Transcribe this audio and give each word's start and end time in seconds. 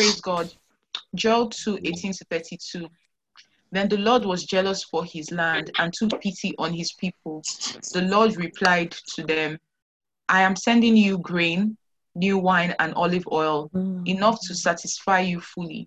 Praise 0.00 0.20
God. 0.22 0.50
Joel 1.14 1.50
2 1.50 1.80
18 1.84 2.14
to 2.14 2.24
32. 2.30 2.88
Then 3.70 3.86
the 3.86 3.98
Lord 3.98 4.24
was 4.24 4.44
jealous 4.44 4.82
for 4.82 5.04
his 5.04 5.30
land 5.30 5.70
and 5.78 5.92
took 5.92 6.18
pity 6.22 6.54
on 6.56 6.72
his 6.72 6.94
people. 6.94 7.42
The 7.92 8.08
Lord 8.08 8.38
replied 8.38 8.92
to 9.14 9.22
them, 9.22 9.58
I 10.26 10.40
am 10.40 10.56
sending 10.56 10.96
you 10.96 11.18
grain, 11.18 11.76
new 12.14 12.38
wine, 12.38 12.74
and 12.78 12.94
olive 12.94 13.28
oil, 13.30 13.68
mm. 13.74 14.08
enough 14.08 14.40
to 14.46 14.54
satisfy 14.54 15.20
you 15.20 15.38
fully. 15.38 15.86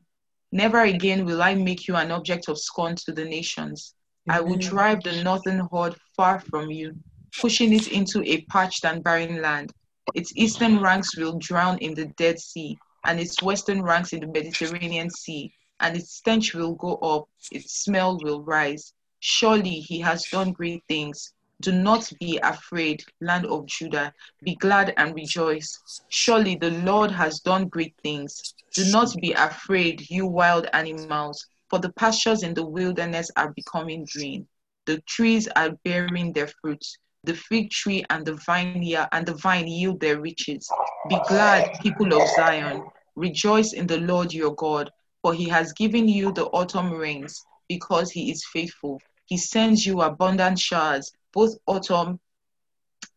Never 0.51 0.81
again 0.81 1.25
will 1.25 1.41
I 1.41 1.55
make 1.55 1.87
you 1.87 1.95
an 1.95 2.11
object 2.11 2.49
of 2.49 2.59
scorn 2.59 2.95
to 3.07 3.13
the 3.13 3.25
nations. 3.25 3.95
I 4.29 4.41
will 4.41 4.57
drive 4.57 5.01
the 5.01 5.23
northern 5.23 5.61
horde 5.71 5.95
far 6.15 6.39
from 6.39 6.69
you, 6.69 6.95
pushing 7.41 7.73
it 7.73 7.87
into 7.87 8.21
a 8.25 8.41
parched 8.41 8.85
and 8.85 9.03
barren 9.03 9.41
land. 9.41 9.73
Its 10.13 10.31
eastern 10.35 10.79
ranks 10.79 11.17
will 11.17 11.39
drown 11.39 11.79
in 11.79 11.95
the 11.95 12.05
Dead 12.15 12.39
Sea, 12.39 12.77
and 13.05 13.19
its 13.19 13.41
western 13.41 13.81
ranks 13.81 14.13
in 14.13 14.19
the 14.21 14.27
Mediterranean 14.27 15.09
Sea, 15.09 15.53
and 15.79 15.97
its 15.97 16.15
stench 16.15 16.53
will 16.53 16.75
go 16.75 16.95
up, 16.95 17.27
its 17.51 17.83
smell 17.83 18.17
will 18.21 18.43
rise. 18.43 18.93
Surely 19.19 19.79
he 19.79 19.99
has 19.99 20.25
done 20.31 20.51
great 20.51 20.83
things. 20.87 21.33
Do 21.61 21.71
not 21.71 22.11
be 22.19 22.39
afraid, 22.43 23.03
land 23.21 23.45
of 23.45 23.65
Judah. 23.67 24.13
Be 24.43 24.55
glad 24.55 24.93
and 24.97 25.15
rejoice. 25.15 25.79
Surely 26.09 26.55
the 26.55 26.71
Lord 26.71 27.11
has 27.11 27.39
done 27.39 27.67
great 27.69 27.95
things. 28.03 28.53
Do 28.73 28.83
not 28.91 29.15
be 29.21 29.31
afraid, 29.33 30.09
you 30.09 30.25
wild 30.25 30.67
animals, 30.73 31.47
for 31.69 31.79
the 31.79 31.93
pastures 31.93 32.43
in 32.43 32.53
the 32.53 32.65
wilderness 32.65 33.31
are 33.37 33.53
becoming 33.53 34.05
green. 34.13 34.47
The 34.85 34.99
trees 35.01 35.47
are 35.55 35.71
bearing 35.85 36.33
their 36.33 36.47
fruits. 36.61 36.97
The 37.25 37.35
fig 37.35 37.69
tree 37.69 38.03
and 38.09 38.25
the 38.25 38.33
vine 38.45 38.83
and 39.11 39.25
the 39.25 39.35
vine 39.35 39.67
yield 39.67 40.01
their 40.01 40.19
riches. 40.19 40.69
Be 41.07 41.17
glad, 41.27 41.71
people 41.81 42.13
of 42.13 42.27
Zion. 42.35 42.83
Rejoice 43.15 43.73
in 43.73 43.87
the 43.87 43.99
Lord 43.99 44.33
your 44.33 44.53
God, 44.55 44.91
for 45.21 45.33
he 45.33 45.47
has 45.47 45.71
given 45.73 46.07
you 46.09 46.33
the 46.33 46.47
autumn 46.47 46.91
rains, 46.91 47.45
because 47.69 48.11
he 48.11 48.29
is 48.29 48.45
faithful. 48.51 49.01
He 49.25 49.37
sends 49.37 49.85
you 49.85 50.01
abundant 50.01 50.59
showers, 50.59 51.13
both 51.31 51.57
autumn 51.65 52.19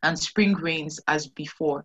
and 0.02 0.16
spring 0.16 0.54
rains 0.54 1.00
as 1.08 1.26
before. 1.26 1.84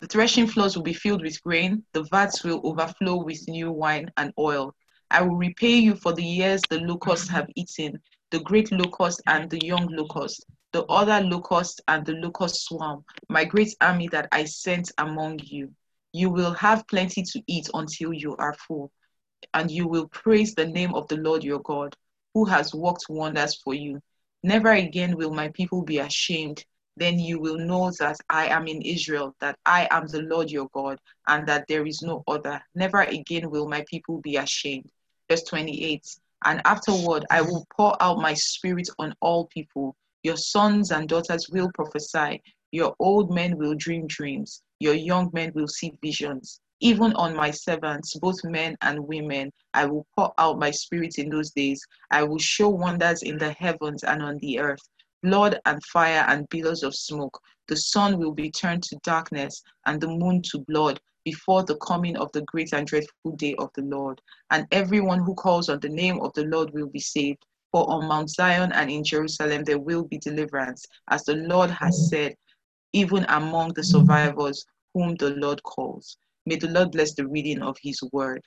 The 0.00 0.08
threshing 0.08 0.46
floors 0.46 0.76
will 0.76 0.82
be 0.82 0.94
filled 0.94 1.22
with 1.22 1.42
grain, 1.42 1.84
the 1.92 2.02
vats 2.04 2.42
will 2.42 2.60
overflow 2.64 3.22
with 3.22 3.46
new 3.46 3.70
wine 3.70 4.10
and 4.16 4.32
oil. 4.38 4.74
I 5.10 5.22
will 5.22 5.36
repay 5.36 5.76
you 5.76 5.94
for 5.94 6.12
the 6.12 6.24
years 6.24 6.62
the 6.68 6.80
locusts 6.80 7.28
have 7.28 7.48
eaten, 7.54 8.00
the 8.30 8.40
great 8.40 8.72
locust 8.72 9.20
and 9.26 9.50
the 9.50 9.64
young 9.64 9.86
locust, 9.88 10.46
the 10.72 10.84
other 10.84 11.20
locust 11.26 11.80
and 11.88 12.06
the 12.06 12.12
locust 12.12 12.64
swarm, 12.64 13.04
my 13.28 13.44
great 13.44 13.74
army 13.80 14.08
that 14.08 14.28
I 14.32 14.44
sent 14.44 14.92
among 14.98 15.40
you. 15.42 15.72
You 16.12 16.30
will 16.30 16.52
have 16.54 16.86
plenty 16.86 17.22
to 17.22 17.42
eat 17.46 17.68
until 17.74 18.12
you 18.12 18.36
are 18.36 18.54
full, 18.54 18.90
and 19.54 19.70
you 19.70 19.86
will 19.88 20.08
praise 20.08 20.54
the 20.54 20.66
name 20.66 20.94
of 20.94 21.08
the 21.08 21.16
Lord 21.16 21.42
your 21.42 21.60
God, 21.60 21.96
who 22.34 22.44
has 22.44 22.74
worked 22.74 23.06
wonders 23.08 23.56
for 23.56 23.74
you. 23.74 24.00
Never 24.42 24.72
again 24.72 25.16
will 25.16 25.32
my 25.32 25.48
people 25.48 25.82
be 25.82 25.98
ashamed. 25.98 26.64
Then 26.96 27.18
you 27.18 27.40
will 27.40 27.58
know 27.58 27.90
that 27.98 28.16
I 28.28 28.46
am 28.48 28.66
in 28.66 28.82
Israel, 28.82 29.34
that 29.40 29.58
I 29.64 29.88
am 29.90 30.06
the 30.06 30.22
Lord 30.22 30.50
your 30.50 30.68
God, 30.72 31.00
and 31.26 31.46
that 31.46 31.66
there 31.68 31.86
is 31.86 32.02
no 32.02 32.22
other. 32.26 32.62
Never 32.74 33.02
again 33.02 33.50
will 33.50 33.68
my 33.68 33.84
people 33.88 34.20
be 34.20 34.36
ashamed. 34.36 34.90
Verse 35.28 35.42
28 35.44 36.04
And 36.44 36.60
afterward, 36.64 37.24
I 37.30 37.42
will 37.42 37.66
pour 37.76 38.00
out 38.02 38.18
my 38.18 38.34
spirit 38.34 38.88
on 38.98 39.14
all 39.20 39.46
people. 39.46 39.96
Your 40.22 40.36
sons 40.36 40.90
and 40.90 41.08
daughters 41.08 41.48
will 41.50 41.70
prophesy. 41.72 42.42
Your 42.72 42.94
old 42.98 43.34
men 43.34 43.56
will 43.56 43.74
dream 43.74 44.06
dreams. 44.06 44.62
Your 44.78 44.94
young 44.94 45.30
men 45.32 45.52
will 45.54 45.68
see 45.68 45.92
visions. 46.02 46.60
Even 46.80 47.12
on 47.14 47.36
my 47.36 47.50
servants, 47.50 48.14
both 48.14 48.42
men 48.44 48.76
and 48.80 49.06
women, 49.06 49.52
I 49.74 49.86
will 49.86 50.06
pour 50.16 50.32
out 50.38 50.58
my 50.58 50.70
spirit 50.70 51.18
in 51.18 51.28
those 51.28 51.50
days. 51.50 51.84
I 52.10 52.22
will 52.22 52.38
show 52.38 52.68
wonders 52.68 53.22
in 53.22 53.38
the 53.38 53.52
heavens 53.52 54.04
and 54.04 54.22
on 54.22 54.38
the 54.38 54.58
earth 54.58 54.88
blood 55.22 55.60
and 55.66 55.84
fire 55.84 56.24
and 56.28 56.48
billows 56.48 56.82
of 56.82 56.94
smoke. 56.94 57.40
The 57.68 57.76
sun 57.76 58.18
will 58.18 58.32
be 58.32 58.50
turned 58.50 58.82
to 58.84 58.96
darkness 59.02 59.62
and 59.86 60.00
the 60.00 60.08
moon 60.08 60.42
to 60.50 60.58
blood 60.60 61.00
before 61.24 61.62
the 61.62 61.76
coming 61.76 62.16
of 62.16 62.32
the 62.32 62.42
great 62.42 62.72
and 62.72 62.86
dreadful 62.86 63.36
day 63.36 63.54
of 63.56 63.70
the 63.74 63.82
Lord. 63.82 64.20
And 64.50 64.66
everyone 64.72 65.20
who 65.20 65.34
calls 65.34 65.68
on 65.68 65.80
the 65.80 65.88
name 65.88 66.20
of 66.20 66.32
the 66.34 66.44
Lord 66.44 66.72
will 66.72 66.88
be 66.88 67.00
saved. 67.00 67.44
For 67.72 67.88
on 67.88 68.08
Mount 68.08 68.30
Zion 68.30 68.72
and 68.72 68.90
in 68.90 69.04
Jerusalem 69.04 69.64
there 69.64 69.78
will 69.78 70.04
be 70.04 70.18
deliverance, 70.18 70.84
as 71.08 71.24
the 71.24 71.36
Lord 71.36 71.70
has 71.70 71.96
mm. 71.96 72.08
said, 72.08 72.36
even 72.92 73.24
among 73.28 73.74
the 73.74 73.84
survivors 73.84 74.66
whom 74.94 75.14
the 75.16 75.30
Lord 75.30 75.62
calls. 75.62 76.16
May 76.46 76.56
the 76.56 76.68
Lord 76.68 76.92
bless 76.92 77.14
the 77.14 77.28
reading 77.28 77.62
of 77.62 77.76
his 77.80 78.02
word. 78.12 78.42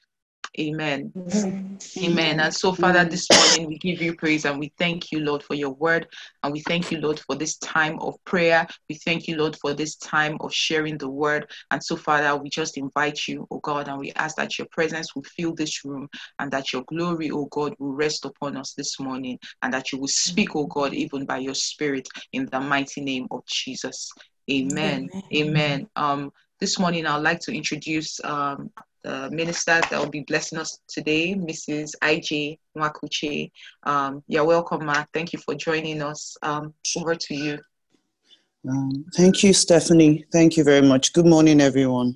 Amen. 0.60 1.12
Amen. 1.16 1.80
Amen. 1.98 2.40
And 2.40 2.54
so, 2.54 2.74
Father, 2.74 3.06
this 3.06 3.30
morning 3.32 3.68
we 3.68 3.78
give 3.78 4.02
you 4.02 4.16
praise 4.16 4.46
and 4.46 4.60
we 4.60 4.74
thank 4.78 5.12
you, 5.12 5.20
Lord, 5.20 5.44
for 5.44 5.54
your 5.54 5.72
word. 5.72 6.08
And 6.44 6.52
we 6.52 6.62
thank 6.62 6.92
you, 6.92 7.00
Lord, 7.00 7.20
for 7.20 7.36
this 7.36 7.58
time 7.58 8.00
of 8.00 8.16
prayer. 8.26 8.68
We 8.90 8.96
thank 8.96 9.28
you, 9.28 9.38
Lord, 9.38 9.56
for 9.58 9.74
this 9.74 9.96
time 9.96 10.38
of 10.40 10.54
sharing 10.54 10.98
the 10.98 11.10
word. 11.10 11.50
And 11.72 11.84
so, 11.84 11.96
Father, 11.96 12.36
we 12.36 12.50
just 12.50 12.78
invite 12.78 13.28
you, 13.28 13.48
oh 13.52 13.60
God, 13.60 13.88
and 13.88 14.00
we 14.00 14.12
ask 14.14 14.36
that 14.38 14.58
your 14.58 14.68
presence 14.72 15.16
will 15.16 15.24
fill 15.24 15.54
this 15.54 15.86
room 15.86 16.08
and 16.40 16.52
that 16.52 16.74
your 16.74 16.84
glory, 16.84 17.30
oh 17.32 17.46
God, 17.46 17.76
will 17.80 17.94
rest 17.94 18.26
upon 18.26 18.58
us 18.58 18.74
this 18.74 19.00
morning 19.00 19.38
and 19.62 19.74
that 19.74 19.92
you 19.92 20.00
will 20.00 20.08
speak, 20.08 20.56
oh 20.56 20.68
God, 20.68 20.94
even 20.94 21.26
by 21.26 21.38
your 21.38 21.56
spirit 21.56 22.08
in 22.32 22.48
the 22.52 22.60
mighty 22.60 23.02
name 23.02 23.28
of 23.32 23.46
Jesus. 23.46 24.12
Amen. 24.50 25.10
Amen. 25.14 25.24
Amen. 25.34 25.90
Um, 25.96 26.32
this 26.60 26.80
morning, 26.80 27.06
I'd 27.06 27.18
like 27.18 27.40
to 27.42 27.56
introduce 27.56 28.24
um, 28.24 28.72
the 29.04 29.30
minister 29.32 29.82
that 29.90 30.00
will 30.00 30.10
be 30.10 30.22
blessing 30.22 30.60
us 30.60 30.80
today, 30.88 31.36
Mrs. 31.36 31.92
IJ 32.02 32.58
Mwakuche. 32.78 33.52
Um, 33.84 34.24
you're 34.28 34.46
welcome, 34.46 34.86
Ma. 34.86 35.06
Thank 35.14 35.34
you 35.34 35.40
for 35.40 35.56
joining 35.56 36.02
us. 36.02 36.38
Um, 36.42 36.74
over 36.98 37.16
to 37.16 37.36
you. 37.36 37.60
Um, 38.68 39.06
thank 39.16 39.44
you, 39.44 39.54
Stephanie. 39.54 40.26
Thank 40.32 40.56
you 40.56 40.64
very 40.64 40.82
much. 40.82 41.12
Good 41.14 41.26
morning, 41.26 41.60
everyone. 41.60 42.16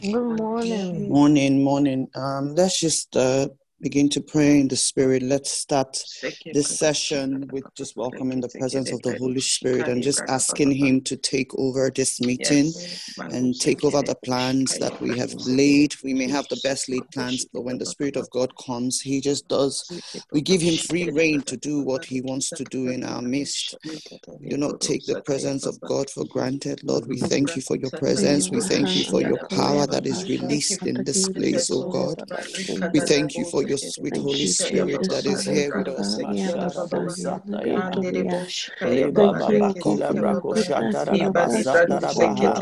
Good 0.00 0.22
morning. 0.22 1.08
Morning, 1.08 1.64
morning. 1.64 2.08
Um, 2.14 2.54
let's 2.54 2.78
just 2.78 3.16
uh, 3.16 3.48
begin 3.80 4.08
to 4.10 4.20
pray 4.20 4.60
in 4.60 4.68
the 4.68 4.76
Spirit. 4.76 5.22
Let's 5.22 5.52
start 5.52 6.02
this 6.52 6.78
session 6.78 7.48
with 7.52 7.64
just 7.76 7.96
welcoming 7.96 8.40
the 8.40 8.48
presence 8.48 8.92
of 8.92 9.02
the 9.02 9.12
Holy 9.12 9.40
Spirit 9.40 9.86
and 9.88 10.02
just 10.02 10.22
asking 10.28 10.72
Him 10.72 11.00
to 11.02 11.16
take 11.16 11.54
over 11.56 11.90
this 11.94 12.20
meeting 12.20 12.72
and 13.30 13.58
take 13.60 13.84
over 13.84 14.02
the 14.02 14.16
plans 14.16 14.78
that 14.78 15.00
we 15.00 15.14
have 15.16 15.32
laid. 15.46 15.94
We 16.02 16.14
may 16.14 16.28
have 16.28 16.48
the 16.48 16.60
best 16.64 16.88
laid 16.88 17.08
plans, 17.12 17.46
but 17.52 17.62
when 17.62 17.78
the 17.78 17.86
Spirit 17.86 18.16
of 18.16 18.28
God 18.30 18.52
comes, 18.56 19.00
He 19.00 19.20
just 19.20 19.46
does. 19.48 19.84
We 20.32 20.40
give 20.40 20.60
Him 20.60 20.76
free 20.76 21.10
rein 21.10 21.42
to 21.42 21.56
do 21.56 21.82
what 21.82 22.04
He 22.04 22.20
wants 22.20 22.50
to 22.52 22.64
do 22.64 22.88
in 22.88 23.04
our 23.04 23.22
midst. 23.22 23.76
We 24.40 24.48
do 24.50 24.56
not 24.56 24.80
take 24.80 25.06
the 25.06 25.20
presence 25.22 25.66
of 25.66 25.80
God 25.82 26.10
for 26.10 26.24
granted. 26.24 26.82
Lord, 26.82 27.06
we 27.06 27.18
thank 27.18 27.54
you 27.54 27.62
for 27.62 27.76
your 27.76 27.90
presence. 27.90 28.50
We 28.50 28.60
thank 28.60 28.96
you 28.96 29.04
for 29.04 29.20
your 29.22 29.38
power 29.48 29.86
that 29.86 30.06
is 30.06 30.28
released 30.28 30.86
in 30.86 31.04
this 31.04 31.28
place, 31.28 31.70
oh 31.70 31.88
God. 31.90 32.22
We 32.92 33.00
thank 33.00 33.36
you 33.36 33.44
for 33.44 33.62
your 33.68 33.78
sweet 33.78 34.16
Holy 34.16 34.46
Spirit 34.46 35.08
that 35.10 35.26
is 35.26 35.44
here 35.44 35.72
with 35.72 35.88
us. 35.88 36.18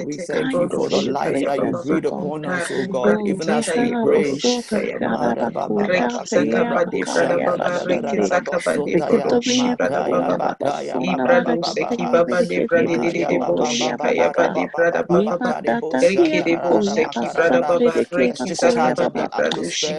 We 0.05 0.19
thank 0.19 0.55
you 0.55 0.69
for 0.71 0.91
the 0.91 1.03
life 1.03 1.45
that 1.45 1.63
you 1.63 1.77
breathe 1.77 2.07
upon 2.07 2.47
us, 2.47 2.71
oh 2.71 2.85
God, 2.85 3.23
even 3.25 3.51
as 3.51 3.75
we 3.75 3.93
pray. 3.93 4.39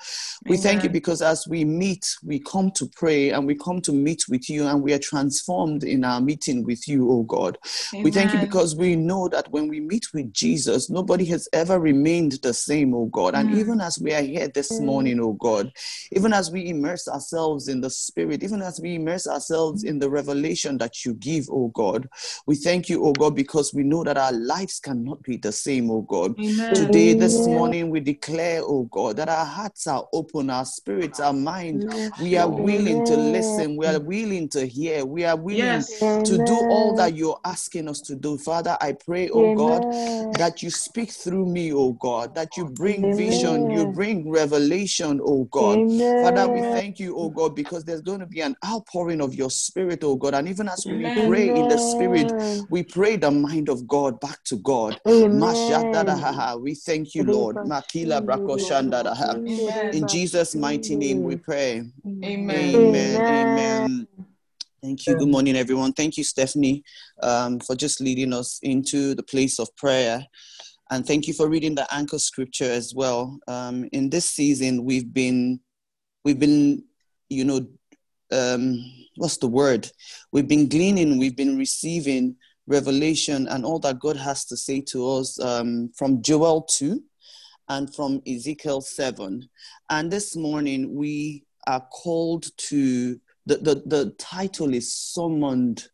We 0.45 0.57
Amen. 0.57 0.63
thank 0.63 0.83
you 0.85 0.91
because 0.91 1.23
as 1.23 1.47
we 1.47 1.65
meet, 1.65 2.17
we 2.25 2.39
come 2.39 2.71
to 2.73 2.87
pray 2.97 3.31
and 3.31 3.47
we 3.47 3.55
come 3.55 3.81
to 3.83 3.93
meet 3.93 4.25
with 4.29 4.49
you 4.49 4.67
and 4.67 4.83
we 4.83 4.93
are 4.93 4.99
transformed 4.99 5.85
in 5.85 6.05
our 6.05 6.21
meeting 6.21 6.65
with 6.65 6.89
you, 6.89 7.11
oh 7.11 7.23
God. 7.25 7.59
Amen. 7.93 8.05
We 8.05 8.11
thank 8.11 8.33
you 8.33 8.41
because 8.41 8.75
we 8.75 8.97
know 8.97 9.29
that 9.29 9.51
when 9.51 9.69
we 9.69 9.81
meet 9.81 10.07
with 10.15 10.33
Jesus, 10.33 10.89
nobody 10.91 11.25
has 11.27 11.49
ever 11.53 11.79
remained 11.79 12.39
the 12.43 12.55
same, 12.55 12.95
oh 12.95 13.07
God. 13.07 13.35
And 13.35 13.51
mm. 13.51 13.57
Even 13.79 13.87
as 13.87 14.01
we 14.01 14.13
are 14.13 14.23
here 14.23 14.49
this 14.49 14.81
morning, 14.81 15.21
oh 15.21 15.35
God, 15.35 15.71
even 16.11 16.33
as 16.33 16.51
we 16.51 16.69
immerse 16.69 17.07
ourselves 17.07 17.69
in 17.69 17.81
the 17.81 17.89
spirit, 17.89 18.43
even 18.43 18.61
as 18.61 18.81
we 18.81 18.97
immerse 18.97 19.29
ourselves 19.29 19.85
in 19.85 20.01
the 20.01 20.11
revelation 20.11 20.79
that 20.79 21.05
you 21.05 21.15
give, 21.15 21.47
oh 21.49 21.69
God, 21.69 22.09
we 22.47 22.57
thank 22.57 22.89
you, 22.89 23.05
oh 23.05 23.13
God, 23.13 23.37
because 23.37 23.73
we 23.73 23.85
know 23.85 24.03
that 24.03 24.17
our 24.17 24.33
lives 24.33 24.81
cannot 24.81 25.23
be 25.23 25.37
the 25.37 25.53
same, 25.53 25.93
oh 25.93 26.03
God. 26.03 26.35
Amen. 26.41 26.75
Today, 26.75 27.13
this 27.13 27.47
morning, 27.47 27.91
we 27.91 28.01
declare, 28.01 28.63
oh 28.65 28.89
God, 28.91 29.17
that 29.19 29.29
our 29.29 29.47
hearts 29.47 29.87
are 29.87 30.09
open, 30.13 30.51
our 30.51 30.65
spirits, 30.65 31.21
our 31.21 31.33
mind, 31.33 31.89
we 32.21 32.37
are 32.37 32.49
willing 32.49 33.05
to 33.05 33.17
listen, 33.17 33.77
we 33.77 33.87
are 33.87 34.01
willing 34.01 34.49
to 34.49 34.67
hear, 34.67 35.05
we 35.05 35.25
are 35.25 35.37
willing 35.37 35.63
yes. 35.63 36.23
to 36.25 36.45
do 36.45 36.57
all 36.69 36.95
that 36.95 37.15
you're 37.15 37.39
asking 37.45 37.89
us 37.89 38.01
to 38.01 38.17
do. 38.17 38.39
Father, 38.39 38.77
I 38.81 38.93
pray, 38.93 39.29
oh 39.29 39.55
God, 39.55 39.85
that 40.39 40.65
you 40.65 40.71
speak 40.71 41.13
through 41.13 41.47
me, 41.47 41.73
oh 41.73 41.93
God, 41.93 42.35
that 42.35 42.57
you 42.57 42.65
bring 42.65 43.05
Amen. 43.05 43.17
Vision, 43.67 43.71
you 43.71 43.93
bring 43.93 44.31
revelation, 44.31 45.21
oh 45.25 45.45
God. 45.45 45.79
Amen. 45.79 46.25
Father, 46.25 46.49
we 46.49 46.63
thank 46.63 46.99
you, 46.99 47.17
oh 47.17 47.31
God, 47.31 47.55
because 47.55 47.85
there's 47.85 48.01
going 48.01 48.21
to 48.21 48.27
be 48.27 48.41
an 48.41 48.57
outpouring 48.65 49.21
of 49.21 49.35
your 49.35 49.51
spirit, 49.51 50.03
oh 50.03 50.17
God. 50.17 50.35
And 50.35 50.49
even 50.49 50.69
as 50.69 50.85
we 50.87 50.95
Amen. 50.95 51.13
pray 51.27 51.47
in 51.49 51.69
the 51.69 51.79
spirit, 51.79 52.33
we 52.71 52.83
pray 52.83 53.17
the 53.17 53.31
mind 53.31 53.69
of 53.69 53.87
God 53.87 54.21
back 54.21 54.43
to 54.45 54.57
God. 54.57 55.01
We 55.05 56.75
thank 56.75 57.15
you, 57.15 57.25
Lord. 57.25 57.57
In 59.93 60.09
Jesus' 60.09 60.55
mighty 60.55 60.97
name 60.97 61.23
we 61.23 61.37
pray. 61.37 61.83
Amen. 62.07 62.75
Amen. 62.75 63.27
Amen. 63.27 64.07
Thank 64.81 65.09
you. 65.09 65.17
Good 65.17 65.29
morning, 65.29 65.57
everyone. 65.57 65.93
Thank 65.93 66.17
you, 66.17 66.23
Stephanie, 66.23 66.85
um, 67.21 67.59
for 67.59 67.75
just 67.75 68.01
leading 68.01 68.33
us 68.33 68.61
into 68.63 69.17
the 69.17 69.25
place 69.25 69.59
of 69.59 69.75
prayer. 69.75 70.25
And 70.91 71.07
thank 71.07 71.29
you 71.29 71.35
for 71.35 71.49
reading 71.49 71.75
the 71.75 71.87
anchor 71.93 72.19
scripture 72.19 72.71
as 72.71 72.95
well. 72.95 73.39
Um, 73.47 73.89
in 73.93 74.09
this 74.09 74.31
season, 74.31 74.85
we've 74.85 75.13
been, 75.13 75.61
we've 76.25 76.39
been, 76.39 76.85
you 77.29 77.45
know, 77.45 77.67
um, 78.33 78.83
what's 79.17 79.37
the 79.37 79.49
word? 79.49 79.91
We've 80.33 80.49
been 80.49 80.69
gleaning, 80.69 81.19
we've 81.19 81.37
been 81.37 81.59
receiving 81.59 82.37
revelation 82.67 83.49
and 83.49 83.65
all 83.65 83.79
that 83.81 83.99
God 83.99 84.17
has 84.17 84.45
to 84.47 84.57
say 84.57 84.81
to 84.89 85.11
us 85.11 85.39
um, 85.41 85.91
from 85.97 86.23
Joel 86.23 86.63
2 86.63 87.03
and 87.69 87.95
from 87.95 88.23
Ezekiel 88.27 88.81
7. 88.81 89.47
And 89.91 90.11
this 90.11 90.37
morning, 90.37 90.95
we 90.95 91.45
are 91.67 91.87
called 91.93 92.47
to 92.57 93.21
the, 93.47 93.57
the, 93.57 93.83
the 93.87 94.15
title 94.19 94.73
is 94.75 94.93
Summoned 94.93 95.89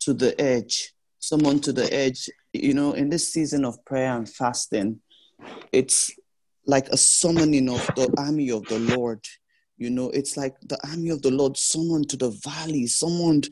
to 0.00 0.14
the 0.14 0.40
Edge. 0.40 0.92
Summoned 1.26 1.64
to 1.64 1.72
the 1.72 1.92
Edge. 1.92 2.30
You 2.52 2.72
know, 2.72 2.92
in 2.92 3.08
this 3.08 3.32
season 3.32 3.64
of 3.64 3.84
prayer 3.84 4.16
and 4.16 4.28
fasting, 4.28 5.00
it's 5.72 6.12
like 6.68 6.88
a 6.90 6.96
summoning 6.96 7.68
of 7.68 7.84
the 7.96 8.14
army 8.16 8.52
of 8.52 8.64
the 8.66 8.78
Lord. 8.78 9.24
You 9.76 9.90
know, 9.90 10.08
it's 10.10 10.36
like 10.36 10.54
the 10.60 10.78
army 10.88 11.10
of 11.10 11.22
the 11.22 11.32
Lord 11.32 11.56
summoned 11.56 12.08
to 12.10 12.16
the 12.16 12.30
valley, 12.44 12.86
summoned 12.86 13.48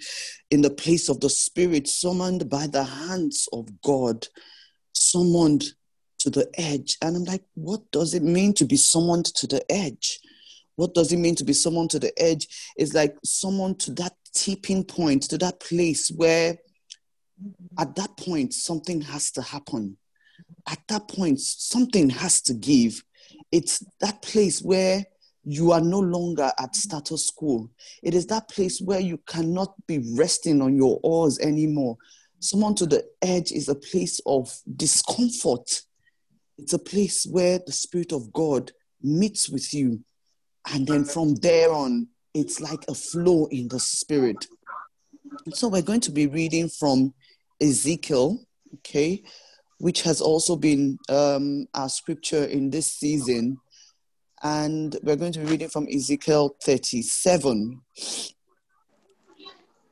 in 0.53 0.63
the 0.63 0.71
place 0.71 1.09
of 1.09 1.19
the 1.19 1.29
Spirit, 1.29 1.89
summoned 1.89 2.49
by 2.49 2.69
the 2.69 2.85
hands 2.85 3.49
of 3.53 3.69
God, 3.83 4.29
summoned 4.93 5.65
to 6.21 6.31
the 6.31 6.49
edge. 6.55 6.97
And 7.03 7.17
I'm 7.17 7.25
like, 7.25 7.43
what 7.55 7.91
does 7.91 8.15
it 8.15 8.23
mean 8.23 8.55
to 8.55 8.65
be 8.65 8.77
summoned 8.77 9.27
to 9.35 9.49
the 9.49 9.69
edge? 9.69 10.21
What 10.77 10.95
does 10.95 11.13
it 11.13 11.19
mean 11.19 11.35
to 11.35 11.45
be 11.45 11.53
someone 11.53 11.89
to 11.89 11.99
the 11.99 12.17
edge? 12.23 12.47
It's 12.77 12.95
like 12.95 13.17
someone 13.25 13.75
to 13.79 13.91
that 13.95 14.15
tipping 14.33 14.85
point, 14.85 15.25
to 15.25 15.39
that 15.39 15.59
place 15.59 16.13
where 16.15 16.57
at 17.79 17.95
that 17.97 18.17
point 18.17 18.55
something 18.55 19.01
has 19.03 19.31
to 19.33 19.43
happen. 19.43 19.97
At 20.67 20.81
that 20.89 21.09
point, 21.09 21.41
something 21.41 22.09
has 22.11 22.41
to 22.43 22.55
give. 22.55 23.03
It's 23.53 23.85
that 24.01 24.23
place 24.23 24.63
where 24.63 25.05
you 25.45 25.73
are 25.73 25.81
no 25.81 26.01
longer 26.01 26.51
at 26.59 26.75
status 26.75 27.31
quo. 27.31 27.69
It 28.03 28.15
is 28.15 28.27
that 28.29 28.49
place 28.49 28.81
where 28.81 29.01
you 29.01 29.19
cannot 29.27 29.75
be 29.87 30.03
resting 30.17 30.63
on 30.63 30.75
your 30.75 30.99
oars 31.03 31.39
anymore. 31.39 31.99
Someone 32.41 32.75
to 32.77 32.87
the 32.87 33.05
edge 33.21 33.53
is 33.53 33.69
a 33.69 33.75
place 33.75 34.21
of 34.25 34.51
discomfort. 34.75 35.83
It's 36.57 36.73
a 36.73 36.79
place 36.79 37.27
where 37.31 37.61
the 37.65 37.73
Spirit 37.73 38.13
of 38.13 38.33
God 38.33 38.73
meets 39.03 39.51
with 39.51 39.75
you 39.75 40.03
and 40.73 40.87
then 40.87 41.05
from 41.05 41.35
there 41.37 41.73
on, 41.73 42.09
it's 42.33 42.61
like 42.61 42.85
a 42.89 42.95
flow 42.95 43.47
in 43.47 43.69
the 43.69 43.79
spirit. 43.79 44.47
So 45.53 45.69
we're 45.69 45.83
going 45.83 46.01
to 46.01 46.11
be 46.11 46.27
reading 46.27 46.69
from 46.69 47.15
Ezekiel, 47.61 48.45
okay, 48.75 49.23
which 49.79 50.03
has 50.03 50.21
also 50.21 50.57
been 50.57 50.99
um, 51.09 51.67
our 51.75 51.89
scripture 51.89 52.45
in 52.45 52.71
this 52.71 52.91
season. 52.91 53.59
And 54.43 54.97
we're 55.03 55.17
going 55.17 55.33
to 55.33 55.41
be 55.41 55.47
reading 55.47 55.69
from 55.69 55.89
Ezekiel 55.89 56.57
37. 56.63 57.81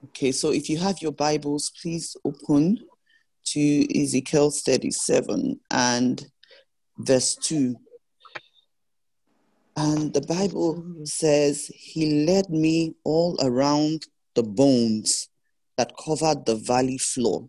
Okay, 0.07 0.33
so 0.33 0.52
if 0.52 0.69
you 0.69 0.78
have 0.78 1.00
your 1.00 1.12
Bibles, 1.12 1.73
please 1.81 2.16
open 2.25 2.78
to 3.47 4.00
Ezekiel 4.00 4.50
37 4.50 5.61
and 5.71 6.26
verse 6.99 7.37
2. 7.37 7.76
And 9.76 10.12
the 10.12 10.21
Bible 10.21 10.85
says, 11.04 11.71
He 11.75 12.26
led 12.26 12.50
me 12.50 12.95
all 13.04 13.38
around 13.40 14.07
the 14.35 14.42
bones 14.42 15.28
that 15.76 15.93
covered 15.97 16.47
the 16.47 16.57
valley 16.57 16.99
floor. 16.99 17.49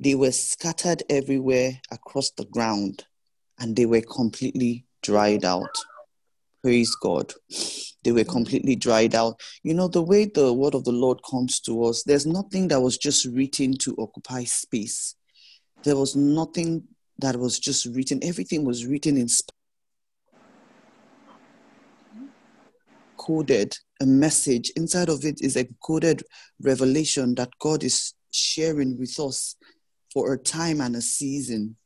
They 0.00 0.14
were 0.14 0.32
scattered 0.32 1.02
everywhere 1.10 1.80
across 1.90 2.30
the 2.30 2.46
ground 2.46 3.04
and 3.58 3.74
they 3.74 3.86
were 3.86 4.00
completely 4.00 4.84
dried 5.02 5.44
out. 5.44 5.74
Praise 6.62 6.94
God. 6.96 7.32
They 8.04 8.12
were 8.12 8.24
completely 8.24 8.76
dried 8.76 9.14
out. 9.14 9.40
You 9.62 9.74
know, 9.74 9.88
the 9.88 10.02
way 10.02 10.26
the 10.26 10.52
word 10.52 10.74
of 10.74 10.84
the 10.84 10.92
Lord 10.92 11.20
comes 11.28 11.60
to 11.60 11.84
us, 11.84 12.02
there's 12.04 12.26
nothing 12.26 12.68
that 12.68 12.80
was 12.80 12.96
just 12.96 13.26
written 13.26 13.76
to 13.78 13.96
occupy 13.98 14.44
space. 14.44 15.14
There 15.84 15.96
was 15.96 16.16
nothing 16.16 16.84
that 17.18 17.36
was 17.36 17.58
just 17.58 17.86
written. 17.86 18.20
Everything 18.22 18.64
was 18.64 18.86
written 18.86 19.16
in 19.16 19.28
coded 23.16 23.76
a 24.00 24.06
message. 24.06 24.70
Inside 24.76 25.08
of 25.08 25.24
it 25.24 25.40
is 25.40 25.56
a 25.56 25.68
coded 25.82 26.22
revelation 26.60 27.34
that 27.36 27.50
God 27.58 27.82
is 27.82 28.14
sharing 28.30 28.98
with 28.98 29.18
us 29.18 29.56
for 30.12 30.32
a 30.32 30.38
time 30.38 30.80
and 30.80 30.96
a 30.96 31.00
season. 31.00 31.76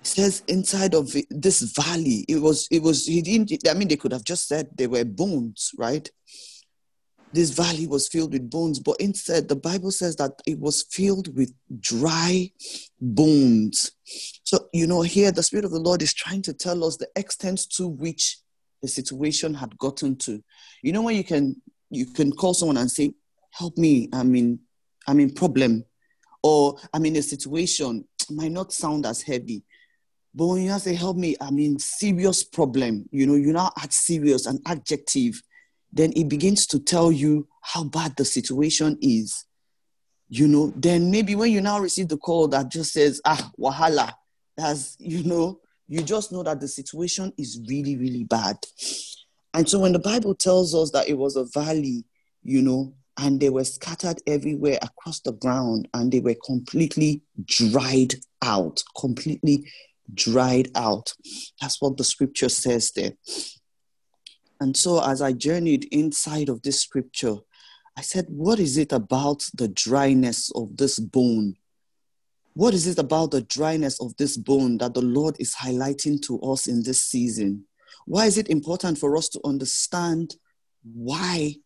It 0.00 0.06
says 0.06 0.42
inside 0.48 0.94
of 0.94 1.14
this 1.30 1.60
valley, 1.60 2.24
it 2.28 2.40
was, 2.40 2.68
it 2.70 2.82
was, 2.82 3.06
he 3.06 3.20
didn't, 3.20 3.68
I 3.68 3.74
mean, 3.74 3.88
they 3.88 3.96
could 3.96 4.12
have 4.12 4.24
just 4.24 4.48
said 4.48 4.68
they 4.74 4.86
were 4.86 5.04
bones, 5.04 5.72
right? 5.76 6.08
This 7.32 7.50
valley 7.50 7.86
was 7.86 8.08
filled 8.08 8.32
with 8.32 8.48
bones, 8.48 8.80
but 8.80 8.96
instead, 9.00 9.48
the 9.48 9.56
Bible 9.56 9.90
says 9.90 10.16
that 10.16 10.40
it 10.46 10.58
was 10.58 10.86
filled 10.90 11.36
with 11.36 11.52
dry 11.78 12.50
bones. 13.00 13.92
So, 14.44 14.68
you 14.72 14.86
know, 14.86 15.02
here 15.02 15.30
the 15.30 15.42
Spirit 15.42 15.66
of 15.66 15.72
the 15.72 15.78
Lord 15.78 16.00
is 16.00 16.14
trying 16.14 16.40
to 16.42 16.54
tell 16.54 16.84
us 16.84 16.96
the 16.96 17.08
extent 17.16 17.60
to 17.72 17.86
which 17.86 18.38
the 18.82 18.88
situation 18.88 19.54
had 19.54 19.76
gotten 19.78 20.16
to. 20.16 20.42
You 20.82 20.92
know, 20.92 21.02
when 21.02 21.16
you 21.16 21.24
can 21.24 21.60
you 21.90 22.06
can 22.06 22.32
call 22.32 22.54
someone 22.54 22.76
and 22.76 22.90
say, 22.90 23.12
"Help 23.50 23.76
me! 23.76 24.08
I'm 24.12 24.34
in 24.34 24.60
I'm 25.06 25.20
in 25.20 25.32
problem," 25.32 25.84
or 26.42 26.78
"I'm 26.92 27.04
in 27.06 27.16
a 27.16 27.22
situation." 27.22 28.06
It 28.20 28.34
might 28.34 28.52
not 28.52 28.72
sound 28.72 29.06
as 29.06 29.22
heavy, 29.22 29.64
but 30.34 30.46
when 30.46 30.62
you 30.62 30.78
say, 30.78 30.94
"Help 30.94 31.16
me! 31.16 31.36
I'm 31.40 31.58
in 31.58 31.78
serious 31.78 32.44
problem," 32.44 33.08
you 33.10 33.26
know, 33.26 33.34
you 33.34 33.52
now 33.52 33.72
add 33.76 33.92
serious 33.92 34.46
an 34.46 34.60
adjective, 34.66 35.42
then 35.92 36.12
it 36.14 36.28
begins 36.28 36.66
to 36.68 36.78
tell 36.78 37.10
you 37.10 37.48
how 37.62 37.84
bad 37.84 38.16
the 38.16 38.24
situation 38.24 38.98
is. 39.00 39.44
You 40.28 40.46
know, 40.46 40.72
then 40.76 41.10
maybe 41.10 41.34
when 41.34 41.50
you 41.50 41.62
now 41.62 41.80
receive 41.80 42.08
the 42.08 42.18
call 42.18 42.48
that 42.48 42.70
just 42.70 42.92
says, 42.92 43.20
"Ah, 43.24 43.50
wahala," 43.58 44.12
as 44.58 44.96
you 44.98 45.24
know, 45.24 45.60
you 45.88 46.02
just 46.02 46.30
know 46.32 46.42
that 46.42 46.60
the 46.60 46.68
situation 46.68 47.32
is 47.38 47.60
really, 47.66 47.96
really 47.96 48.24
bad. 48.24 48.56
And 49.54 49.68
so 49.68 49.78
when 49.80 49.92
the 49.92 49.98
Bible 49.98 50.34
tells 50.34 50.74
us 50.74 50.90
that 50.90 51.08
it 51.08 51.16
was 51.16 51.34
a 51.36 51.44
valley, 51.44 52.04
you 52.42 52.62
know, 52.62 52.94
and 53.18 53.40
they 53.40 53.50
were 53.50 53.64
scattered 53.64 54.20
everywhere 54.26 54.78
across 54.82 55.20
the 55.20 55.32
ground 55.32 55.88
and 55.94 56.12
they 56.12 56.20
were 56.20 56.36
completely 56.44 57.22
dried 57.44 58.14
out, 58.42 58.82
completely 58.96 59.66
dried 60.14 60.68
out. 60.74 61.12
That's 61.60 61.80
what 61.80 61.96
the 61.96 62.04
scripture 62.04 62.48
says 62.48 62.92
there. 62.94 63.12
And 64.60 64.76
so 64.76 65.02
as 65.02 65.22
I 65.22 65.32
journeyed 65.32 65.88
inside 65.90 66.48
of 66.48 66.62
this 66.62 66.80
scripture, 66.80 67.36
I 67.96 68.02
said, 68.02 68.26
What 68.28 68.60
is 68.60 68.76
it 68.76 68.92
about 68.92 69.44
the 69.54 69.68
dryness 69.68 70.52
of 70.54 70.76
this 70.76 70.98
bone 70.98 71.56
what 72.54 72.74
is 72.74 72.86
it 72.86 72.98
about 72.98 73.30
the 73.30 73.42
dryness 73.42 74.00
of 74.00 74.16
this 74.16 74.36
bone 74.36 74.78
that 74.78 74.94
the 74.94 75.02
Lord 75.02 75.36
is 75.38 75.54
highlighting 75.54 76.20
to 76.22 76.40
us 76.40 76.66
in 76.66 76.82
this 76.82 77.02
season? 77.02 77.64
Why 78.06 78.26
is 78.26 78.38
it 78.38 78.48
important 78.48 78.98
for 78.98 79.16
us 79.16 79.28
to 79.30 79.40
understand 79.44 80.34
why 80.82 81.56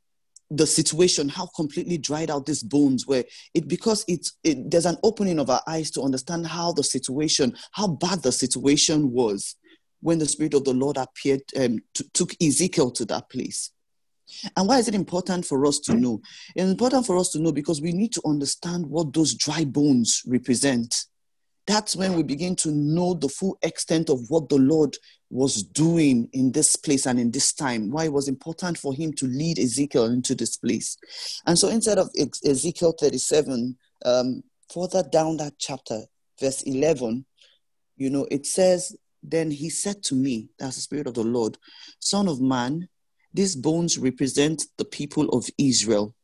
the 0.51 0.67
situation, 0.67 1.29
how 1.29 1.47
completely 1.57 1.97
dried 1.97 2.31
out 2.31 2.47
these 2.47 2.63
bones 2.63 3.07
were? 3.07 3.25
It 3.55 3.69
because 3.69 4.05
it, 4.09 4.29
there's 4.45 4.87
an 4.87 4.99
opening 5.03 5.39
of 5.39 5.49
our 5.49 5.63
eyes 5.67 5.91
to 5.93 6.03
understand 6.03 6.47
how 6.47 6.73
the 6.73 6.85
situation, 6.85 7.57
how 7.73 7.89
bad 7.89 8.23
the 8.23 8.33
situation 8.33 9.13
was 9.13 9.57
when 10.01 10.19
the 10.19 10.27
Spirit 10.27 10.55
of 10.55 10.65
the 10.65 10.75
Lord 10.75 10.97
appeared, 10.97 11.43
um, 11.57 11.79
to, 11.95 12.05
took 12.13 12.35
Ezekiel 12.43 12.91
to 12.91 13.05
that 13.07 13.31
place. 13.31 13.71
And 14.57 14.69
why 14.69 14.79
is 14.79 14.89
it 14.89 14.95
important 14.95 15.47
for 15.47 15.65
us 15.67 15.79
to 15.81 15.95
know? 15.95 16.21
It's 16.55 16.71
important 16.71 17.07
for 17.07 17.17
us 17.17 17.31
to 17.31 17.41
know 17.41 17.53
because 17.53 17.81
we 17.81 17.93
need 17.93 18.13
to 18.13 18.23
understand 18.25 18.87
what 18.87 19.13
those 19.13 19.35
dry 19.35 19.65
bones 19.65 20.23
represent. 20.27 20.95
That's 21.67 21.95
when 21.95 22.15
we 22.15 22.23
begin 22.23 22.57
to 22.57 22.73
know 22.73 23.15
the 23.15 23.29
full 23.29 23.57
extent 23.63 24.11
of 24.11 24.21
what 24.29 24.49
the 24.49 24.59
Lord 24.59 24.97
was 25.31 25.63
doing 25.63 26.29
in 26.33 26.53
this 26.53 26.77
place 26.77 27.07
and 27.07 27.19
in 27.19 27.31
this 27.31 27.53
time, 27.53 27.91
why 27.91 28.05
it 28.05 28.13
was 28.13 28.29
important 28.29 28.77
for 28.77 28.93
him 28.93 29.13
to 29.15 29.27
lead 29.27 29.59
Ezekiel 29.59 30.07
into 30.07 30.35
this 30.35 30.57
place. 30.57 30.97
And 31.47 31.59
so 31.59 31.69
instead 31.69 31.99
of 31.99 32.11
Ezekiel 32.45 32.95
37, 32.99 33.77
um, 34.05 34.43
further 34.73 35.03
down 35.03 35.37
that 35.39 35.55
chapter, 35.59 36.03
verse 36.41 36.63
11, 36.63 37.25
you 37.97 38.11
know, 38.11 38.27
it 38.31 38.45
says, 38.45 38.97
Then 39.23 39.51
he 39.51 39.71
said 39.71 40.03
to 40.05 40.15
me, 40.15 40.49
that's 40.59 40.77
the 40.77 40.83
Spirit 40.83 41.07
of 41.07 41.15
the 41.15 41.25
Lord, 41.25 41.57
Son 42.01 42.29
of 42.29 42.41
man, 42.41 42.89
these 43.35 43.57
bones 43.57 43.99
represent 43.99 44.65
the 44.77 44.85
people 44.85 45.29
of 45.31 45.49
Israel. 45.59 46.15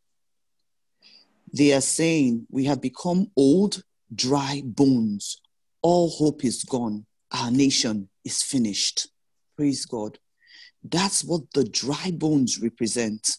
They 1.52 1.72
are 1.72 1.80
saying, 1.80 2.46
We 2.50 2.64
have 2.64 2.80
become 2.80 3.30
old, 3.36 3.82
dry 4.14 4.62
bones. 4.64 5.40
All 5.80 6.10
hope 6.10 6.44
is 6.44 6.64
gone. 6.64 7.06
Our 7.32 7.50
nation 7.50 8.08
is 8.24 8.42
finished. 8.42 9.08
Praise 9.56 9.86
God. 9.86 10.18
That's 10.82 11.24
what 11.24 11.42
the 11.54 11.64
dry 11.64 12.12
bones 12.12 12.60
represent. 12.60 13.38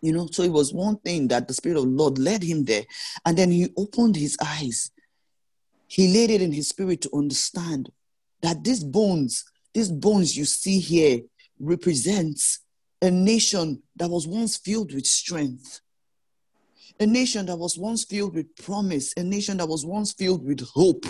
You 0.00 0.12
know, 0.12 0.28
so 0.30 0.42
it 0.42 0.52
was 0.52 0.72
one 0.72 0.98
thing 0.98 1.28
that 1.28 1.48
the 1.48 1.54
Spirit 1.54 1.78
of 1.78 1.84
the 1.84 1.90
Lord 1.90 2.18
led 2.18 2.42
him 2.42 2.64
there. 2.64 2.84
And 3.26 3.36
then 3.36 3.50
he 3.50 3.68
opened 3.76 4.16
his 4.16 4.36
eyes. 4.42 4.90
He 5.88 6.12
laid 6.12 6.30
it 6.30 6.42
in 6.42 6.52
his 6.52 6.68
spirit 6.68 7.00
to 7.02 7.10
understand 7.14 7.90
that 8.42 8.62
these 8.62 8.84
bones, 8.84 9.44
these 9.74 9.90
bones 9.90 10.36
you 10.36 10.44
see 10.44 10.78
here, 10.78 11.20
represents 11.60 12.60
a 13.02 13.10
nation 13.10 13.82
that 13.96 14.08
was 14.08 14.26
once 14.26 14.56
filled 14.56 14.92
with 14.92 15.06
strength, 15.06 15.80
a 17.00 17.06
nation 17.06 17.46
that 17.46 17.56
was 17.56 17.78
once 17.78 18.04
filled 18.04 18.34
with 18.34 18.54
promise, 18.56 19.12
a 19.16 19.22
nation 19.22 19.56
that 19.58 19.68
was 19.68 19.86
once 19.86 20.12
filled 20.12 20.44
with 20.44 20.60
hope, 20.60 21.04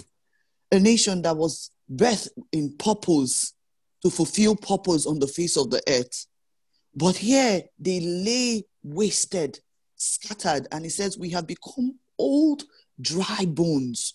a 0.71 0.79
nation 0.79 1.23
that 1.23 1.37
was 1.37 1.71
birthed 1.91 2.29
in 2.53 2.77
purpose 2.77 3.55
to 4.03 4.11
fulfill 4.11 4.55
purpose 4.55 5.07
on 5.07 5.19
the 5.19 5.27
face 5.27 5.57
of 5.57 5.71
the 5.71 5.83
earth. 5.89 6.27
But 6.95 7.17
here 7.17 7.63
they 7.79 8.01
lay 8.01 8.65
wasted, 8.83 9.61
scattered, 9.97 10.69
and 10.73 10.85
he 10.85 10.91
says, 10.91 11.19
We 11.19 11.31
have 11.31 11.47
become 11.47 11.95
old, 12.19 12.65
dry 13.01 13.45
bones. 13.47 14.15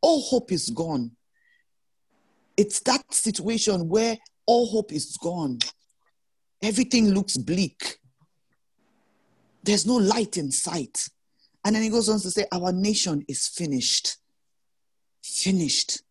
All 0.00 0.20
hope 0.20 0.52
is 0.52 0.70
gone. 0.70 1.12
It's 2.56 2.80
that 2.80 3.12
situation 3.12 3.88
where 3.88 4.18
all 4.46 4.66
hope 4.66 4.92
is 4.92 5.16
gone. 5.16 5.58
Everything 6.62 7.10
looks 7.10 7.36
bleak. 7.36 7.98
There's 9.64 9.86
no 9.86 9.96
light 9.96 10.36
in 10.36 10.50
sight. 10.50 11.08
And 11.64 11.74
then 11.76 11.82
he 11.82 11.88
goes 11.88 12.08
on 12.08 12.20
to 12.20 12.30
say, 12.30 12.46
Our 12.52 12.72
nation 12.72 13.24
is 13.28 13.48
finished. 13.48 14.16
Finished. 15.22 16.02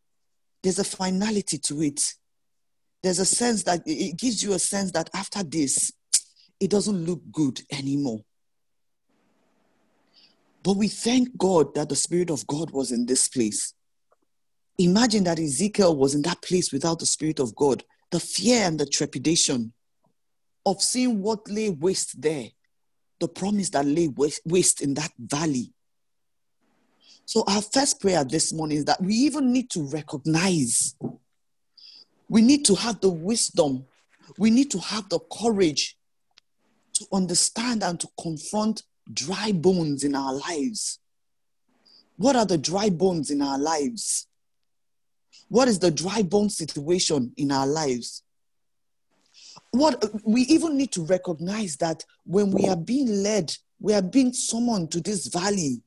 There's 0.64 0.80
a 0.80 0.84
finality 0.84 1.58
to 1.58 1.82
it. 1.82 2.14
There's 3.04 3.20
a 3.20 3.26
sense 3.26 3.64
that 3.64 3.82
it 3.86 4.18
gives 4.18 4.44
you 4.44 4.54
a 4.54 4.60
sense 4.60 4.92
that 4.92 5.10
after 5.14 5.44
this, 5.44 5.92
it 6.60 6.70
doesn't 6.70 7.06
look 7.06 7.22
good 7.32 7.60
anymore. 7.72 8.20
But 10.64 10.78
we 10.78 10.88
thank 10.88 11.36
God 11.38 11.74
that 11.74 11.90
the 11.90 11.96
Spirit 11.96 12.30
of 12.30 12.46
God 12.46 12.70
was 12.70 12.92
in 12.92 13.08
this 13.08 13.28
place. 13.28 13.74
Imagine 14.78 15.24
that 15.24 15.40
Ezekiel 15.40 15.96
was 15.96 16.14
in 16.14 16.22
that 16.22 16.42
place 16.44 16.72
without 16.72 17.00
the 17.00 17.06
Spirit 17.06 17.40
of 17.40 17.56
God 17.56 17.84
the 18.12 18.20
fear 18.20 18.64
and 18.64 18.80
the 18.80 18.86
trepidation 18.86 19.74
of 20.66 20.82
seeing 20.82 21.22
what 21.22 21.50
lay 21.50 21.70
waste 21.70 22.22
there, 22.22 22.48
the 23.20 23.28
promise 23.28 23.70
that 23.72 23.86
lay 23.86 24.10
waste 24.46 24.82
in 24.82 24.94
that 24.94 25.12
valley. 25.18 25.74
So, 27.26 27.44
our 27.48 27.62
first 27.62 28.02
prayer 28.02 28.24
this 28.24 28.52
morning 28.52 28.80
is 28.80 28.86
that 28.86 29.02
we 29.02 29.14
even 29.14 29.54
need 29.54 29.70
to 29.72 29.88
recognize, 29.88 30.96
we 32.30 32.42
need 32.42 32.66
to 32.66 32.76
have 32.76 33.00
the 33.00 33.10
wisdom, 33.10 33.86
we 34.38 34.50
need 34.50 34.70
to 34.72 34.80
have 34.80 35.08
the 35.10 35.20
courage 35.32 35.98
to 36.94 37.06
understand 37.14 37.84
and 37.84 38.00
to 38.00 38.08
confront 38.22 38.84
dry 39.12 39.52
bones 39.52 40.04
in 40.04 40.16
our 40.16 40.34
lives. 40.34 41.00
What 42.18 42.36
are 42.36 42.46
the 42.46 42.58
dry 42.58 42.90
bones 42.90 43.32
in 43.32 43.42
our 43.42 43.58
lives? 43.58 44.28
What 45.52 45.68
is 45.68 45.80
the 45.80 45.92
dry 45.92 46.22
bone 46.22 46.50
situation 46.50 47.34
in 47.36 47.52
our 47.52 47.68
lives? 47.68 48.24
What 49.72 50.02
we 50.24 50.44
even 50.44 50.78
need 50.78 50.94
to 50.94 51.04
recognize 51.04 51.76
that 51.78 52.06
when 52.24 52.52
we 52.52 52.70
are 52.70 52.78
being 52.78 53.22
led, 53.22 53.54
we 53.78 53.94
are 53.94 54.02
being 54.02 54.32
summoned 54.32 54.92
to 54.94 55.02
this 55.02 55.28
valley 55.28 55.82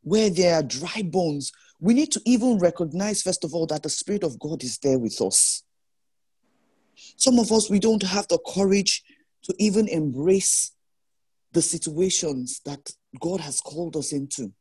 where 0.00 0.30
there 0.30 0.54
are 0.54 0.62
dry 0.62 1.02
bones. 1.04 1.52
We 1.78 1.92
need 1.92 2.10
to 2.12 2.22
even 2.24 2.56
recognize, 2.56 3.20
first 3.20 3.44
of 3.44 3.52
all, 3.52 3.66
that 3.66 3.82
the 3.82 3.90
Spirit 3.90 4.24
of 4.24 4.38
God 4.38 4.64
is 4.64 4.78
there 4.78 4.98
with 4.98 5.20
us. 5.20 5.62
Some 7.18 7.38
of 7.38 7.52
us, 7.52 7.68
we 7.68 7.80
don't 7.80 8.02
have 8.02 8.28
the 8.28 8.38
courage 8.38 9.02
to 9.42 9.54
even 9.58 9.88
embrace 9.88 10.72
the 11.52 11.60
situations 11.60 12.62
that 12.64 12.90
God 13.20 13.40
has 13.40 13.60
called 13.60 13.94
us 13.94 14.12
into. 14.12 14.54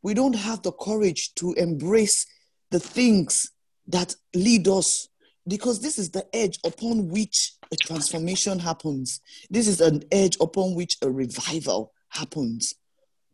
We 0.00 0.14
don't 0.14 0.36
have 0.36 0.62
the 0.62 0.72
courage 0.72 1.34
to 1.34 1.52
embrace 1.52 2.26
the 2.70 2.80
things 2.80 3.52
that 3.88 4.14
lead 4.34 4.68
us 4.68 5.08
because 5.48 5.80
this 5.80 5.98
is 5.98 6.10
the 6.10 6.26
edge 6.34 6.58
upon 6.64 7.08
which 7.08 7.54
a 7.72 7.76
transformation 7.76 8.58
happens. 8.58 9.20
This 9.48 9.68
is 9.68 9.80
an 9.80 10.02
edge 10.10 10.36
upon 10.40 10.74
which 10.74 10.96
a 11.02 11.10
revival 11.10 11.92
happens. 12.08 12.74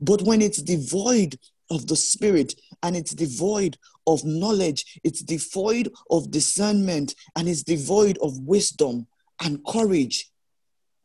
But 0.00 0.22
when 0.22 0.42
it's 0.42 0.60
devoid 0.60 1.38
of 1.70 1.86
the 1.86 1.96
Spirit 1.96 2.54
and 2.82 2.96
it's 2.96 3.14
devoid 3.14 3.78
of 4.06 4.24
knowledge, 4.24 5.00
it's 5.04 5.22
devoid 5.22 5.90
of 6.10 6.30
discernment, 6.30 7.14
and 7.36 7.48
it's 7.48 7.62
devoid 7.62 8.18
of 8.18 8.38
wisdom 8.40 9.06
and 9.40 9.64
courage 9.64 10.30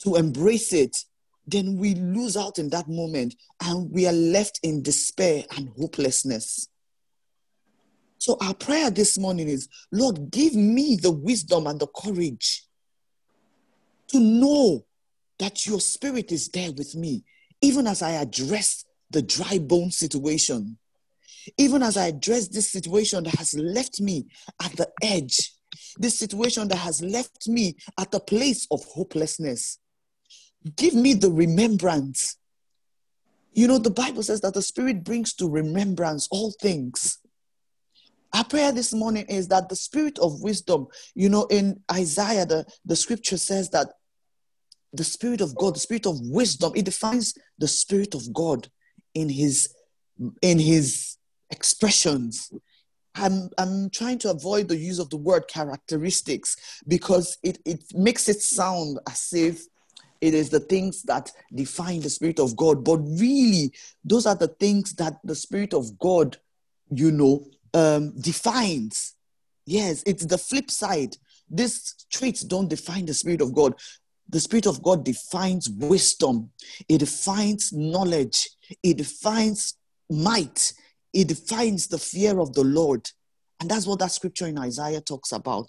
to 0.04 0.16
embrace 0.16 0.74
it, 0.74 0.96
then 1.46 1.78
we 1.78 1.96
lose 1.96 2.36
out 2.36 2.60
in 2.60 2.70
that 2.70 2.90
moment 2.90 3.36
and 3.64 3.90
we 3.92 4.06
are 4.06 4.14
left 4.14 4.60
in 4.64 4.84
despair 4.84 5.44
and 5.56 5.70
hopelessness. 5.78 6.68
So 8.18 8.38
our 8.42 8.54
prayer 8.54 8.90
this 8.90 9.18
morning 9.18 9.48
is, 9.48 9.68
Lord, 9.92 10.32
give 10.32 10.56
me 10.56 10.98
the 11.02 11.12
wisdom 11.12 11.68
and 11.68 11.80
the 11.80 11.88
courage 11.88 12.64
to 14.10 14.20
know 14.20 14.86
that 15.40 15.68
your 15.68 15.80
spirit 15.80 16.32
is 16.32 16.48
there 16.50 16.72
with 16.72 16.96
me, 16.96 17.24
even 17.62 17.88
as 17.88 18.02
I 18.02 18.12
address 18.12 18.86
the 19.12 19.22
dry 19.22 19.60
bone 19.60 19.92
situation, 19.92 20.78
even 21.58 21.84
as 21.84 21.96
I 21.96 22.08
address 22.08 22.48
this 22.48 22.72
situation 22.72 23.24
that 23.24 23.36
has 23.36 23.54
left 23.54 24.02
me 24.02 24.26
at 24.62 24.72
the 24.74 24.90
edge, 25.02 25.54
this 25.98 26.18
situation 26.18 26.68
that 26.70 26.78
has 26.78 27.02
left 27.02 27.48
me 27.48 27.76
at 28.00 28.12
the 28.12 28.20
place 28.20 28.68
of 28.72 28.84
hopelessness. 28.86 29.80
Give 30.76 30.94
me 30.94 31.14
the 31.14 31.32
remembrance. 31.32 32.38
You 33.54 33.68
know, 33.68 33.78
the 33.78 33.92
Bible 33.92 34.24
says 34.24 34.42
that 34.42 34.54
the 34.54 34.62
Spirit 34.62 35.04
brings 35.04 35.34
to 35.36 35.50
remembrance 35.50 36.28
all 36.32 36.54
things. 36.62 37.20
Our 38.34 38.44
prayer 38.44 38.72
this 38.72 38.94
morning 38.94 39.26
is 39.28 39.48
that 39.50 39.70
the 39.70 39.76
spirit 39.76 40.20
of 40.20 40.42
wisdom, 40.42 40.88
you 41.16 41.30
know, 41.30 41.46
in 41.46 41.82
Isaiah, 41.92 42.46
the, 42.46 42.66
the 42.86 42.96
scripture 42.96 43.38
says 43.38 43.70
that 43.72 43.88
the 44.94 45.04
spirit 45.04 45.42
of 45.42 45.56
God, 45.56 45.76
the 45.76 45.80
spirit 45.80 46.06
of 46.06 46.20
wisdom, 46.22 46.74
it 46.76 46.86
defines 46.86 47.34
the 47.58 47.68
spirit 47.68 48.16
of 48.16 48.34
God 48.34 48.68
in 49.14 49.30
his 49.30 49.74
in 50.42 50.60
his 50.60 51.18
expressions. 51.50 52.52
I'm, 53.16 53.50
I'm 53.58 53.90
trying 53.90 54.20
to 54.20 54.32
avoid 54.32 54.68
the 54.68 54.78
use 54.78 55.00
of 55.00 55.10
the 55.10 55.18
word 55.18 55.48
characteristics 55.48 56.56
because 56.88 57.38
it, 57.44 57.60
it 57.66 57.84
makes 57.94 58.30
it 58.30 58.42
sound 58.42 59.00
as 59.10 59.34
if 59.34 59.64
it 60.22 60.34
is 60.34 60.50
the 60.50 60.60
things 60.60 61.04
that 61.04 61.32
define 61.54 62.02
the 62.02 62.10
Spirit 62.10 62.40
of 62.40 62.56
God. 62.56 62.84
But 62.84 62.98
really, 62.98 63.74
those 64.04 64.26
are 64.26 64.36
the 64.36 64.48
things 64.48 64.94
that 64.96 65.18
the 65.24 65.36
Spirit 65.36 65.74
of 65.74 65.98
God, 66.00 66.38
you 66.90 67.12
know, 67.12 67.46
um, 67.74 68.20
defines. 68.20 69.16
Yes, 69.66 70.04
it's 70.06 70.26
the 70.26 70.38
flip 70.38 70.72
side. 70.72 71.18
These 71.50 72.06
traits 72.12 72.42
don't 72.42 72.70
define 72.70 73.06
the 73.06 73.14
Spirit 73.14 73.42
of 73.42 73.54
God. 73.54 73.76
The 74.30 74.40
Spirit 74.40 74.68
of 74.68 74.84
God 74.84 75.06
defines 75.06 75.70
wisdom, 75.70 76.50
it 76.90 76.98
defines 77.00 77.72
knowledge, 77.72 78.50
it 78.84 78.98
defines 78.98 79.76
might, 80.10 80.74
it 81.14 81.30
defines 81.30 81.88
the 81.88 81.98
fear 81.98 82.40
of 82.40 82.54
the 82.54 82.64
Lord. 82.64 83.10
And 83.60 83.70
that's 83.70 83.88
what 83.88 84.00
that 84.00 84.12
scripture 84.12 84.48
in 84.48 84.58
Isaiah 84.58 85.02
talks 85.02 85.32
about. 85.32 85.68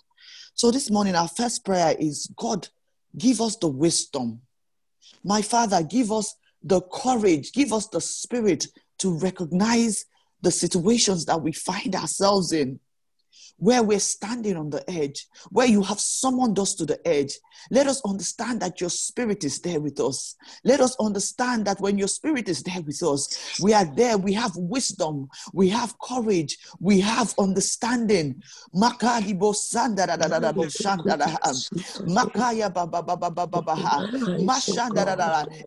So 0.54 0.70
this 0.70 0.90
morning, 0.90 1.14
our 1.14 1.28
first 1.28 1.64
prayer 1.64 1.94
is 1.98 2.30
God, 2.36 2.68
give 3.16 3.40
us 3.40 3.56
the 3.56 3.68
wisdom. 3.68 4.40
My 5.24 5.40
Father, 5.40 5.82
give 5.82 6.10
us 6.10 6.34
the 6.62 6.80
courage, 6.80 7.52
give 7.52 7.72
us 7.72 7.86
the 7.86 8.00
spirit 8.00 8.66
to 8.98 9.16
recognize 9.18 10.04
the 10.40 10.50
situations 10.50 11.24
that 11.26 11.42
we 11.42 11.52
find 11.52 11.94
ourselves 11.94 12.52
in 12.52 12.78
where 13.58 13.82
we're 13.82 14.00
standing 14.00 14.56
on 14.56 14.70
the 14.70 14.88
edge, 14.90 15.26
where 15.50 15.66
you 15.66 15.82
have 15.82 16.00
summoned 16.00 16.58
us 16.58 16.74
to 16.74 16.86
the 16.86 17.06
edge. 17.06 17.32
Let 17.70 17.86
us 17.86 18.00
understand 18.06 18.60
that 18.62 18.80
your 18.80 18.90
spirit 18.90 19.44
is 19.44 19.60
there 19.60 19.80
with 19.80 20.00
us. 20.00 20.36
Let 20.64 20.80
us 20.80 20.96
understand 21.00 21.66
that 21.66 21.80
when 21.80 21.98
your 21.98 22.08
spirit 22.08 22.48
is 22.48 22.62
there 22.62 22.80
with 22.80 23.02
us, 23.02 23.58
we 23.62 23.74
are 23.74 23.84
there. 23.84 24.16
We 24.16 24.32
have 24.34 24.52
wisdom, 24.56 25.28
we 25.52 25.68
have 25.70 25.98
courage, 25.98 26.56
we 26.80 27.00
have 27.00 27.34
understanding. 27.38 28.42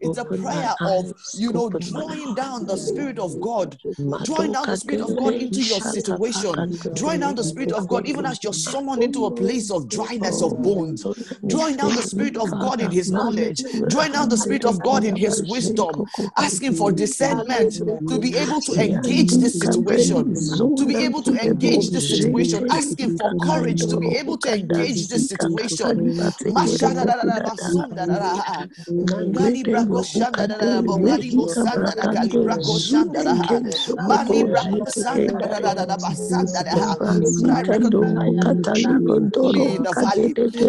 It's 0.01 0.17
a 0.17 0.25
prayer 0.25 0.75
of, 0.85 1.13
you 1.33 1.51
know, 1.53 1.69
drawing 1.69 2.33
down 2.33 2.65
the 2.65 2.77
spirit 2.77 3.19
of 3.19 3.39
God, 3.41 3.77
drawing 4.23 4.51
down 4.51 4.69
the 4.69 4.77
spirit 4.77 5.01
of 5.01 5.15
God 5.17 5.35
into 5.35 5.63
your 5.63 5.79
situation, 5.79 6.71
drawing 6.93 7.19
down 7.19 7.35
the 7.35 7.43
spirit 7.43 7.71
of 7.71 7.80
of 7.81 7.87
God, 7.87 8.07
even 8.07 8.25
as 8.25 8.43
you're 8.43 8.53
summoned 8.53 9.03
into 9.03 9.25
a 9.25 9.31
place 9.31 9.71
of 9.71 9.89
dryness 9.89 10.41
of 10.41 10.61
bones, 10.61 11.05
drawing 11.47 11.77
down 11.77 11.93
the 11.95 12.03
Spirit 12.03 12.37
of 12.37 12.57
God 12.59 12.79
in 12.81 12.91
His 12.91 13.11
knowledge, 13.11 13.63
drawing 13.87 14.13
down 14.13 14.29
the 14.29 14.37
Spirit 14.37 14.65
of 14.65 14.81
God 14.81 15.03
in 15.03 15.15
His 15.15 15.43
wisdom, 15.43 16.03
asking 16.37 16.73
for 16.73 16.91
discernment 16.91 17.81
to 18.07 18.19
be 18.19 18.35
able 18.37 18.61
to 18.61 18.73
engage 18.83 19.37
this 19.39 19.59
situation, 19.59 20.37
to 20.77 20.85
be 20.85 20.95
able 20.97 21.23
to 21.23 21.33
engage 21.43 21.91
this 21.91 22.07
situation, 22.07 22.63
asking 22.69 23.11
for 23.11 23.35
courage 23.35 23.87
to 23.87 23.97
be 23.97 24.15
able 24.15 24.37
to 24.37 24.53
engage 24.53 25.07
this 25.07 25.27
situation. 25.27 26.01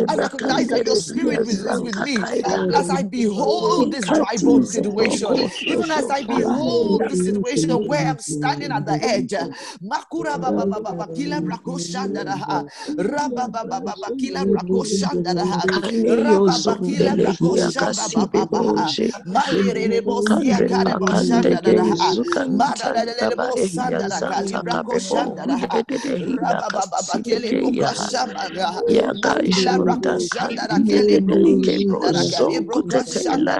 I 0.08 0.16
recognize 0.16 0.68
that 0.70 0.84
your 0.84 0.96
spirit 0.96 1.42
is 1.46 1.82
with 1.82 1.96
me 1.96 2.30
as 2.74 2.90
I 2.90 3.02
behold 3.02 3.92
this 3.92 4.10
dry 4.10 4.38
bone 4.38 4.64
situation, 4.64 5.42
even 5.66 5.90
as 5.90 6.10
I 6.10 6.22
behold 6.24 7.08
this 7.08 7.24
situation 7.24 7.74
where 7.86 8.06
I'm 8.06 8.20
standing 8.20 8.72
at 8.72 8.86
the 8.86 9.02
edge. 9.04 9.32
Makura 9.82 10.40
baba 10.40 10.66
baba 10.66 11.08
kila 11.14 11.42
brako 11.42 11.78
shanda 11.80 12.24
da 12.24 12.36
raba 12.98 13.50
baba 13.52 13.80
baba 13.84 14.12
kila 14.18 14.46
brako 14.46 14.84
shanda 14.84 15.34
da 15.34 15.44
raba 16.08 16.44
baba 16.44 16.78
kila 16.84 17.16
brako 17.16 17.56
shanda 17.58 18.08
baba 18.10 18.46
baba 18.46 18.94
malere 19.26 19.88
de 19.88 20.00
bosia 20.02 20.60
kare 20.66 20.96
bo 20.98 21.10
shanda 21.12 21.60
da 21.62 21.74
mada 22.50 22.92
da 22.94 23.04
de 23.04 23.36
bo 23.36 23.56
shanda 23.56 24.08
da 24.08 24.20
kali 24.22 24.58
brako 24.58 24.98
shanda 25.00 25.46
da 25.46 25.56
raba 26.42 26.86
baba 26.92 27.02
bakele 27.08 27.54
bukashamba 27.60 28.44
mandila 29.24 29.78
brakushanda 29.84 30.66
rakele 30.68 31.20
brukushanda 31.20 32.12
rakele 32.12 32.60
brukushanda 32.60 33.56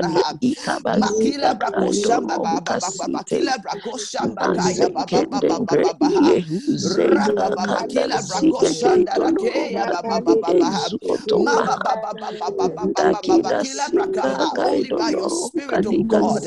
makila 0.94 1.54
brakushamba 1.54 2.38
baba 2.42 2.76
baba 2.80 3.08
bakila 3.08 3.58
brakushamba 3.58 4.48
kaya 4.52 4.88
baba 4.90 5.24
baba 5.24 5.60
baba 5.66 5.94
baba 5.94 6.40
raba 6.82 7.50
baba 7.56 7.84
kila 7.88 8.22
brakushanda 8.22 9.18
rakeya 9.18 9.86
baba 9.88 10.20
baba 10.20 10.36
baba 10.36 10.88
maba 11.36 11.78
baba 11.92 12.32
baba 12.40 12.68
baba 12.94 13.22
baba 13.28 13.52
kila 13.54 13.88
brakaha 13.90 14.56
only 14.60 14.92
by 14.92 15.10
your 15.10 15.30
spirit 15.30 15.86
of 15.86 15.96
God. 16.08 16.44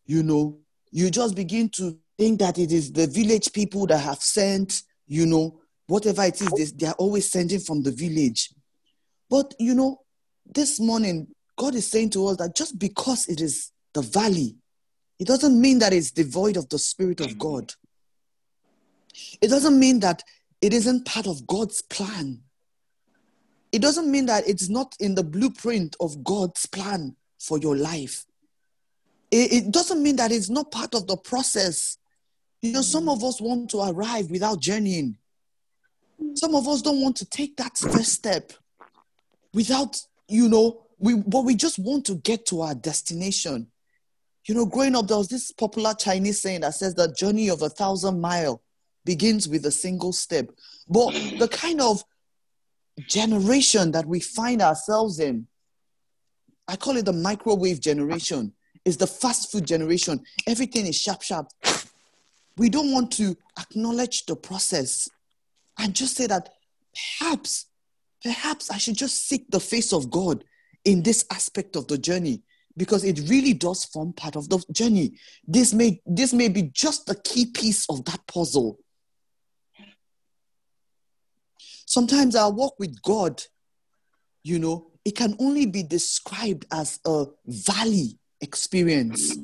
You 0.07 0.23
know, 0.23 0.61
you 0.93 1.11
just 1.11 1.35
begin 1.35 1.69
to 1.71 1.99
think 2.17 2.39
that 2.39 2.59
it 2.59 2.71
is 2.71 2.93
the 2.93 3.09
village 3.09 3.53
people 3.53 3.89
that 3.89 3.99
have 3.99 4.23
sent, 4.23 4.83
you 5.09 5.27
know, 5.27 5.63
whatever 5.89 6.23
it 6.23 6.41
is, 6.41 6.49
they, 6.53 6.77
they 6.77 6.87
are 6.87 6.97
always 6.97 7.29
sending 7.29 7.59
from 7.59 7.83
the 7.83 7.91
village. 7.91 8.55
But, 9.29 9.53
you 9.59 9.75
know, 9.75 9.99
this 10.47 10.79
morning, 10.79 11.27
God 11.59 11.75
is 11.75 11.91
saying 11.91 12.11
to 12.11 12.29
us 12.29 12.37
that 12.37 12.55
just 12.55 12.79
because 12.79 13.29
it 13.29 13.41
is 13.41 13.73
the 13.95 14.03
valley, 14.03 14.59
it 15.23 15.29
doesn't 15.29 15.61
mean 15.61 15.79
that 15.79 15.93
it's 15.93 16.11
devoid 16.11 16.57
of 16.57 16.69
the 16.69 16.81
Spirit 16.81 17.21
of 17.21 17.39
God. 17.39 17.73
It 19.41 19.47
doesn't 19.47 19.79
mean 19.79 20.01
that 20.01 20.25
it 20.61 20.75
isn't 20.75 21.07
part 21.07 21.29
of 21.29 21.47
God's 21.47 21.81
plan. 21.81 22.41
It 23.71 23.81
doesn't 23.81 24.11
mean 24.11 24.27
that 24.27 24.49
it's 24.49 24.69
not 24.69 24.97
in 24.99 25.15
the 25.15 25.23
blueprint 25.23 25.95
of 26.01 26.25
God's 26.25 26.67
plan 26.67 27.15
for 27.39 27.57
your 27.57 27.77
life. 27.77 28.27
It, 29.31 29.53
it 29.53 29.71
doesn't 29.71 30.03
mean 30.03 30.17
that 30.17 30.33
it's 30.33 30.51
not 30.51 30.73
part 30.73 30.93
of 30.93 31.07
the 31.07 31.17
process. 31.17 31.99
You 32.61 32.73
know, 32.73 32.83
some 32.83 33.09
of 33.09 33.23
us 33.23 33.41
want 33.41 33.71
to 33.71 33.81
arrive 33.81 34.29
without 34.29 34.59
journeying. 34.59 35.19
Some 36.35 36.57
of 36.57 36.67
us 36.67 36.83
don't 36.83 37.01
want 37.01 37.15
to 37.19 37.27
take 37.27 37.57
that 37.59 37.79
first 37.79 38.13
step 38.13 38.53
without, 39.55 40.01
you 40.27 40.49
know, 40.49 40.83
we 40.99 41.15
but 41.15 41.45
we 41.45 41.55
just 41.55 41.79
want 41.79 42.07
to 42.07 42.17
get 42.17 42.45
to 42.47 42.63
our 42.63 42.75
destination. 42.75 43.69
You 44.47 44.55
know, 44.55 44.67
growing 44.67 44.97
up, 44.97 45.07
there 45.07 45.19
was 45.19 45.29
this 45.29 45.53
popular 45.53 45.95
Chinese 45.95 46.41
saying 46.41 46.63
that 46.63 46.75
says 46.75 46.95
the 46.95 47.13
journey 47.13 47.49
of 47.49 47.63
a 47.63 47.69
thousand 47.69 48.21
mile 48.21 48.61
begins 49.05 49.49
with 49.49 49.67
a 49.67 49.71
single 49.71 50.13
step. 50.13 50.51
But 50.89 51.13
the 51.39 51.49
kind 51.49 51.81
of 51.81 52.03
generation 53.09 53.93
that 53.93 54.07
we 54.07 54.21
find 54.21 54.61
ourselves 54.61 55.21
in, 55.21 55.47
I 56.67 56.77
call 56.77 56.97
it 56.97 57.05
the 57.05 57.13
microwave 57.13 57.81
generation, 57.81 58.53
is 58.85 58.97
the 58.97 59.07
fast 59.07 59.53
food 59.53 59.67
generation. 59.67 60.21
Everything 60.47 60.87
is 60.87 60.97
sharp, 60.97 61.23
sharp. 61.23 61.49
We 62.57 62.69
don't 62.69 62.93
want 62.93 63.13
to 63.13 63.37
acknowledge 63.59 64.27
the 64.27 64.37
process 64.37 65.09
and 65.79 65.95
just 65.95 66.17
say 66.17 66.27
that 66.27 66.49
perhaps, 67.19 67.67
perhaps 68.23 68.71
I 68.71 68.79
should 68.79 68.97
just 68.97 69.27
seek 69.27 69.51
the 69.51 69.61
face 69.61 69.93
of 69.93 70.11
God 70.11 70.45
in 70.85 71.03
this 71.03 71.25
aspect 71.31 71.77
of 71.77 71.87
the 71.87 71.97
journey 71.97 72.43
because 72.77 73.05
it 73.05 73.29
really 73.29 73.55
does 73.55 73.85
form 73.85 74.13
part 74.13 74.37
of 74.37 74.49
the 74.49 74.65
journey. 74.73 75.13
This 75.47 75.73
may 75.75 76.01
this 76.07 76.33
may 76.33 76.49
be 76.49 76.63
just 76.63 77.09
a 77.11 77.15
key 77.15 77.47
piece 77.47 77.87
of 77.89 78.05
that 78.07 78.27
puzzle. 78.27 78.79
Sometimes 81.87 82.35
our 82.35 82.51
walk 82.51 82.79
with 82.79 83.01
God, 83.03 83.43
you 84.43 84.59
know, 84.59 84.91
it 85.05 85.17
can 85.17 85.37
only 85.39 85.67
be 85.67 85.83
described 85.83 86.67
as 86.73 87.01
a 87.05 87.27
valley 87.47 88.19
experience. 88.41 89.37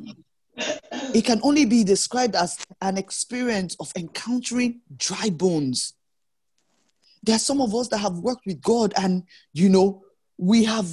It 1.15 1.25
can 1.25 1.41
only 1.43 1.65
be 1.65 1.85
described 1.85 2.35
as 2.35 2.59
an 2.81 2.97
experience 2.97 3.77
of 3.81 3.93
encountering 3.97 4.81
dry 4.97 5.31
bones. 5.31 5.95
There 7.23 7.37
are 7.37 7.41
some 7.41 7.61
of 7.61 7.75
us 7.75 7.89
that 7.89 7.99
have 7.99 8.19
worked 8.19 8.47
with 8.47 8.61
God, 8.61 8.95
and 8.97 9.25
you 9.53 9.69
know, 9.69 10.03
we 10.37 10.65
have 10.65 10.89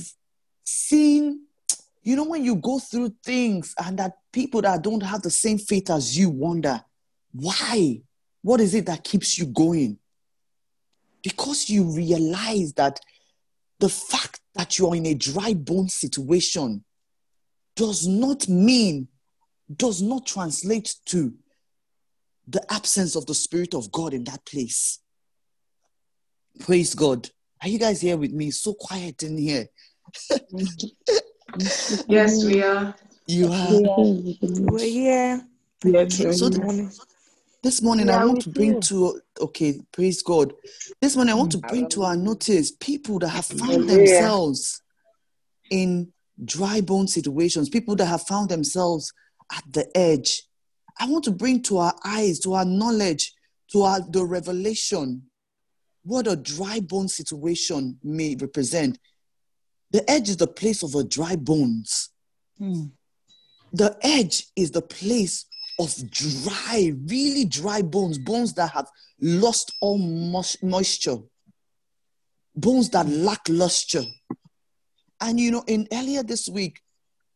seen, 0.64 1.45
you 2.06 2.16
know, 2.16 2.24
when 2.24 2.46
you 2.46 2.56
go 2.56 2.78
through 2.78 3.16
things 3.24 3.74
and 3.84 3.98
that 3.98 4.14
people 4.32 4.62
that 4.62 4.84
don't 4.84 5.02
have 5.02 5.24
the 5.24 5.32
same 5.32 5.58
faith 5.58 5.90
as 5.90 6.16
you 6.16 6.30
wonder, 6.30 6.80
why? 7.34 8.00
What 8.44 8.62
is 8.62 8.76
it 8.76 8.86
that 8.86 9.04
keeps 9.04 9.40
you 9.40 9.48
going? 9.48 9.98
Because 11.24 11.68
you 11.68 11.84
realize 11.84 12.74
that 12.74 13.00
the 13.80 13.90
fact 13.90 14.40
that 14.54 14.78
you're 14.78 14.96
in 14.96 15.08
a 15.08 15.16
dry 15.16 15.56
bone 15.56 15.90
situation 15.90 16.86
does 17.76 18.08
not 18.08 18.48
mean, 18.48 19.08
does 19.76 20.04
not 20.04 20.28
translate 20.28 20.96
to 21.08 21.34
the 22.48 22.64
absence 22.72 23.16
of 23.16 23.26
the 23.26 23.34
Spirit 23.34 23.74
of 23.74 23.92
God 23.92 24.14
in 24.14 24.26
that 24.26 24.46
place. 24.46 25.00
Praise 26.60 26.94
God. 26.94 27.28
Are 27.64 27.68
you 27.68 27.80
guys 27.80 28.00
here 28.00 28.16
with 28.16 28.32
me? 28.32 28.52
So 28.52 28.76
quiet 28.76 29.24
in 29.24 29.40
here. 29.40 29.66
yes, 32.08 32.44
we 32.46 32.56
mm. 32.56 32.64
are. 32.64 32.96
You 33.28 33.48
are. 33.52 34.72
We're 34.72 34.80
here. 34.80 36.34
So 36.34 36.50
th- 36.50 36.92
this 37.64 37.82
morning 37.82 38.10
I 38.10 38.26
want 38.26 38.42
to 38.42 38.50
bring 38.50 38.82
to 38.82 39.22
okay, 39.40 39.80
praise 39.92 40.22
God. 40.22 40.54
This 41.02 41.16
morning 41.16 41.34
I 41.34 41.38
want 41.38 41.52
to 41.54 41.58
mm. 41.58 41.68
bring 41.68 41.90
to 41.90 42.04
our 42.04 42.16
notice 42.16 42.72
people 42.72 43.20
that 43.20 43.30
have 43.30 43.46
found 43.46 43.90
themselves 43.90 44.82
in 45.70 46.12
dry 46.44 46.82
bone 46.82 47.08
situations, 47.08 47.70
people 47.70 47.96
that 47.96 48.06
have 48.06 48.24
found 48.24 48.50
themselves 48.50 49.14
at 49.56 49.64
the 49.72 49.98
edge. 49.98 50.44
I 51.00 51.08
want 51.08 51.24
to 51.26 51.32
bring 51.32 51.62
to 51.64 51.78
our 51.78 51.96
eyes, 52.06 52.40
to 52.40 52.54
our 52.54 52.66
knowledge, 52.66 53.34
to 53.72 53.82
our 53.82 54.00
the 54.02 54.24
revelation 54.24 55.24
what 56.06 56.28
a 56.28 56.36
dry 56.36 56.80
bone 56.80 57.08
situation 57.08 57.98
may 58.04 58.36
represent. 58.40 59.00
The 59.96 60.12
edge 60.12 60.28
is 60.28 60.36
the 60.36 60.48
place 60.48 60.84
of 60.84 60.94
a 60.96 61.06
dry 61.06 61.38
bones. 61.38 62.10
Hmm. 62.58 62.88
The 63.72 63.98
edge 64.02 64.48
is 64.58 64.72
the 64.72 64.82
place 64.82 65.46
of 65.80 66.12
dry, 66.12 66.92
really 67.08 67.46
dry 67.46 67.82
bones, 67.82 68.18
bones 68.18 68.54
that 68.56 68.72
have 68.72 68.90
lost 69.22 69.72
all 69.80 69.98
moisture, 69.98 71.16
bones 72.58 72.90
that 72.90 73.08
lack 73.08 73.48
luster. 73.48 74.02
And 75.22 75.40
you 75.40 75.50
know, 75.50 75.64
in 75.66 75.88
earlier 75.94 76.24
this 76.24 76.50
week, 76.50 76.82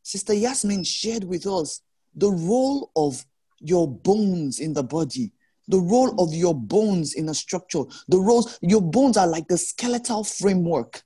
Sister 0.04 0.34
Yasmin 0.34 0.84
shared 0.84 1.24
with 1.24 1.48
us 1.48 1.80
the 2.14 2.30
role 2.30 2.92
of 2.98 3.24
your 3.62 3.88
bones 3.88 4.60
in 4.60 4.74
the 4.74 4.84
body 4.84 5.32
the 5.70 5.80
role 5.80 6.20
of 6.20 6.34
your 6.34 6.56
bones 6.56 7.14
in 7.14 7.30
a 7.30 7.34
structure. 7.36 7.84
The 8.08 8.18
roles, 8.18 8.58
your 8.64 8.82
bones 8.82 9.18
are 9.18 9.28
like 9.28 9.48
the 9.48 9.58
skeletal 9.58 10.24
framework. 10.24 11.04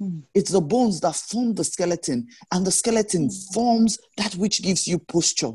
Mm. 0.00 0.22
It's 0.34 0.50
the 0.50 0.60
bones 0.60 1.00
that 1.00 1.14
form 1.14 1.54
the 1.54 1.64
skeleton, 1.64 2.28
and 2.52 2.66
the 2.66 2.70
skeleton 2.70 3.28
mm. 3.28 3.54
forms 3.54 3.98
that 4.16 4.34
which 4.34 4.62
gives 4.62 4.86
you 4.86 4.98
posture, 4.98 5.52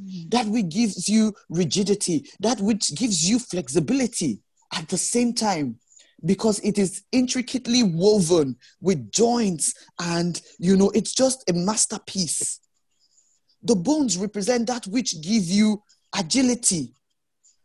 mm. 0.00 0.30
that 0.30 0.46
which 0.46 0.68
gives 0.68 1.08
you 1.08 1.34
rigidity, 1.48 2.28
that 2.40 2.60
which 2.60 2.94
gives 2.94 3.28
you 3.28 3.38
flexibility 3.38 4.40
at 4.74 4.88
the 4.88 4.98
same 4.98 5.32
time 5.32 5.78
because 6.24 6.58
it 6.60 6.78
is 6.78 7.04
intricately 7.12 7.82
woven 7.82 8.56
with 8.80 9.10
joints 9.12 9.74
and 10.00 10.40
you 10.58 10.76
know 10.76 10.90
it's 10.94 11.12
just 11.12 11.48
a 11.50 11.52
masterpiece 11.52 12.60
the 13.62 13.74
bones 13.74 14.16
represent 14.16 14.66
that 14.66 14.86
which 14.86 15.20
give 15.22 15.44
you 15.44 15.82
agility 16.16 16.94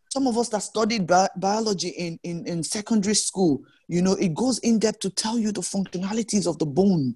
some 0.09 0.27
of 0.27 0.37
us 0.37 0.49
that 0.49 0.63
studied 0.63 1.07
bi- 1.07 1.29
biology 1.37 1.89
in, 1.89 2.19
in, 2.23 2.45
in 2.47 2.63
secondary 2.63 3.15
school, 3.15 3.63
you 3.87 4.01
know, 4.01 4.13
it 4.13 4.33
goes 4.33 4.59
in 4.59 4.79
depth 4.79 4.99
to 4.99 5.09
tell 5.09 5.37
you 5.37 5.51
the 5.51 5.61
functionalities 5.61 6.47
of 6.47 6.57
the 6.57 6.65
bone. 6.65 7.15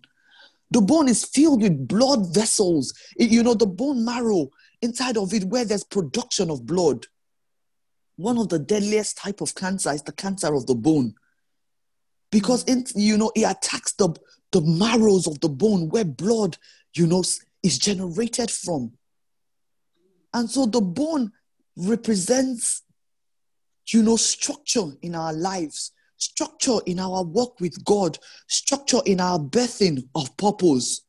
The 0.71 0.81
bone 0.81 1.09
is 1.09 1.25
filled 1.25 1.61
with 1.61 1.87
blood 1.87 2.33
vessels. 2.33 2.93
It, 3.17 3.29
you 3.29 3.43
know, 3.43 3.55
the 3.55 3.67
bone 3.67 4.05
marrow 4.05 4.49
inside 4.81 5.17
of 5.17 5.33
it, 5.33 5.45
where 5.45 5.65
there's 5.65 5.83
production 5.83 6.49
of 6.49 6.65
blood. 6.65 7.07
One 8.15 8.37
of 8.37 8.49
the 8.49 8.59
deadliest 8.59 9.17
type 9.17 9.41
of 9.41 9.55
cancer 9.55 9.91
is 9.91 10.03
the 10.03 10.11
cancer 10.11 10.53
of 10.53 10.67
the 10.67 10.75
bone, 10.75 11.15
because 12.31 12.63
in, 12.65 12.85
you 12.95 13.17
know 13.17 13.31
it 13.35 13.43
attacks 13.43 13.93
the 13.93 14.15
the 14.51 14.61
marrows 14.61 15.25
of 15.25 15.39
the 15.39 15.49
bone 15.49 15.89
where 15.89 16.05
blood, 16.05 16.57
you 16.93 17.07
know, 17.07 17.23
is 17.63 17.79
generated 17.79 18.51
from. 18.51 18.93
And 20.31 20.49
so 20.49 20.67
the 20.67 20.81
bone 20.81 21.31
represents, 21.75 22.83
you 23.87 24.03
know, 24.03 24.15
structure 24.15 24.85
in 25.01 25.15
our 25.15 25.33
lives, 25.33 25.91
structure 26.17 26.79
in 26.85 26.99
our 26.99 27.23
work 27.23 27.59
with 27.59 27.83
God, 27.83 28.17
structure 28.47 29.01
in 29.05 29.19
our 29.19 29.39
birthing 29.39 30.07
of 30.15 30.35
purpose. 30.37 31.01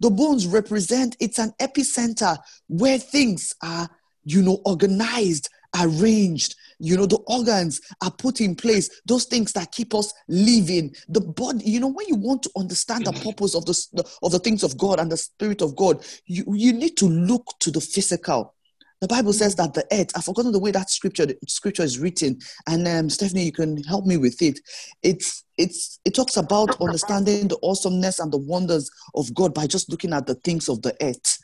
The 0.00 0.10
bones 0.10 0.46
represent, 0.46 1.16
it's 1.20 1.38
an 1.38 1.52
epicenter 1.60 2.36
where 2.68 2.98
things 2.98 3.54
are, 3.62 3.88
you 4.24 4.42
know, 4.42 4.60
organized, 4.64 5.48
arranged. 5.80 6.56
You 6.78 6.96
know, 6.96 7.06
the 7.06 7.22
organs 7.26 7.80
are 8.02 8.10
put 8.10 8.40
in 8.40 8.56
place, 8.56 8.90
those 9.06 9.24
things 9.24 9.52
that 9.52 9.72
keep 9.72 9.94
us 9.94 10.12
living. 10.28 10.94
The 11.08 11.20
body, 11.20 11.64
you 11.64 11.80
know, 11.80 11.88
when 11.88 12.06
you 12.08 12.16
want 12.16 12.42
to 12.42 12.50
understand 12.56 13.06
the 13.06 13.12
mm-hmm. 13.12 13.28
purpose 13.30 13.54
of 13.54 13.64
the, 13.64 14.04
of 14.22 14.32
the 14.32 14.38
things 14.38 14.62
of 14.62 14.76
God 14.76 14.98
and 14.98 15.10
the 15.10 15.16
Spirit 15.16 15.62
of 15.62 15.76
God, 15.76 16.04
you, 16.26 16.44
you 16.48 16.72
need 16.72 16.96
to 16.98 17.06
look 17.06 17.46
to 17.60 17.70
the 17.70 17.80
physical. 17.80 18.54
The 19.00 19.08
Bible 19.08 19.32
says 19.32 19.54
that 19.56 19.74
the 19.74 19.84
earth, 19.92 20.10
I've 20.16 20.24
forgotten 20.24 20.52
the 20.52 20.58
way 20.58 20.70
that 20.70 20.88
scripture 20.88 21.26
scripture 21.46 21.82
is 21.82 21.98
written, 21.98 22.38
and 22.66 22.86
um, 22.88 23.10
Stephanie, 23.10 23.44
you 23.44 23.52
can 23.52 23.82
help 23.84 24.06
me 24.06 24.16
with 24.16 24.40
it. 24.40 24.60
It's 25.02 25.44
it's 25.58 26.00
it 26.04 26.14
talks 26.14 26.36
about 26.36 26.80
understanding 26.80 27.48
the 27.48 27.58
awesomeness 27.62 28.18
and 28.18 28.32
the 28.32 28.38
wonders 28.38 28.90
of 29.14 29.34
God 29.34 29.52
by 29.52 29.66
just 29.66 29.90
looking 29.90 30.12
at 30.12 30.26
the 30.26 30.36
things 30.36 30.68
of 30.68 30.82
the 30.82 30.96
earth. 31.02 31.38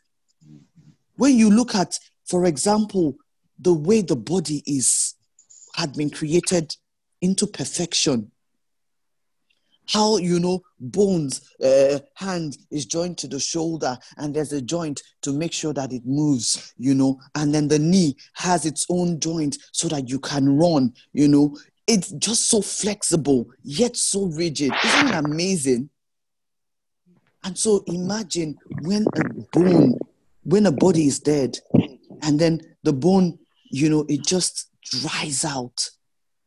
When 1.16 1.36
you 1.36 1.50
look 1.50 1.74
at, 1.74 1.98
for 2.26 2.46
example, 2.46 3.16
the 3.58 3.74
way 3.74 4.00
the 4.00 4.16
body 4.16 4.62
is 4.66 5.14
had 5.74 5.94
been 5.94 6.10
created 6.10 6.74
into 7.20 7.46
perfection, 7.46 8.29
how 9.92 10.16
you 10.18 10.38
know 10.38 10.62
bones 10.78 11.52
uh, 11.62 11.98
hand 12.14 12.56
is 12.70 12.86
joined 12.86 13.18
to 13.18 13.28
the 13.28 13.40
shoulder 13.40 13.98
and 14.16 14.34
there's 14.34 14.52
a 14.52 14.62
joint 14.62 15.02
to 15.22 15.32
make 15.32 15.52
sure 15.52 15.72
that 15.72 15.92
it 15.92 16.02
moves 16.04 16.72
you 16.76 16.94
know. 16.94 17.18
And 17.34 17.54
then 17.54 17.68
the 17.68 17.78
knee 17.78 18.16
has 18.34 18.66
its 18.66 18.86
own 18.88 19.20
joint 19.20 19.58
so 19.72 19.88
that 19.88 20.08
you 20.08 20.18
can 20.18 20.56
run 20.56 20.92
you 21.12 21.28
know. 21.28 21.56
It's 21.86 22.12
just 22.12 22.48
so 22.48 22.62
flexible 22.62 23.46
yet 23.62 23.96
so 23.96 24.26
rigid. 24.26 24.72
Isn't 24.84 25.08
it 25.08 25.14
amazing? 25.14 25.90
And 27.42 27.58
so 27.58 27.82
imagine 27.86 28.56
when 28.82 29.06
a 29.16 29.24
bone 29.52 29.98
when 30.44 30.66
a 30.66 30.72
body 30.72 31.06
is 31.06 31.20
dead 31.20 31.58
and 32.22 32.38
then 32.38 32.60
the 32.82 32.92
bone 32.92 33.38
you 33.70 33.88
know 33.88 34.04
it 34.08 34.24
just 34.24 34.70
dries 34.84 35.44
out 35.44 35.90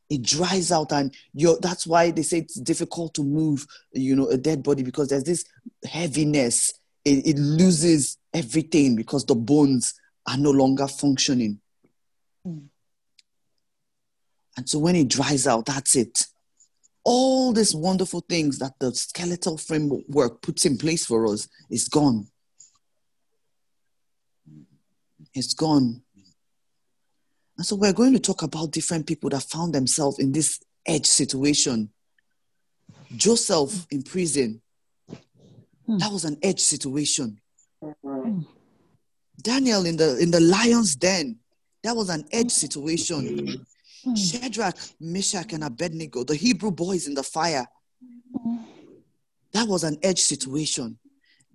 it 0.09 0.21
dries 0.21 0.71
out 0.71 0.91
and 0.91 1.13
you 1.33 1.57
that's 1.61 1.87
why 1.87 2.11
they 2.11 2.21
say 2.21 2.39
it's 2.39 2.59
difficult 2.59 3.13
to 3.13 3.23
move 3.23 3.65
you 3.93 4.15
know 4.15 4.27
a 4.27 4.37
dead 4.37 4.63
body 4.63 4.83
because 4.83 5.09
there's 5.09 5.23
this 5.23 5.45
heaviness. 5.85 6.73
It, 7.05 7.27
it 7.27 7.37
loses 7.37 8.17
everything 8.33 8.95
because 8.95 9.25
the 9.25 9.35
bones 9.35 9.93
are 10.27 10.37
no 10.37 10.51
longer 10.51 10.87
functioning. 10.87 11.59
Mm. 12.45 12.67
and 14.57 14.69
so 14.69 14.79
when 14.79 14.95
it 14.95 15.07
dries 15.07 15.47
out 15.47 15.65
that's 15.65 15.95
it. 15.95 16.25
All 17.05 17.51
these 17.51 17.75
wonderful 17.75 18.21
things 18.21 18.59
that 18.59 18.73
the 18.79 18.93
skeletal 18.93 19.57
framework 19.57 20.41
puts 20.41 20.65
in 20.65 20.77
place 20.77 21.05
for 21.05 21.27
us 21.27 21.49
is 21.69 21.89
gone. 21.89 22.27
It's 25.33 25.53
gone 25.53 26.01
and 27.57 27.65
so 27.65 27.75
we're 27.75 27.93
going 27.93 28.13
to 28.13 28.19
talk 28.19 28.41
about 28.41 28.71
different 28.71 29.07
people 29.07 29.29
that 29.29 29.43
found 29.43 29.73
themselves 29.73 30.19
in 30.19 30.31
this 30.31 30.59
edge 30.85 31.05
situation. 31.05 31.89
Joseph 33.15 33.85
in 33.91 34.01
prison, 34.01 34.61
hmm. 35.85 35.97
that 35.97 36.11
was 36.11 36.25
an 36.25 36.37
edge 36.41 36.59
situation. 36.59 37.39
Daniel 39.41 39.85
in 39.85 39.97
the 39.97 40.17
in 40.19 40.31
the 40.31 40.39
lion's 40.39 40.95
den, 40.95 41.37
that 41.83 41.95
was 41.95 42.09
an 42.09 42.25
edge 42.31 42.51
situation. 42.51 43.63
Hmm. 44.03 44.15
Shadrach, 44.15 44.75
Meshach, 44.99 45.53
and 45.53 45.63
Abednego, 45.63 46.23
the 46.23 46.35
Hebrew 46.35 46.71
boys 46.71 47.07
in 47.07 47.13
the 47.13 47.23
fire, 47.23 47.65
that 49.53 49.67
was 49.67 49.83
an 49.83 49.97
edge 50.01 50.19
situation. 50.19 50.97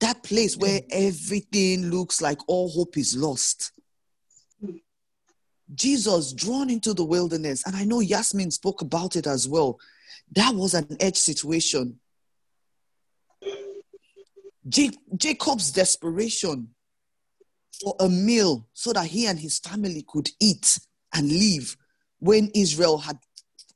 That 0.01 0.23
place 0.23 0.57
where 0.57 0.81
everything 0.91 1.91
looks 1.91 2.23
like 2.23 2.39
all 2.47 2.71
hope 2.71 2.97
is 2.97 3.17
lost. 3.17 3.73
Jesus 5.79 6.33
drawn 6.33 6.71
into 6.71 6.93
the 6.93 7.05
wilderness, 7.05 7.63
and 7.65 7.77
I 7.77 7.85
know 7.85 8.01
Yasmin 8.01 8.51
spoke 8.51 8.83
about 8.83 9.17
it 9.17 9.27
as 9.27 9.49
well. 9.49 9.79
That 10.33 10.55
was 10.55 10.75
an 10.75 10.97
edge 11.01 11.17
situation. 11.17 12.01
Jacob's 14.69 15.71
desperation 15.73 16.69
for 17.81 17.95
a 18.01 18.09
meal 18.09 18.67
so 18.75 18.93
that 18.93 19.07
he 19.07 19.27
and 19.27 19.39
his 19.39 19.59
family 19.61 20.05
could 20.07 20.29
eat 20.41 20.79
and 21.15 21.31
live 21.31 21.77
when 22.19 22.51
Israel 22.55 22.99
had 22.99 23.19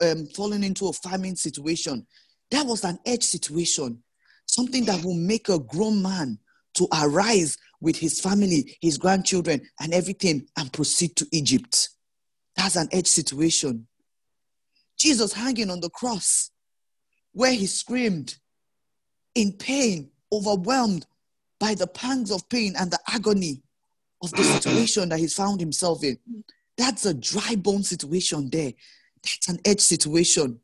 um, 0.03 0.27
fallen 0.27 0.65
into 0.65 0.89
a 0.89 0.93
famine 0.93 1.37
situation. 1.37 2.07
That 2.51 2.67
was 2.67 2.85
an 2.85 2.99
edge 3.07 3.23
situation, 3.23 4.03
something 4.47 4.85
that 4.87 5.05
will 5.05 5.15
make 5.15 5.49
a 5.49 5.59
grown 5.59 6.03
man 6.03 6.39
to 6.75 6.89
arise 6.93 7.57
with 7.81 7.97
his 7.97 8.21
family, 8.21 8.77
his 8.81 8.99
grandchildren, 8.99 9.61
and 9.81 9.93
everything 9.93 10.47
and 10.57 10.73
proceed 10.73 11.17
to 11.17 11.27
Egypt. 11.33 11.91
That's 12.57 12.77
an 12.77 12.89
edge 12.93 13.09
situation. 13.09 13.87
Jesus 14.99 15.33
hanging 15.33 15.71
on 15.71 15.81
the 15.81 15.91
cross, 15.91 16.51
where 17.33 17.53
he 17.53 17.67
screamed 17.67 18.37
in 19.35 19.53
pain, 19.53 20.11
overwhelmed 20.33 21.07
by 21.59 21.75
the 21.75 21.87
pangs 21.87 22.31
of 22.31 22.49
pain 22.49 22.75
and 22.79 22.91
the 22.91 22.99
agony 23.09 23.63
of 24.23 24.31
the 24.33 24.43
situation 24.61 25.09
that 25.09 25.19
he's 25.19 25.35
found 25.35 25.61
himself 25.61 26.05
in. 26.05 26.19
That's 26.77 27.07
a 27.07 27.15
dry 27.15 27.57
bone 27.57 27.83
situation 27.83 28.49
there. 28.51 28.73
That's 29.23 29.49
an 29.49 29.59
edge 29.65 29.81
situation. 29.81 30.61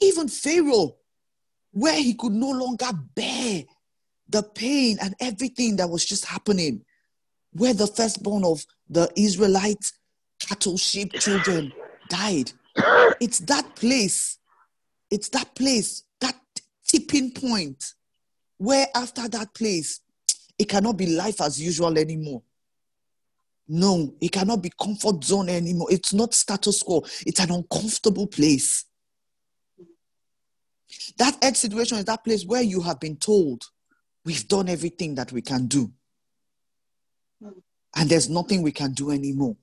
Even 0.00 0.28
Pharaoh, 0.28 0.96
where 1.72 1.96
he 1.96 2.14
could 2.14 2.32
no 2.32 2.50
longer 2.50 2.90
bear 3.14 3.64
the 4.34 4.42
pain 4.42 4.98
and 5.00 5.14
everything 5.20 5.76
that 5.76 5.88
was 5.88 6.04
just 6.04 6.24
happening, 6.24 6.84
where 7.52 7.72
the 7.72 7.86
firstborn 7.86 8.44
of 8.44 8.66
the 8.90 9.08
Israelites, 9.14 9.92
cattle, 10.40 10.76
sheep, 10.76 11.12
children 11.12 11.72
died. 12.08 12.50
It's 13.20 13.38
that 13.40 13.76
place, 13.76 14.38
it's 15.08 15.28
that 15.28 15.54
place, 15.54 16.02
that 16.20 16.34
tipping 16.84 17.30
point 17.30 17.94
where 18.58 18.88
after 18.96 19.28
that 19.28 19.54
place, 19.54 20.00
it 20.58 20.68
cannot 20.68 20.96
be 20.96 21.06
life 21.06 21.40
as 21.40 21.62
usual 21.62 21.96
anymore. 21.96 22.42
No, 23.68 24.14
it 24.20 24.32
cannot 24.32 24.62
be 24.62 24.72
comfort 24.82 25.22
zone 25.22 25.48
anymore. 25.48 25.86
It's 25.92 26.12
not 26.12 26.34
status 26.34 26.82
quo. 26.82 27.04
It's 27.24 27.38
an 27.38 27.52
uncomfortable 27.52 28.26
place. 28.26 28.84
That 31.18 31.38
edge 31.40 31.56
situation 31.56 31.98
is 31.98 32.06
that 32.06 32.24
place 32.24 32.44
where 32.44 32.62
you 32.62 32.80
have 32.80 32.98
been 32.98 33.16
told 33.16 33.64
We've 34.24 34.46
done 34.48 34.68
everything 34.68 35.14
that 35.16 35.32
we 35.32 35.42
can 35.42 35.66
do. 35.66 35.90
Hmm. 37.42 37.50
And 37.94 38.08
there's 38.08 38.28
nothing 38.28 38.62
we 38.62 38.72
can 38.72 38.92
do 38.92 39.10
anymore. 39.10 39.56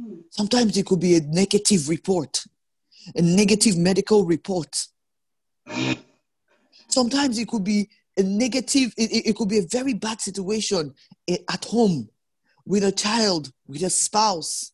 Hmm. 0.00 0.20
Sometimes 0.30 0.76
it 0.76 0.86
could 0.86 1.00
be 1.00 1.16
a 1.16 1.20
negative 1.20 1.88
report, 1.88 2.44
a 3.14 3.22
negative 3.22 3.76
medical 3.76 4.24
report. 4.24 4.76
Sometimes 6.88 7.38
it 7.38 7.48
could 7.48 7.64
be 7.64 7.88
a 8.16 8.22
negative, 8.22 8.92
it, 8.96 9.26
it 9.26 9.36
could 9.36 9.48
be 9.48 9.58
a 9.58 9.66
very 9.70 9.94
bad 9.94 10.20
situation 10.20 10.94
eh, 11.28 11.38
at 11.50 11.64
home 11.64 12.08
with 12.66 12.84
a 12.84 12.92
child, 12.92 13.50
with 13.66 13.82
a 13.82 13.90
spouse. 13.90 14.72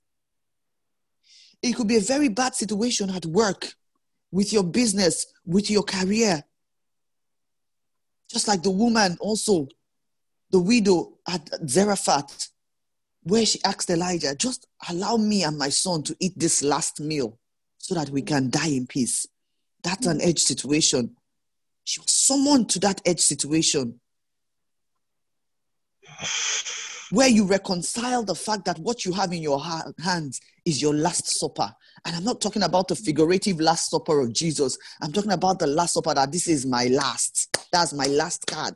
It 1.63 1.75
could 1.75 1.89
be 1.89 1.97
a 1.97 2.01
very 2.01 2.29
bad 2.29 2.55
situation 2.55 3.11
at 3.11 3.27
work, 3.27 3.73
with 4.31 4.53
your 4.53 4.65
business, 4.65 5.27
with 5.45 5.71
your 5.71 5.83
career. 5.83 6.45
Just 8.31 8.49
like 8.49 8.63
the 8.63 8.71
woman 8.71 9.17
also, 9.21 9.69
the 10.51 10.59
widow 10.59 11.19
at 11.29 11.49
Zarephath, 11.69 12.51
where 13.23 13.45
she 13.45 13.63
asked 13.65 13.91
Elijah, 13.91 14.35
just 14.35 14.67
allow 14.89 15.17
me 15.17 15.45
and 15.45 15.59
my 15.59 15.69
son 15.69 16.03
to 16.05 16.17
eat 16.21 16.33
this 16.37 16.63
last 16.63 17.01
meal 17.01 17.39
so 17.79 17.95
that 17.95 18.11
we 18.11 18.23
can 18.23 18.51
die 18.51 18.69
in 18.69 18.87
peace. 18.87 19.27
That's 19.83 20.07
an 20.07 20.21
edge 20.21 20.41
situation. 20.41 21.17
She 21.85 22.01
was 22.01 22.11
summoned 22.11 22.69
to 22.71 22.79
that 22.81 23.01
edge 23.07 23.21
situation 23.21 24.01
where 27.11 27.29
you 27.29 27.45
reconcile 27.45 28.23
the 28.23 28.35
fact 28.35 28.65
that 28.67 28.79
what 28.79 29.05
you 29.05 29.13
have 29.13 29.33
in 29.33 29.43
your 29.43 29.61
hands 30.03 30.41
is 30.65 30.83
your 30.83 30.95
last 30.95 31.39
supper. 31.39 31.73
And 32.05 32.15
I'm 32.15 32.25
not 32.25 32.41
talking 32.41 32.63
about 32.63 32.89
the 32.89 32.97
figurative 32.97 33.61
last 33.61 33.91
supper 33.91 34.21
of 34.21 34.33
Jesus. 34.33 34.79
I'm 35.01 35.13
talking 35.13 35.33
about 35.33 35.59
the 35.59 35.67
last 35.67 35.95
supper 35.95 36.15
that 36.15 36.33
this 36.33 36.49
is 36.49 36.67
my 36.67 36.85
last. 36.87 37.57
That's 37.73 37.93
my 37.93 38.07
last 38.07 38.47
card. 38.47 38.75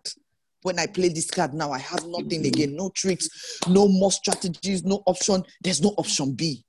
When 0.62 0.78
I 0.78 0.86
play 0.86 1.08
this 1.08 1.30
card 1.30 1.54
now, 1.54 1.72
I 1.72 1.78
have 1.78 2.06
nothing 2.06 2.46
again. 2.46 2.76
No 2.76 2.88
tricks, 2.90 3.58
no 3.68 3.88
more 3.88 4.12
strategies, 4.12 4.84
no 4.84 5.02
option. 5.06 5.44
There's 5.60 5.82
no 5.82 5.90
option 5.98 6.32
B. 6.32 6.64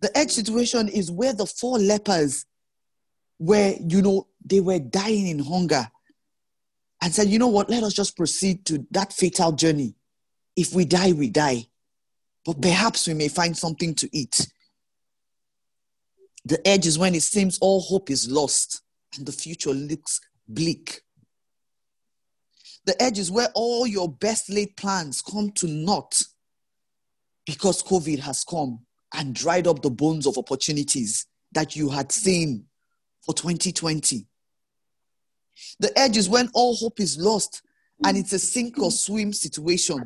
The 0.00 0.16
edge 0.16 0.30
situation 0.30 0.88
is 0.88 1.10
where 1.10 1.32
the 1.32 1.46
four 1.46 1.78
lepers 1.78 2.46
where 3.38 3.74
you 3.88 4.02
know 4.02 4.28
they 4.44 4.60
were 4.60 4.78
dying 4.78 5.26
in 5.26 5.40
hunger 5.40 5.88
and 7.02 7.12
said, 7.12 7.28
you 7.28 7.38
know 7.38 7.48
what, 7.48 7.68
let 7.68 7.82
us 7.82 7.92
just 7.92 8.16
proceed 8.16 8.64
to 8.66 8.86
that 8.92 9.12
fatal 9.12 9.50
journey. 9.50 9.96
If 10.56 10.72
we 10.72 10.84
die, 10.84 11.12
we 11.12 11.30
die. 11.30 11.66
But 12.46 12.62
perhaps 12.62 13.08
we 13.08 13.14
may 13.14 13.26
find 13.28 13.56
something 13.56 13.94
to 13.96 14.08
eat. 14.12 14.46
The 16.44 16.66
edge 16.66 16.86
is 16.86 16.98
when 16.98 17.16
it 17.16 17.22
seems 17.22 17.58
all 17.60 17.80
hope 17.80 18.08
is 18.08 18.30
lost 18.30 18.82
and 19.16 19.26
the 19.26 19.32
future 19.32 19.72
looks 19.72 20.20
bleak. 20.46 21.02
The 22.84 23.00
edge 23.02 23.18
is 23.18 23.30
where 23.30 23.48
all 23.54 23.86
your 23.86 24.08
best 24.08 24.48
laid 24.48 24.76
plans 24.76 25.22
come 25.22 25.50
to 25.56 25.66
naught 25.66 26.20
because 27.46 27.82
COVID 27.82 28.20
has 28.20 28.44
come 28.44 28.80
and 29.14 29.34
dried 29.34 29.66
up 29.66 29.82
the 29.82 29.90
bones 29.90 30.26
of 30.26 30.38
opportunities 30.38 31.26
that 31.50 31.74
you 31.74 31.88
had 31.90 32.12
seen 32.12 32.66
for 33.24 33.34
2020. 33.34 34.26
The 35.78 35.96
edge 35.98 36.16
is 36.16 36.28
when 36.28 36.50
all 36.54 36.74
hope 36.76 37.00
is 37.00 37.18
lost 37.18 37.62
and 38.04 38.16
it's 38.16 38.32
a 38.32 38.38
sink 38.38 38.78
or 38.78 38.88
mm-hmm. 38.88 38.90
swim 38.90 39.32
situation. 39.32 40.04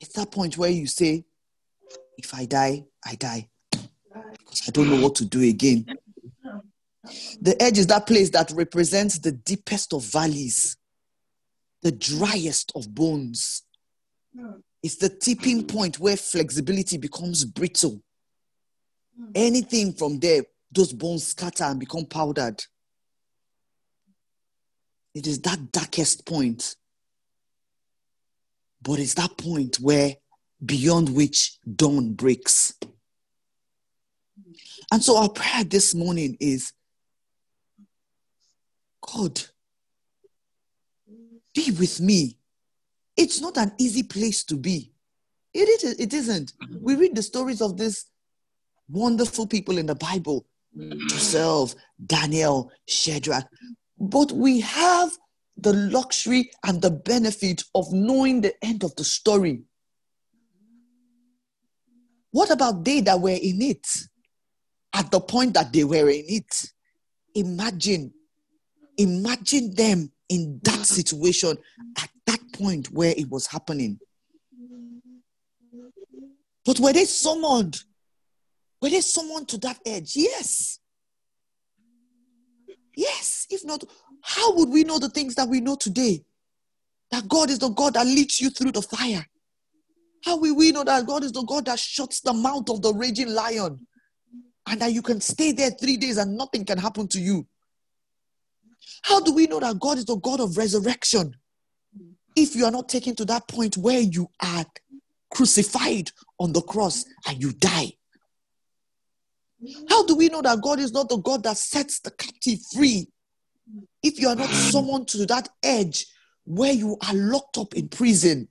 It's 0.00 0.12
that 0.14 0.30
point 0.30 0.56
where 0.56 0.70
you 0.70 0.86
say, 0.86 1.24
if 2.16 2.34
I 2.34 2.44
die, 2.46 2.84
I 3.04 3.14
die. 3.14 3.48
Because 3.70 4.68
I 4.68 4.70
don't 4.70 4.88
know 4.88 5.00
what 5.00 5.14
to 5.16 5.24
do 5.24 5.42
again. 5.42 5.86
The 7.40 7.60
edge 7.62 7.78
is 7.78 7.86
that 7.88 8.06
place 8.06 8.30
that 8.30 8.50
represents 8.52 9.18
the 9.18 9.32
deepest 9.32 9.92
of 9.92 10.04
valleys. 10.04 10.76
the 11.82 11.92
driest 11.92 12.72
of 12.74 12.92
bones. 12.94 13.62
It's 14.82 14.96
the 14.96 15.08
tipping 15.08 15.66
point 15.66 15.98
where 15.98 16.16
flexibility 16.16 16.98
becomes 16.98 17.44
brittle. 17.44 18.02
Mm. 19.20 19.30
Anything 19.34 19.92
from 19.92 20.18
there, 20.18 20.42
those 20.70 20.92
bones 20.92 21.26
scatter 21.26 21.64
and 21.64 21.80
become 21.80 22.04
powdered. 22.06 22.62
It 25.14 25.26
is 25.26 25.40
that 25.42 25.72
darkest 25.72 26.26
point. 26.26 26.76
But 28.82 28.98
it's 28.98 29.14
that 29.14 29.36
point 29.36 29.76
where 29.76 30.14
beyond 30.64 31.14
which 31.14 31.58
dawn 31.76 32.12
breaks. 32.12 32.74
And 34.92 35.02
so 35.02 35.16
our 35.16 35.28
prayer 35.28 35.64
this 35.64 35.94
morning 35.94 36.36
is 36.40 36.72
God, 39.00 39.40
be 41.54 41.70
with 41.72 42.00
me. 42.00 42.36
It's 43.16 43.40
not 43.40 43.56
an 43.56 43.72
easy 43.78 44.02
place 44.02 44.44
to 44.44 44.56
be. 44.56 44.92
It, 45.54 45.82
is, 45.82 45.98
it 45.98 46.12
isn't. 46.12 46.52
We 46.80 46.94
read 46.94 47.16
the 47.16 47.22
stories 47.22 47.60
of 47.60 47.76
these 47.76 48.04
wonderful 48.88 49.46
people 49.46 49.78
in 49.78 49.86
the 49.86 49.94
Bible 49.94 50.46
Joseph, 51.08 51.74
Daniel, 52.04 52.70
Shadrach. 52.86 53.48
But 53.98 54.32
we 54.32 54.60
have 54.60 55.10
the 55.56 55.72
luxury 55.72 56.50
and 56.64 56.80
the 56.80 56.90
benefit 56.90 57.64
of 57.74 57.92
knowing 57.92 58.40
the 58.40 58.54
end 58.64 58.84
of 58.84 58.94
the 58.96 59.04
story. 59.04 59.62
What 62.30 62.50
about 62.50 62.84
they 62.84 63.00
that 63.00 63.20
were 63.20 63.30
in 63.30 63.62
it 63.62 63.86
at 64.92 65.10
the 65.10 65.20
point 65.20 65.54
that 65.54 65.72
they 65.72 65.84
were 65.84 66.08
in 66.08 66.24
it? 66.28 66.70
Imagine, 67.34 68.12
imagine 68.96 69.74
them 69.74 70.12
in 70.28 70.60
that 70.62 70.86
situation 70.86 71.56
at 71.96 72.10
that 72.26 72.40
point 72.52 72.92
where 72.92 73.14
it 73.16 73.28
was 73.28 73.46
happening. 73.46 73.98
But 76.64 76.78
were 76.80 76.92
they 76.92 77.06
summoned? 77.06 77.82
Were 78.80 78.90
they 78.90 79.00
summoned 79.00 79.48
to 79.48 79.58
that 79.58 79.78
edge? 79.84 80.12
Yes. 80.14 80.78
Yes. 82.96 83.46
If 83.50 83.64
not, 83.64 83.84
how 84.22 84.54
would 84.54 84.68
we 84.68 84.84
know 84.84 84.98
the 84.98 85.08
things 85.08 85.34
that 85.36 85.48
we 85.48 85.60
know 85.60 85.76
today? 85.76 86.24
That 87.10 87.26
God 87.28 87.50
is 87.50 87.58
the 87.58 87.70
God 87.70 87.94
that 87.94 88.06
leads 88.06 88.40
you 88.40 88.50
through 88.50 88.72
the 88.72 88.82
fire. 88.82 89.24
How 90.24 90.36
will 90.36 90.56
we 90.56 90.72
know 90.72 90.84
that 90.84 91.06
God 91.06 91.24
is 91.24 91.32
the 91.32 91.42
God 91.42 91.64
that 91.66 91.78
shuts 91.78 92.20
the 92.20 92.32
mouth 92.32 92.68
of 92.68 92.82
the 92.82 92.92
raging 92.92 93.30
lion 93.30 93.86
and 94.66 94.80
that 94.80 94.92
you 94.92 95.00
can 95.00 95.20
stay 95.20 95.52
there 95.52 95.70
three 95.70 95.96
days 95.96 96.18
and 96.18 96.36
nothing 96.36 96.64
can 96.64 96.78
happen 96.78 97.08
to 97.08 97.20
you? 97.20 97.46
How 99.02 99.20
do 99.20 99.32
we 99.32 99.46
know 99.46 99.60
that 99.60 99.78
God 99.78 99.98
is 99.98 100.04
the 100.04 100.16
God 100.16 100.40
of 100.40 100.56
resurrection 100.56 101.34
if 102.36 102.54
you 102.54 102.64
are 102.64 102.70
not 102.70 102.88
taken 102.88 103.14
to 103.16 103.24
that 103.26 103.48
point 103.48 103.76
where 103.76 104.00
you 104.00 104.28
are 104.42 104.66
crucified 105.30 106.10
on 106.38 106.52
the 106.52 106.62
cross 106.62 107.04
and 107.26 107.40
you 107.40 107.52
die? 107.52 107.92
How 109.88 110.04
do 110.06 110.14
we 110.14 110.28
know 110.28 110.42
that 110.42 110.60
God 110.62 110.78
is 110.78 110.92
not 110.92 111.08
the 111.08 111.16
God 111.16 111.42
that 111.42 111.56
sets 111.56 112.00
the 112.00 112.10
captive 112.12 112.60
free 112.74 113.08
if 114.02 114.20
you 114.20 114.28
are 114.28 114.36
not 114.36 114.48
mm. 114.48 114.70
someone 114.70 115.04
to 115.06 115.26
that 115.26 115.48
edge 115.62 116.06
where 116.44 116.72
you 116.72 116.96
are 117.06 117.14
locked 117.14 117.58
up 117.58 117.74
in 117.74 117.88
prison 117.88 118.48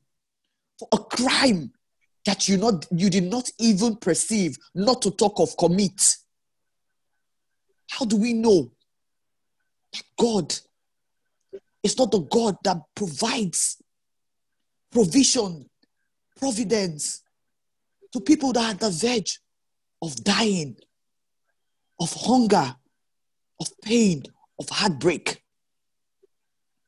for 0.77 0.87
a 0.91 0.97
crime 0.97 1.71
that 2.25 2.49
you 2.49 2.57
not 2.57 2.85
you 2.91 3.09
did 3.09 3.23
not 3.23 3.49
even 3.57 3.95
perceive, 3.95 4.57
not 4.75 5.01
to 5.01 5.11
talk 5.11 5.39
of 5.39 5.55
commit? 5.57 6.17
How 7.89 8.05
do 8.05 8.17
we 8.17 8.33
know 8.33 8.71
that 9.93 10.03
God 10.19 10.53
is 11.83 11.97
not 11.97 12.11
the 12.11 12.19
God 12.19 12.57
that 12.65 12.77
provides 12.95 13.81
provision, 14.91 15.69
providence 16.37 17.23
to 18.11 18.19
people 18.19 18.51
that 18.53 18.63
are 18.63 18.71
at 18.71 18.79
the 18.79 18.89
verge 18.89 19.39
of 20.01 20.21
dying, 20.23 20.75
of 21.99 22.13
hunger, 22.13 22.75
of 23.59 23.67
pain, 23.81 24.23
of 24.59 24.69
heartbreak. 24.69 25.43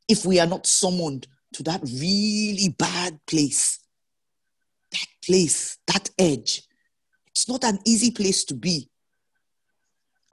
If 0.08 0.26
we 0.26 0.40
are 0.40 0.48
not 0.48 0.66
summoned 0.66 1.28
to 1.54 1.64
that 1.64 1.82
really 1.84 2.76
bad 2.78 3.20
place, 3.28 3.80
that 4.92 5.08
place, 5.26 5.78
that 5.88 6.10
edge, 6.18 6.64
it's 7.28 7.48
not 7.48 7.64
an 7.64 7.80
easy 7.86 8.12
place 8.12 8.44
to 8.46 8.56
be. 8.56 8.90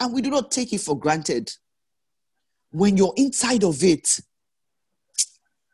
And 0.01 0.13
we 0.13 0.23
do 0.23 0.31
not 0.31 0.51
take 0.51 0.73
it 0.73 0.81
for 0.81 0.99
granted. 0.99 1.51
When 2.71 2.97
you're 2.97 3.15
inside 3.17 3.65
of 3.65 3.83
it, 3.83 4.21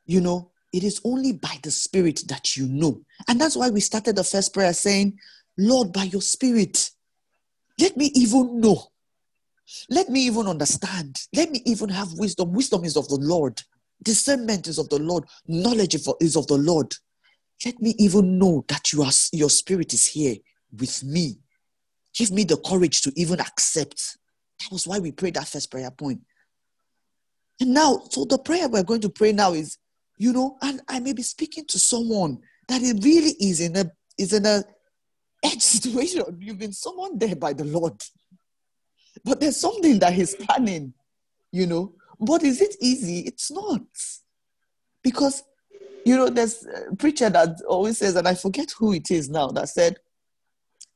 you 0.06 0.20
know, 0.20 0.50
it 0.72 0.84
is 0.84 1.00
only 1.04 1.32
by 1.32 1.58
the 1.62 1.70
Spirit 1.70 2.22
that 2.28 2.56
you 2.56 2.66
know. 2.66 3.00
And 3.28 3.40
that's 3.40 3.56
why 3.56 3.70
we 3.70 3.80
started 3.80 4.16
the 4.16 4.24
first 4.24 4.54
prayer 4.54 4.72
saying, 4.72 5.18
Lord, 5.58 5.92
by 5.92 6.04
your 6.04 6.22
Spirit, 6.22 6.90
let 7.78 7.96
me 7.96 8.10
even 8.14 8.60
know 8.60 8.91
let 9.88 10.08
me 10.08 10.20
even 10.20 10.46
understand. 10.46 11.16
Let 11.34 11.50
me 11.50 11.62
even 11.64 11.88
have 11.88 12.12
wisdom. 12.14 12.52
Wisdom 12.52 12.84
is 12.84 12.96
of 12.96 13.08
the 13.08 13.16
Lord. 13.16 13.60
Discernment 14.02 14.66
is 14.66 14.78
of 14.78 14.88
the 14.88 14.98
Lord. 14.98 15.24
Knowledge 15.46 15.94
is 15.94 16.36
of 16.36 16.46
the 16.46 16.58
Lord. 16.58 16.92
Let 17.64 17.80
me 17.80 17.94
even 17.98 18.38
know 18.38 18.64
that 18.68 18.92
you 18.92 19.02
are, 19.02 19.12
your 19.32 19.50
spirit 19.50 19.94
is 19.94 20.06
here 20.06 20.36
with 20.76 21.04
me. 21.04 21.38
Give 22.14 22.30
me 22.30 22.44
the 22.44 22.56
courage 22.56 23.02
to 23.02 23.12
even 23.16 23.40
accept. 23.40 24.18
That 24.60 24.72
was 24.72 24.86
why 24.86 24.98
we 24.98 25.12
prayed 25.12 25.34
that 25.34 25.48
first 25.48 25.70
prayer 25.70 25.90
point. 25.90 26.20
And 27.60 27.72
now, 27.72 28.02
so 28.10 28.24
the 28.24 28.38
prayer 28.38 28.68
we're 28.68 28.82
going 28.82 29.00
to 29.02 29.08
pray 29.08 29.32
now 29.32 29.52
is, 29.52 29.78
you 30.18 30.32
know, 30.32 30.56
and 30.62 30.80
I 30.88 31.00
may 31.00 31.12
be 31.12 31.22
speaking 31.22 31.64
to 31.66 31.78
someone 31.78 32.38
that 32.68 32.82
it 32.82 33.02
really 33.04 33.34
is 33.40 33.60
in 33.60 33.76
a 33.76 33.90
is 34.18 34.32
in 34.32 34.46
a 34.46 34.64
edge 35.42 35.60
situation. 35.60 36.24
You've 36.40 36.58
been 36.58 36.72
someone 36.72 37.18
there 37.18 37.36
by 37.36 37.52
the 37.52 37.64
Lord. 37.64 38.00
But 39.24 39.40
there's 39.40 39.60
something 39.60 39.98
that 40.00 40.12
he's 40.12 40.34
planning, 40.34 40.94
you 41.50 41.66
know. 41.66 41.94
But 42.18 42.42
is 42.42 42.60
it 42.60 42.76
easy? 42.80 43.20
It's 43.20 43.50
not. 43.50 43.82
Because, 45.02 45.42
you 46.04 46.16
know, 46.16 46.28
there's 46.28 46.64
a 46.66 46.94
preacher 46.96 47.30
that 47.30 47.60
always 47.66 47.98
says, 47.98 48.16
and 48.16 48.26
I 48.26 48.34
forget 48.34 48.70
who 48.78 48.92
it 48.92 49.10
is 49.10 49.28
now, 49.28 49.48
that 49.48 49.68
said, 49.68 49.96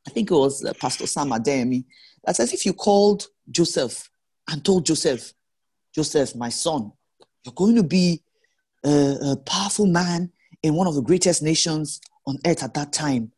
I 0.06 0.10
think 0.10 0.30
it 0.30 0.34
was 0.34 0.64
uh, 0.64 0.72
Pastor 0.80 1.06
Sam 1.06 1.30
Adeyemi, 1.30 1.84
that 2.24 2.36
says, 2.36 2.52
if 2.52 2.64
you 2.64 2.72
called 2.72 3.26
Joseph 3.50 4.08
and 4.48 4.64
told 4.64 4.86
Joseph, 4.86 5.32
Joseph, 5.94 6.34
my 6.36 6.48
son, 6.48 6.92
you're 7.44 7.54
going 7.54 7.76
to 7.76 7.82
be 7.82 8.22
a, 8.84 9.16
a 9.32 9.36
powerful 9.36 9.86
man 9.86 10.30
in 10.62 10.74
one 10.74 10.86
of 10.86 10.94
the 10.94 11.02
greatest 11.02 11.42
nations 11.42 12.00
on 12.26 12.38
earth 12.46 12.62
at 12.62 12.74
that 12.74 12.92
time 12.92 13.32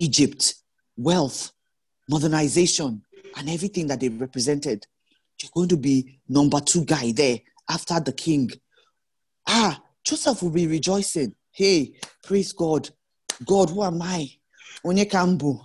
Egypt, 0.00 0.54
wealth, 0.96 1.52
modernization, 2.08 3.02
and 3.36 3.48
everything 3.50 3.86
that 3.88 4.00
they 4.00 4.08
represented. 4.08 4.86
You're 5.40 5.50
going 5.54 5.68
to 5.68 5.76
be 5.76 6.18
number 6.28 6.60
two 6.60 6.84
guy 6.84 7.12
there 7.12 7.38
after 7.68 8.00
the 8.00 8.12
king. 8.12 8.50
Ah, 9.46 9.80
Joseph 10.04 10.42
will 10.42 10.50
be 10.50 10.66
rejoicing. 10.66 11.34
Hey, 11.52 11.94
praise 12.22 12.52
God. 12.52 12.88
God, 13.44 13.70
who 13.70 13.82
am 13.82 14.00
I? 14.00 14.30
Onyekambu, 14.84 15.60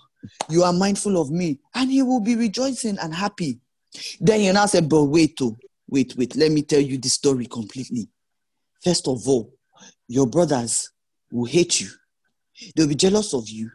you 0.49 0.63
are 0.63 0.73
mindful 0.73 1.19
of 1.19 1.31
me. 1.31 1.59
And 1.73 1.89
he 1.89 2.03
will 2.03 2.19
be 2.19 2.35
rejoicing 2.35 2.97
and 2.99 3.13
happy. 3.13 3.59
Then 4.19 4.41
you 4.41 4.53
now 4.53 4.65
say, 4.65 4.81
but 4.81 5.05
wait, 5.05 5.37
oh, 5.41 5.57
wait, 5.87 6.15
wait, 6.17 6.35
let 6.35 6.51
me 6.51 6.61
tell 6.63 6.81
you 6.81 6.97
the 6.97 7.09
story 7.09 7.45
completely. 7.45 8.09
First 8.83 9.07
of 9.07 9.27
all, 9.27 9.53
your 10.07 10.27
brothers 10.27 10.91
will 11.31 11.45
hate 11.45 11.79
you. 11.79 11.89
They'll 12.75 12.87
be 12.87 12.95
jealous 12.95 13.33
of 13.33 13.47
you. 13.49 13.69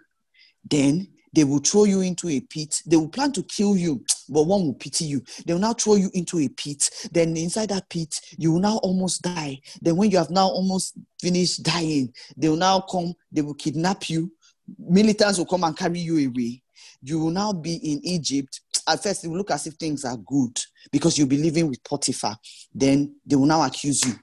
Then 0.68 1.08
they 1.32 1.44
will 1.44 1.58
throw 1.58 1.84
you 1.84 2.00
into 2.00 2.28
a 2.28 2.40
pit. 2.40 2.82
They 2.86 2.96
will 2.96 3.08
plan 3.08 3.32
to 3.32 3.42
kill 3.42 3.76
you, 3.76 4.04
but 4.28 4.44
one 4.44 4.64
will 4.64 4.74
pity 4.74 5.04
you. 5.04 5.22
They 5.44 5.52
will 5.52 5.60
now 5.60 5.74
throw 5.74 5.96
you 5.96 6.10
into 6.14 6.38
a 6.38 6.48
pit. 6.48 6.88
Then 7.12 7.36
inside 7.36 7.70
that 7.70 7.88
pit, 7.88 8.14
you 8.38 8.52
will 8.52 8.60
now 8.60 8.78
almost 8.78 9.22
die. 9.22 9.60
Then 9.80 9.96
when 9.96 10.10
you 10.10 10.18
have 10.18 10.30
now 10.30 10.48
almost 10.48 10.94
finished 11.20 11.62
dying, 11.62 12.12
they 12.36 12.48
will 12.48 12.56
now 12.56 12.80
come, 12.80 13.14
they 13.30 13.42
will 13.42 13.54
kidnap 13.54 14.08
you. 14.08 14.32
Militants 14.78 15.38
will 15.38 15.46
come 15.46 15.64
and 15.64 15.76
carry 15.76 15.98
you 15.98 16.28
away. 16.28 16.62
You 17.02 17.20
will 17.20 17.30
now 17.30 17.52
be 17.52 17.74
in 17.74 18.00
Egypt. 18.04 18.60
At 18.88 19.02
first, 19.02 19.24
it 19.24 19.28
will 19.28 19.38
look 19.38 19.50
as 19.50 19.66
if 19.66 19.74
things 19.74 20.04
are 20.04 20.16
good 20.16 20.58
because 20.92 21.18
you'll 21.18 21.28
be 21.28 21.42
living 21.42 21.68
with 21.68 21.82
Potiphar. 21.84 22.36
Then 22.74 23.16
they 23.26 23.36
will 23.36 23.46
now 23.46 23.62
accuse 23.62 24.04
you 24.04 24.14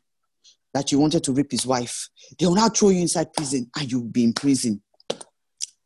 that 0.73 0.91
you 0.91 0.99
wanted 0.99 1.23
to 1.23 1.33
rape 1.33 1.51
his 1.51 1.65
wife. 1.65 2.09
They 2.37 2.45
will 2.45 2.55
now 2.55 2.69
throw 2.69 2.89
you 2.89 3.01
inside 3.01 3.33
prison 3.33 3.69
and 3.77 3.91
you'll 3.91 4.03
be 4.03 4.23
in 4.23 4.33
prison. 4.33 4.81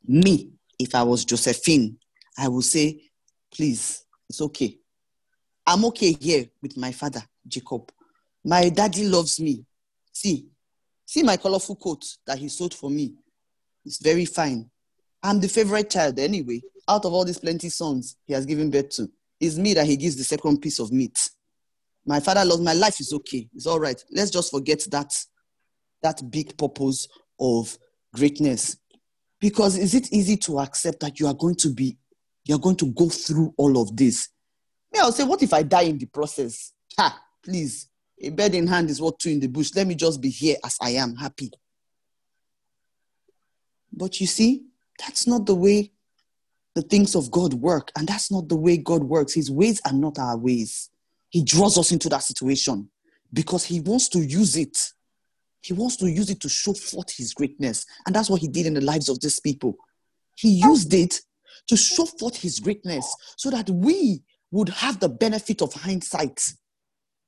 Me, 0.07 0.51
if 0.80 0.93
I 0.95 1.03
was 1.03 1.25
Josephine, 1.25 1.97
I 2.38 2.47
would 2.47 2.63
say, 2.63 3.01
please, 3.53 4.03
it's 4.30 4.41
okay. 4.41 4.78
I'm 5.65 5.84
okay 5.86 6.13
here 6.13 6.45
with 6.61 6.78
my 6.78 6.91
father, 6.91 7.21
Jacob. 7.47 7.91
My 8.43 8.69
daddy 8.69 9.07
loves 9.07 9.39
me. 9.39 9.65
See, 10.13 10.45
see 11.05 11.23
my 11.23 11.38
colorful 11.38 11.75
coat 11.75 12.05
that 12.25 12.38
he 12.38 12.47
sewed 12.47 12.73
for 12.73 12.89
me. 12.89 13.15
It's 13.86 14.01
very 14.01 14.25
fine. 14.25 14.69
I'm 15.23 15.39
the 15.39 15.49
favorite 15.49 15.89
child 15.89 16.19
anyway. 16.19 16.61
Out 16.88 17.05
of 17.05 17.13
all 17.13 17.25
these 17.25 17.39
plenty 17.39 17.69
sons 17.69 18.15
he 18.25 18.34
has 18.34 18.45
given 18.45 18.69
birth 18.69 18.89
to, 18.91 19.09
it's 19.39 19.57
me 19.57 19.73
that 19.73 19.86
he 19.86 19.97
gives 19.97 20.15
the 20.15 20.23
second 20.23 20.61
piece 20.61 20.80
of 20.80 20.91
meat. 20.91 21.17
My 22.05 22.21
father 22.21 22.45
loves 22.45 22.61
my 22.61 22.73
life 22.73 23.01
is 23.01 23.11
okay. 23.11 23.49
It's 23.53 23.67
all 23.67 23.80
right. 23.80 24.01
Let's 24.11 24.32
just 24.32 24.51
forget 24.51 24.86
that 24.91 25.11
that 26.01 26.21
big 26.32 26.57
purpose 26.57 27.07
of 27.39 27.78
greatness. 28.13 28.78
Because 29.39 29.77
is 29.77 29.93
it 29.93 30.11
easy 30.11 30.38
to 30.38 30.59
accept 30.59 30.99
that 31.01 31.19
you 31.19 31.27
are 31.27 31.33
going 31.33 31.55
to 31.55 31.73
be, 31.73 31.97
you're 32.45 32.59
going 32.59 32.75
to 32.77 32.88
go 32.88 33.09
through 33.09 33.53
all 33.57 33.81
of 33.81 33.95
this? 33.95 34.29
Me, 34.93 34.99
I'll 34.99 35.11
say, 35.11 35.23
what 35.23 35.43
if 35.43 35.53
I 35.53 35.63
die 35.63 35.83
in 35.83 35.97
the 35.97 36.05
process? 36.05 36.73
Ha, 36.97 37.19
please. 37.43 37.89
A 38.21 38.29
bed 38.29 38.55
in 38.55 38.65
hand 38.65 38.89
is 38.89 38.99
what 38.99 39.19
two 39.19 39.29
in 39.29 39.39
the 39.39 39.47
bush. 39.47 39.71
Let 39.75 39.85
me 39.85 39.93
just 39.93 40.21
be 40.21 40.29
here 40.29 40.55
as 40.65 40.77
I 40.81 40.91
am, 40.91 41.15
happy. 41.15 41.51
But 43.93 44.19
you 44.19 44.27
see, 44.27 44.63
that's 44.99 45.27
not 45.27 45.45
the 45.45 45.55
way 45.55 45.91
the 46.73 46.81
things 46.81 47.15
of 47.15 47.31
God 47.31 47.53
work. 47.55 47.91
And 47.97 48.07
that's 48.07 48.31
not 48.31 48.49
the 48.49 48.55
way 48.55 48.77
God 48.77 49.03
works. 49.03 49.33
His 49.33 49.49
ways 49.51 49.81
are 49.85 49.93
not 49.93 50.19
our 50.19 50.38
ways. 50.38 50.89
He 51.29 51.43
draws 51.43 51.77
us 51.77 51.91
into 51.91 52.09
that 52.09 52.23
situation 52.23 52.89
because 53.33 53.63
He 53.63 53.79
wants 53.81 54.09
to 54.09 54.19
use 54.19 54.55
it. 54.55 54.77
He 55.68 55.74
wants 55.74 55.97
to 55.97 56.09
use 56.09 56.30
it 56.30 56.39
to 56.41 56.49
show 56.49 56.74
forth 56.74 57.15
His 57.15 57.34
greatness. 57.34 57.86
And 58.05 58.15
that's 58.15 58.30
what 58.30 58.39
He 58.39 58.47
did 58.47 58.65
in 58.65 58.74
the 58.74 58.82
lives 58.82 59.09
of 59.09 59.20
these 59.20 59.41
people. 59.41 59.76
He 60.36 60.49
used 60.49 60.93
it 60.93 61.20
to 61.68 61.76
show 61.76 62.05
forth 62.05 62.38
His 62.38 62.61
greatness 62.61 63.13
so 63.36 63.49
that 63.49 63.70
we 63.70 64.22
would 64.51 64.70
have 64.70 65.01
the 65.01 65.09
benefit 65.09 65.61
of 65.61 65.74
hindsight. 65.74 66.41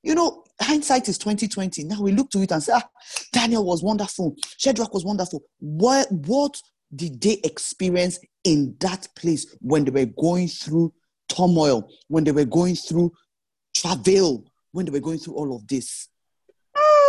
You 0.04 0.16
know, 0.16 0.46
hindsight 0.62 1.10
is 1.10 1.18
2020. 1.18 1.84
Now 1.84 2.02
we 2.02 2.14
look 2.14 2.30
to 2.30 2.42
it 2.42 2.52
and 2.54 2.64
say, 2.64 2.72
ah, 2.76 2.88
Daniel 3.34 3.66
was 3.66 3.84
wonderful. 3.84 4.38
Shadrach 4.58 4.94
was 4.94 5.04
wonderful. 5.04 5.44
What, 5.60 6.10
what 6.10 6.62
did 6.96 7.20
they 7.20 7.42
experience 7.44 8.20
in 8.46 8.78
that 8.80 9.10
place 9.18 9.54
when 9.60 9.84
they 9.84 9.92
were 9.92 10.06
going 10.06 10.48
through 10.48 10.94
turmoil, 11.28 11.90
when 12.08 12.24
they 12.24 12.32
were 12.32 12.46
going 12.46 12.76
through 12.76 13.12
travail, 13.76 14.46
when 14.72 14.86
they 14.86 14.92
were 14.92 15.02
going 15.02 15.20
through 15.20 15.36
all 15.36 15.54
of 15.54 15.68
this? 15.68 16.08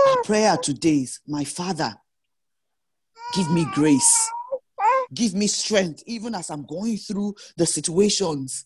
Our 0.08 0.22
prayer 0.24 0.56
today 0.56 0.98
is, 0.98 1.20
my 1.26 1.44
Father, 1.44 1.94
give 3.34 3.50
me 3.50 3.66
grace. 3.72 4.30
Give 5.12 5.34
me 5.34 5.46
strength, 5.46 6.02
even 6.06 6.34
as 6.34 6.50
I'm 6.50 6.64
going 6.64 6.96
through 6.96 7.34
the 7.56 7.66
situations 7.66 8.64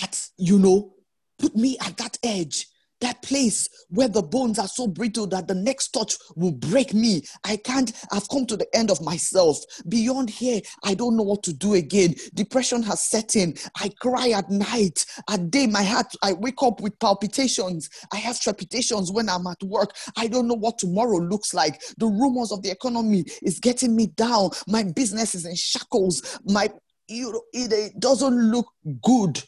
that, 0.00 0.28
you 0.36 0.58
know, 0.58 0.94
put 1.38 1.56
me 1.56 1.76
at 1.80 1.96
that 1.96 2.18
edge 2.22 2.66
that 3.00 3.22
place 3.22 3.68
where 3.88 4.08
the 4.08 4.22
bones 4.22 4.58
are 4.58 4.68
so 4.68 4.86
brittle 4.86 5.26
that 5.28 5.48
the 5.48 5.54
next 5.54 5.88
touch 5.88 6.16
will 6.36 6.52
break 6.52 6.94
me. 6.94 7.22
I 7.44 7.56
can't, 7.56 7.92
I've 8.12 8.28
come 8.28 8.46
to 8.46 8.56
the 8.56 8.66
end 8.74 8.90
of 8.90 9.00
myself. 9.02 9.58
Beyond 9.88 10.30
here, 10.30 10.60
I 10.84 10.94
don't 10.94 11.16
know 11.16 11.22
what 11.22 11.42
to 11.44 11.52
do 11.52 11.74
again. 11.74 12.14
Depression 12.34 12.82
has 12.84 13.02
set 13.02 13.36
in. 13.36 13.54
I 13.76 13.90
cry 14.00 14.30
at 14.30 14.50
night. 14.50 15.04
At 15.28 15.50
day, 15.50 15.66
my 15.66 15.82
heart, 15.82 16.06
I 16.22 16.32
wake 16.34 16.62
up 16.62 16.80
with 16.80 16.98
palpitations. 16.98 17.88
I 18.12 18.16
have 18.16 18.36
trepidatious 18.36 19.12
when 19.12 19.28
I'm 19.28 19.46
at 19.46 19.62
work. 19.62 19.94
I 20.16 20.26
don't 20.26 20.48
know 20.48 20.54
what 20.54 20.78
tomorrow 20.78 21.18
looks 21.18 21.54
like. 21.54 21.80
The 21.98 22.06
rumors 22.06 22.52
of 22.52 22.62
the 22.62 22.70
economy 22.70 23.24
is 23.42 23.58
getting 23.58 23.96
me 23.96 24.08
down. 24.08 24.50
My 24.66 24.82
business 24.82 25.34
is 25.34 25.46
in 25.46 25.54
shackles. 25.56 26.38
My, 26.44 26.70
you 27.08 27.32
know, 27.32 27.42
it, 27.52 27.72
it 27.72 28.00
doesn't 28.00 28.50
look 28.50 28.68
good. 29.02 29.42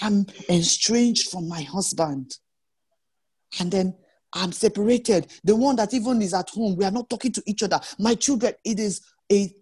I'm 0.00 0.26
estranged 0.48 1.30
from 1.30 1.48
my 1.48 1.62
husband. 1.62 2.36
And 3.60 3.70
then 3.70 3.94
I'm 4.32 4.52
separated. 4.52 5.32
The 5.44 5.56
one 5.56 5.76
that 5.76 5.94
even 5.94 6.20
is 6.22 6.34
at 6.34 6.50
home, 6.50 6.76
we 6.76 6.84
are 6.84 6.90
not 6.90 7.08
talking 7.08 7.32
to 7.32 7.42
each 7.46 7.62
other. 7.62 7.80
My 7.98 8.14
children, 8.14 8.52
it 8.64 8.78
is 8.78 9.00
a 9.32 9.52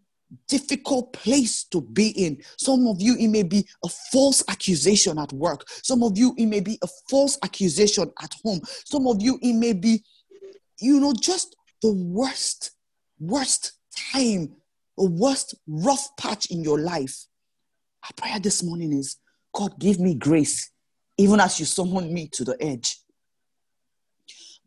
difficult 0.49 1.13
place 1.13 1.65
to 1.65 1.81
be 1.81 2.09
in. 2.09 2.43
Some 2.59 2.87
of 2.89 3.01
you, 3.01 3.17
it 3.17 3.29
may 3.29 3.45
be 3.45 3.67
a 3.85 3.89
false 4.13 4.43
accusation 4.49 5.19
at 5.19 5.33
work. 5.33 5.65
Some 5.69 6.03
of 6.03 6.19
you, 6.19 6.35
it 6.37 6.47
may 6.47 6.61
be 6.61 6.79
a 6.83 6.89
false 7.09 7.39
accusation 7.45 8.11
at 8.21 8.35
home. 8.45 8.61
Some 8.85 9.07
of 9.07 9.23
you, 9.23 9.39
it 9.41 9.53
may 9.55 9.73
be, 9.73 10.03
you 10.81 11.01
know, 11.01 11.13
just 11.13 11.55
the 11.83 11.93
worst, 11.93 12.73
worst 13.21 13.73
time, 14.13 14.57
the 14.99 15.09
worst 15.11 15.55
rough 15.69 16.09
patch 16.19 16.47
in 16.47 16.63
your 16.63 16.81
life. 16.81 17.27
Our 18.05 18.11
prayer 18.17 18.41
this 18.41 18.63
morning 18.63 18.93
is 18.93 19.17
God, 19.57 19.79
give 19.79 19.99
me 19.99 20.15
grace, 20.15 20.71
even 21.17 21.41
as 21.41 21.59
you 21.59 21.65
summon 21.65 22.13
me 22.13 22.29
to 22.33 22.45
the 22.45 22.63
edge. 22.63 22.99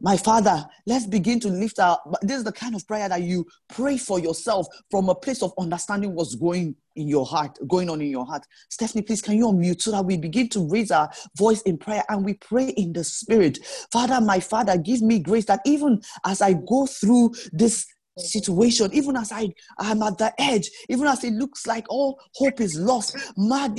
My 0.02 0.18
Father, 0.18 0.66
let's 0.88 1.06
begin 1.06 1.40
to 1.42 1.50
lift 1.50 1.78
our. 1.78 2.00
This 2.24 2.38
is 2.38 2.44
the 2.44 2.52
kind 2.52 2.74
of 2.74 2.88
prayer 2.88 3.08
that 3.08 3.22
you 3.22 3.46
pray 3.72 4.00
for 4.00 4.18
yourself 4.18 4.66
from 4.90 5.10
a 5.10 5.14
place 5.14 5.44
of 5.44 5.54
understanding 5.60 6.16
what's 6.16 6.34
going 6.34 6.76
in 6.96 7.08
your 7.08 7.26
heart, 7.26 7.60
going 7.68 7.88
on 7.88 8.02
in 8.02 8.10
your 8.10 8.26
heart. 8.26 8.44
Stephanie, 8.70 9.04
please, 9.04 9.22
can 9.22 9.36
you 9.38 9.46
unmute 9.46 9.80
so 9.80 9.92
that 9.92 10.06
we 10.06 10.18
begin 10.18 10.50
to 10.50 10.68
raise 10.68 10.90
our 10.90 11.08
voice 11.38 11.62
in 11.64 11.78
prayer 11.78 12.04
and 12.10 12.26
we 12.26 12.34
pray 12.34 12.70
in 12.70 12.92
the 12.92 13.04
Spirit? 13.04 13.60
Father, 13.92 14.20
my 14.20 14.40
Father, 14.40 14.76
give 14.76 15.04
me 15.04 15.20
grace 15.20 15.46
that 15.46 15.60
even 15.66 16.02
as 16.26 16.42
I 16.42 16.54
go 16.54 16.88
through 16.88 17.34
this 17.52 17.86
situation, 18.20 18.90
even 18.94 19.16
as 19.16 19.32
I 19.32 19.54
am 19.80 20.04
at 20.04 20.18
the 20.18 20.34
edge, 20.40 20.70
even 20.90 21.08
as 21.08 21.24
it 21.24 21.34
looks 21.34 21.68
like 21.68 21.86
all 21.90 22.20
hope 22.36 22.62
is 22.62 22.78
lost. 22.78 23.16
Lord, 23.38 23.78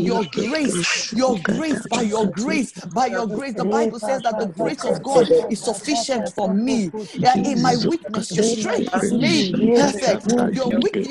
your 0.00 0.24
grace, 0.24 1.12
your 1.14 1.40
grace, 1.42 1.86
by 1.86 2.02
your 2.02 2.26
grace, 2.26 2.72
by 2.86 3.06
your 3.06 3.26
grace. 3.26 3.54
The 3.54 3.64
Bible 3.64 4.00
says 4.00 4.22
that 4.22 4.38
the 4.38 4.46
grace 4.46 4.84
of 4.84 5.02
God 5.02 5.28
is 5.50 5.60
sufficient 5.60 6.28
for 6.30 6.48
me. 6.48 6.90
Yeah, 7.14 7.36
in 7.44 7.62
my 7.62 7.76
weakness, 7.76 8.36
your 8.36 8.44
strength 8.44 8.94
is 8.96 9.12
made 9.12 9.54
perfect. 9.76 10.54
Your 10.54 10.70
weakness, 10.70 11.08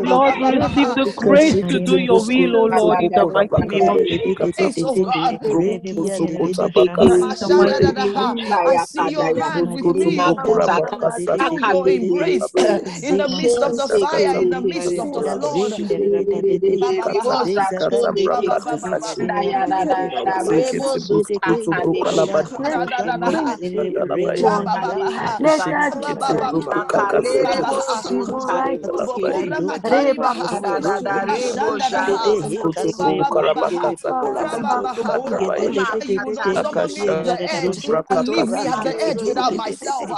Lord, 0.02 0.36
receive 0.40 0.94
the 0.94 1.06
grace 1.16 1.64
to 1.68 1.80
do 1.80 1.98
your 1.98 2.24
will, 2.24 2.56
O 2.56 2.64
Lord, 2.66 3.00
in 3.00 3.12
the 3.14 3.26
mighty 3.26 3.62
name 3.64 3.88
of 3.88 4.00
Jesus. 4.08 4.74
I 8.66 8.76
see 8.78 9.08
your 9.10 9.30
hand 9.36 9.72
with 9.72 9.83
me, 9.92 10.22
O 10.24 10.34
in 11.44 11.68
your 11.68 11.88
embrace, 11.88 12.52
in 13.02 13.16
the 13.18 13.28
midst 13.28 13.62
of 13.62 13.76
the 13.76 13.88
fire, 14.00 14.34
in 14.40 14.50
the 14.50 14.60
midst 14.60 14.98
of 14.98 15.12
the 15.12 15.22
flood. 15.22 15.74
Leave 38.26 38.48
me 38.48 38.66
at 38.66 38.82
the 38.82 38.94
edge 39.00 39.22
without 39.22 39.54
my 39.54 39.70
myself. 39.82 40.10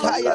kaya 0.00 0.34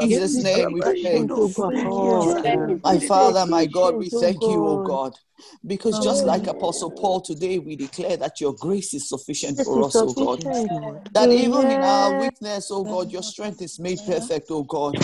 Jesus' 0.00 0.42
name 0.42 0.72
we 0.72 0.82
pray. 0.82 1.28
My 2.84 2.98
Father, 2.98 3.46
my 3.46 3.66
God, 3.66 3.96
we 3.96 4.10
thank 4.10 4.46
you, 4.46 4.66
oh 4.66 4.78
God. 4.78 5.18
Because 5.66 6.00
just 6.00 6.24
like 6.24 6.46
Apostle 6.46 6.90
Paul 6.92 7.20
today, 7.20 7.58
we 7.58 7.76
declare 7.76 8.16
that 8.18 8.40
your 8.40 8.54
grace 8.54 8.94
is 8.94 9.08
sufficient 9.08 9.58
for 9.60 9.82
us, 9.82 10.00
oh 10.02 10.14
God. 10.14 10.44
That 11.12 11.32
even 11.32 11.70
in 11.70 11.84
our 11.84 12.12
weakness, 12.12 12.70
oh 12.70 12.84
God, 12.84 13.12
your 13.12 13.22
strength 13.22 13.62
is 13.62 13.78
made 13.80 14.04
perfect, 14.06 14.48
oh 14.50 14.64
God. 14.64 15.00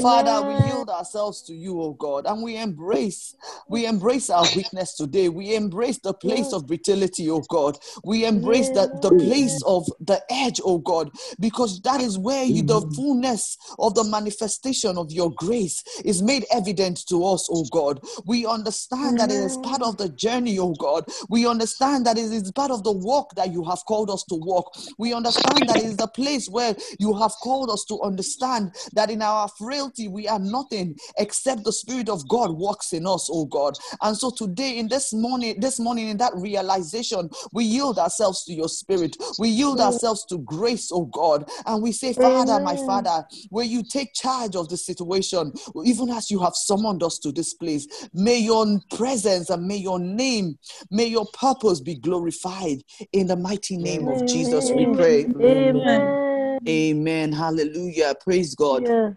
Father, 0.00 0.42
we 0.46 0.54
yield 0.54 0.90
ourselves 0.90 1.42
to 1.44 1.54
you, 1.54 1.80
oh 1.82 1.94
God, 1.94 2.26
and 2.26 2.42
we 2.42 2.56
embrace, 2.56 3.34
we 3.68 3.86
embrace 3.86 4.30
our 4.30 4.48
weakness 4.54 4.94
today. 4.96 5.28
We 5.28 5.54
embrace 5.56 5.98
the 6.00 6.14
place 6.14 6.52
of 6.52 6.66
brutality, 6.66 7.30
oh 7.30 7.42
God. 7.42 7.78
We 8.04 8.26
embrace 8.26 8.70
that 8.72 8.90
the 9.02 9.12
place 9.12 9.60
of 9.66 9.86
the 10.00 10.22
edge, 10.30 10.60
oh 10.64 10.78
God, 10.78 11.10
because 11.40 11.80
that 11.82 12.00
is 12.00 12.18
where 12.18 12.44
you, 12.44 12.62
the 12.62 12.82
fullness 12.94 13.56
of 13.78 13.94
the 13.94 14.04
manifestation 14.04 14.98
of 14.98 15.12
your 15.12 15.32
grace 15.34 15.82
is 16.04 16.22
made 16.22 16.46
evident 16.52 17.06
to 17.08 17.24
us, 17.24 17.48
oh 17.52 17.66
God. 17.66 18.00
We 18.26 18.46
understand 18.46 19.18
that 19.20 19.30
it 19.30 19.36
is 19.38 19.56
part 19.58 19.77
of 19.82 19.96
the 19.98 20.08
journey, 20.10 20.58
oh 20.58 20.74
God. 20.74 21.04
We 21.28 21.46
understand 21.46 22.06
that 22.06 22.18
it 22.18 22.32
is 22.32 22.50
part 22.52 22.70
of 22.70 22.84
the 22.84 22.92
walk 22.92 23.34
that 23.36 23.52
you 23.52 23.64
have 23.64 23.84
called 23.86 24.10
us 24.10 24.24
to 24.24 24.34
walk. 24.34 24.76
We 24.98 25.12
understand 25.12 25.68
that 25.68 25.78
it 25.78 25.84
is 25.84 25.96
the 25.96 26.08
place 26.08 26.48
where 26.48 26.76
you 26.98 27.14
have 27.16 27.32
called 27.42 27.70
us 27.70 27.84
to 27.86 28.00
understand 28.02 28.74
that 28.94 29.10
in 29.10 29.22
our 29.22 29.48
frailty 29.58 30.08
we 30.08 30.28
are 30.28 30.38
nothing 30.38 30.96
except 31.18 31.64
the 31.64 31.72
Spirit 31.72 32.08
of 32.08 32.28
God 32.28 32.52
walks 32.52 32.92
in 32.92 33.06
us, 33.06 33.28
oh 33.32 33.46
God. 33.46 33.76
And 34.02 34.16
so 34.16 34.30
today, 34.30 34.78
in 34.78 34.88
this 34.88 35.12
morning, 35.12 35.60
this 35.60 35.78
morning, 35.80 36.08
in 36.08 36.16
that 36.18 36.32
realization, 36.34 37.30
we 37.52 37.64
yield 37.64 37.98
ourselves 37.98 38.44
to 38.44 38.54
your 38.54 38.68
spirit. 38.68 39.16
We 39.38 39.48
yield 39.48 39.80
ourselves 39.80 40.24
to 40.26 40.38
grace, 40.38 40.90
oh 40.92 41.06
God. 41.06 41.48
And 41.66 41.82
we 41.82 41.92
say, 41.92 42.14
Father, 42.14 42.58
my 42.60 42.76
Father, 42.76 43.24
where 43.50 43.64
you 43.64 43.82
take 43.84 44.14
charge 44.14 44.56
of 44.56 44.68
the 44.68 44.76
situation, 44.76 45.52
even 45.84 46.10
as 46.10 46.30
you 46.30 46.40
have 46.40 46.54
summoned 46.54 47.02
us 47.02 47.18
to 47.20 47.32
this 47.32 47.54
place, 47.54 48.08
may 48.14 48.38
your 48.38 48.80
presence 48.94 49.50
and 49.50 49.66
may 49.68 49.76
your 49.76 50.00
name, 50.00 50.58
may 50.90 51.06
your 51.06 51.26
purpose 51.26 51.80
be 51.80 51.94
glorified. 51.94 52.78
In 53.12 53.26
the 53.26 53.36
mighty 53.36 53.76
name 53.76 54.08
of 54.08 54.26
Jesus, 54.26 54.72
we 54.72 54.86
pray. 54.94 55.26
Amen. 55.40 56.60
Amen. 56.66 57.32
Hallelujah. 57.32 58.14
Praise 58.20 58.54
God. 58.54 58.82
Yeah. 58.88 59.10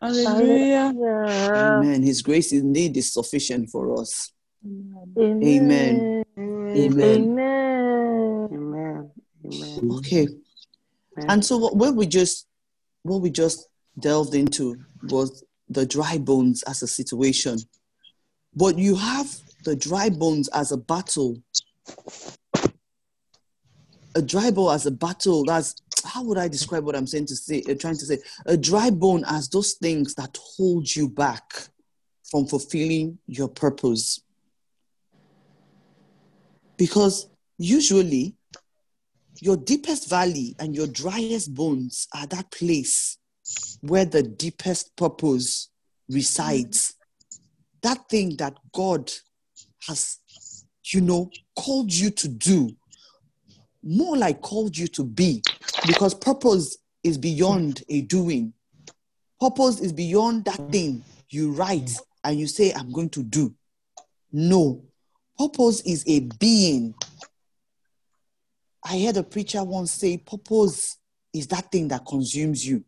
Hallelujah. 0.00 0.92
Amen. 1.54 2.02
His 2.02 2.22
grace 2.22 2.52
indeed 2.52 2.96
is 2.96 3.12
sufficient 3.12 3.70
for 3.70 4.00
us. 4.00 4.32
Amen. 4.64 5.42
Amen. 5.42 6.16
Amen. 6.74 7.38
Amen. 7.38 8.48
Amen. 8.52 9.10
Amen. 9.44 9.90
Okay. 9.98 10.28
And 11.16 11.44
so 11.44 11.56
what, 11.56 11.76
what 11.76 11.94
we 11.94 12.06
just 12.06 12.46
what 13.02 13.20
we 13.20 13.30
just 13.30 13.68
delved 13.98 14.34
into 14.34 14.76
was 15.04 15.44
the 15.68 15.86
dry 15.86 16.18
bones 16.18 16.62
as 16.64 16.82
a 16.82 16.86
situation. 16.86 17.58
But 18.54 18.78
you 18.78 18.96
have 18.96 19.28
the 19.66 19.74
dry 19.74 20.08
bones 20.08 20.48
as 20.54 20.70
a 20.70 20.76
battle. 20.76 21.42
A 24.14 24.22
dry 24.22 24.50
bone 24.52 24.72
as 24.72 24.86
a 24.86 24.92
battle. 24.92 25.44
That's 25.44 25.74
how 26.04 26.22
would 26.22 26.38
I 26.38 26.46
describe 26.46 26.84
what 26.84 26.94
I'm 26.94 27.08
saying 27.08 27.26
to 27.26 27.36
say, 27.36 27.64
uh, 27.68 27.74
trying 27.74 27.98
to 27.98 28.06
say? 28.06 28.18
A 28.46 28.56
dry 28.56 28.90
bone 28.90 29.24
as 29.26 29.48
those 29.48 29.72
things 29.72 30.14
that 30.14 30.38
hold 30.56 30.94
you 30.94 31.08
back 31.08 31.42
from 32.30 32.46
fulfilling 32.46 33.18
your 33.26 33.48
purpose. 33.48 34.20
Because 36.76 37.28
usually 37.58 38.36
your 39.40 39.56
deepest 39.56 40.08
valley 40.08 40.54
and 40.60 40.76
your 40.76 40.86
driest 40.86 41.52
bones 41.52 42.06
are 42.14 42.26
that 42.28 42.52
place 42.52 43.18
where 43.80 44.04
the 44.04 44.22
deepest 44.22 44.94
purpose 44.96 45.70
resides. 46.08 46.94
That 47.82 48.08
thing 48.08 48.36
that 48.36 48.54
God 48.72 49.10
has, 49.86 50.18
you 50.84 51.00
know, 51.00 51.30
called 51.56 51.92
you 51.92 52.10
to 52.10 52.28
do, 52.28 52.70
more 53.82 54.16
like 54.16 54.40
called 54.40 54.76
you 54.76 54.88
to 54.88 55.04
be, 55.04 55.42
because 55.86 56.14
purpose 56.14 56.78
is 57.02 57.18
beyond 57.18 57.82
a 57.88 58.02
doing. 58.02 58.52
Purpose 59.40 59.80
is 59.80 59.92
beyond 59.92 60.44
that 60.46 60.70
thing 60.70 61.04
you 61.30 61.52
write 61.52 61.90
and 62.24 62.38
you 62.38 62.46
say, 62.46 62.72
I'm 62.72 62.90
going 62.90 63.10
to 63.10 63.22
do. 63.22 63.54
No, 64.32 64.82
purpose 65.38 65.80
is 65.82 66.04
a 66.06 66.20
being. 66.20 66.94
I 68.84 69.00
heard 69.00 69.16
a 69.16 69.22
preacher 69.22 69.62
once 69.62 69.92
say, 69.92 70.16
purpose 70.16 70.96
is 71.32 71.46
that 71.48 71.70
thing 71.70 71.88
that 71.88 72.06
consumes 72.06 72.66
you. 72.66 72.84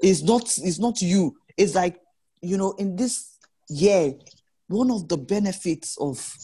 It's 0.00 0.22
not, 0.22 0.42
it's 0.58 0.78
not 0.78 1.02
you. 1.02 1.36
It's 1.56 1.74
like, 1.74 2.00
you 2.40 2.56
know, 2.56 2.72
in 2.72 2.96
this 2.96 3.36
year, 3.68 4.14
one 4.68 4.90
of 4.90 5.08
the 5.08 5.16
benefits 5.16 5.96
of 5.98 6.34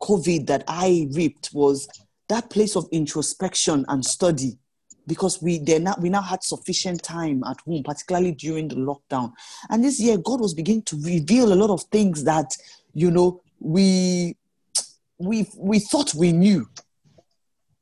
COVID 0.00 0.46
that 0.46 0.64
I 0.68 1.08
reaped 1.12 1.50
was 1.52 1.88
that 2.28 2.50
place 2.50 2.76
of 2.76 2.86
introspection 2.92 3.84
and 3.88 4.04
study 4.04 4.58
because 5.06 5.42
we 5.42 5.58
they 5.58 5.78
now 5.78 5.94
we 6.00 6.08
now 6.08 6.22
had 6.22 6.42
sufficient 6.42 7.02
time 7.02 7.42
at 7.44 7.60
home, 7.66 7.82
particularly 7.82 8.32
during 8.32 8.68
the 8.68 8.76
lockdown. 8.76 9.32
And 9.70 9.84
this 9.84 10.00
year, 10.00 10.16
God 10.16 10.40
was 10.40 10.54
beginning 10.54 10.82
to 10.84 10.96
reveal 11.02 11.52
a 11.52 11.54
lot 11.54 11.70
of 11.70 11.82
things 11.84 12.24
that 12.24 12.56
you 12.92 13.10
know 13.10 13.42
we 13.60 14.36
we 15.18 15.48
we 15.58 15.78
thought 15.78 16.14
we 16.14 16.32
knew. 16.32 16.66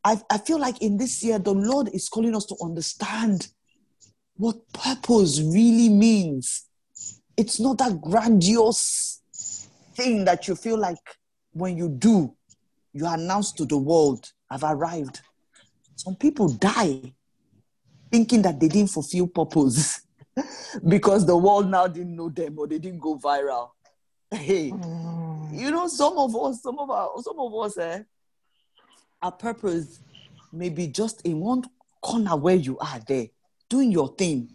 I, 0.04 0.20
I 0.30 0.38
feel 0.38 0.58
like 0.58 0.82
in 0.82 0.96
this 0.96 1.22
year, 1.22 1.38
the 1.38 1.54
Lord 1.54 1.88
is 1.92 2.08
calling 2.08 2.34
us 2.34 2.44
to 2.46 2.56
understand 2.60 3.48
what 4.34 4.56
purpose 4.72 5.40
really 5.40 5.88
means. 5.88 6.66
It's 7.36 7.60
not 7.60 7.78
that 7.78 8.00
grandiose 8.00 9.21
thing 9.94 10.24
that 10.24 10.48
you 10.48 10.54
feel 10.54 10.78
like 10.78 10.98
when 11.52 11.76
you 11.76 11.88
do, 11.88 12.34
you 12.92 13.06
announce 13.06 13.52
to 13.52 13.64
the 13.64 13.76
world, 13.76 14.30
I've 14.50 14.64
arrived. 14.64 15.20
Some 15.96 16.16
people 16.16 16.48
die 16.48 17.12
thinking 18.10 18.42
that 18.42 18.60
they 18.60 18.68
didn't 18.68 18.90
fulfill 18.90 19.26
purpose 19.26 20.02
because 20.88 21.26
the 21.26 21.36
world 21.36 21.70
now 21.70 21.86
didn't 21.86 22.14
know 22.14 22.28
them 22.28 22.58
or 22.58 22.66
they 22.66 22.78
didn't 22.78 23.00
go 23.00 23.18
viral. 23.18 23.70
Hey, 24.30 24.70
mm. 24.70 25.58
you 25.58 25.70
know, 25.70 25.88
some 25.88 26.16
of 26.18 26.34
us, 26.36 26.62
some 26.62 26.78
of 26.78 26.90
our, 26.90 27.10
some 27.22 27.38
of 27.38 27.54
us, 27.54 27.78
eh, 27.78 28.02
our 29.20 29.32
purpose 29.32 30.00
may 30.52 30.68
be 30.68 30.86
just 30.86 31.22
in 31.22 31.40
one 31.40 31.62
corner 32.00 32.36
where 32.36 32.54
you 32.54 32.78
are 32.78 33.00
there, 33.06 33.26
doing 33.68 33.92
your 33.92 34.14
thing, 34.16 34.50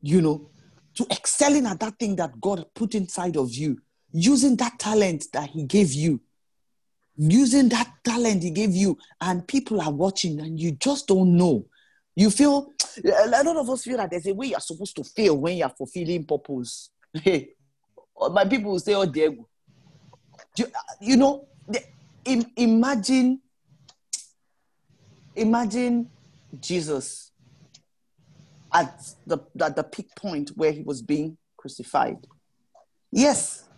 you 0.00 0.20
know, 0.20 0.50
to 0.94 1.06
excelling 1.10 1.66
at 1.66 1.80
that 1.80 1.98
thing 1.98 2.16
that 2.16 2.38
God 2.40 2.66
put 2.74 2.94
inside 2.94 3.36
of 3.36 3.54
you, 3.54 3.80
using 4.12 4.56
that 4.56 4.78
talent 4.78 5.26
that 5.32 5.50
He 5.50 5.64
gave 5.64 5.92
you 5.92 6.20
using 7.16 7.68
that 7.68 7.90
talent 8.04 8.42
he 8.42 8.50
gave 8.50 8.74
you 8.74 8.98
and 9.20 9.46
people 9.46 9.80
are 9.80 9.92
watching 9.92 10.40
and 10.40 10.58
you 10.58 10.72
just 10.72 11.06
don't 11.06 11.36
know. 11.36 11.66
You 12.14 12.30
feel 12.30 12.72
a 13.04 13.28
lot 13.28 13.56
of 13.56 13.70
us 13.70 13.84
feel 13.84 13.96
that 13.96 14.10
there's 14.10 14.26
a 14.26 14.34
way 14.34 14.48
you're 14.48 14.60
supposed 14.60 14.96
to 14.96 15.04
feel 15.04 15.36
when 15.36 15.56
you're 15.56 15.68
fulfilling 15.68 16.24
purpose. 16.24 16.90
My 18.30 18.44
people 18.44 18.72
will 18.72 18.78
say 18.78 18.94
oh 18.94 19.06
diego. 19.06 19.48
You, 20.56 20.66
you 21.00 21.16
know 21.16 21.48
imagine 22.56 23.40
imagine 25.34 26.08
jesus 26.60 27.32
at 28.72 29.02
the 29.26 29.38
at 29.60 29.74
the 29.74 29.82
peak 29.82 30.14
point 30.14 30.50
where 30.54 30.72
he 30.72 30.82
was 30.82 31.02
being 31.02 31.36
crucified. 31.56 32.18
Yes 33.10 33.68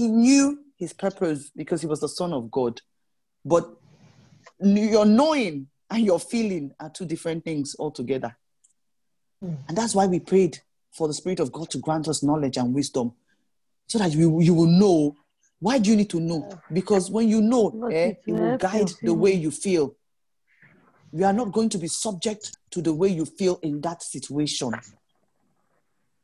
he 0.00 0.08
knew 0.08 0.58
his 0.78 0.94
purpose 0.94 1.50
because 1.54 1.82
he 1.82 1.86
was 1.86 2.00
the 2.00 2.08
Son 2.08 2.32
of 2.32 2.50
God. 2.50 2.80
But 3.44 3.68
your 4.58 5.04
knowing 5.04 5.66
and 5.90 6.06
your 6.06 6.18
feeling 6.18 6.72
are 6.80 6.88
two 6.88 7.04
different 7.04 7.44
things 7.44 7.76
altogether. 7.78 8.34
Mm. 9.44 9.58
And 9.68 9.76
that's 9.76 9.94
why 9.94 10.06
we 10.06 10.18
prayed 10.18 10.58
for 10.90 11.06
the 11.06 11.12
Spirit 11.12 11.38
of 11.38 11.52
God 11.52 11.68
to 11.70 11.78
grant 11.78 12.08
us 12.08 12.22
knowledge 12.22 12.56
and 12.56 12.74
wisdom 12.74 13.12
so 13.88 13.98
that 13.98 14.12
you, 14.12 14.40
you 14.40 14.54
will 14.54 14.66
know. 14.66 15.16
Why 15.58 15.76
do 15.76 15.90
you 15.90 15.96
need 15.96 16.08
to 16.10 16.20
know? 16.20 16.48
Because 16.72 17.10
when 17.10 17.28
you 17.28 17.42
know, 17.42 17.90
eh, 17.92 18.14
it 18.26 18.32
will 18.32 18.56
guide 18.56 18.90
the 19.02 19.12
way 19.12 19.32
you 19.32 19.50
feel. 19.50 19.94
You 21.12 21.26
are 21.26 21.34
not 21.34 21.52
going 21.52 21.68
to 21.70 21.78
be 21.78 21.88
subject 21.88 22.56
to 22.70 22.80
the 22.80 22.94
way 22.94 23.08
you 23.08 23.26
feel 23.26 23.58
in 23.62 23.82
that 23.82 24.02
situation. 24.02 24.72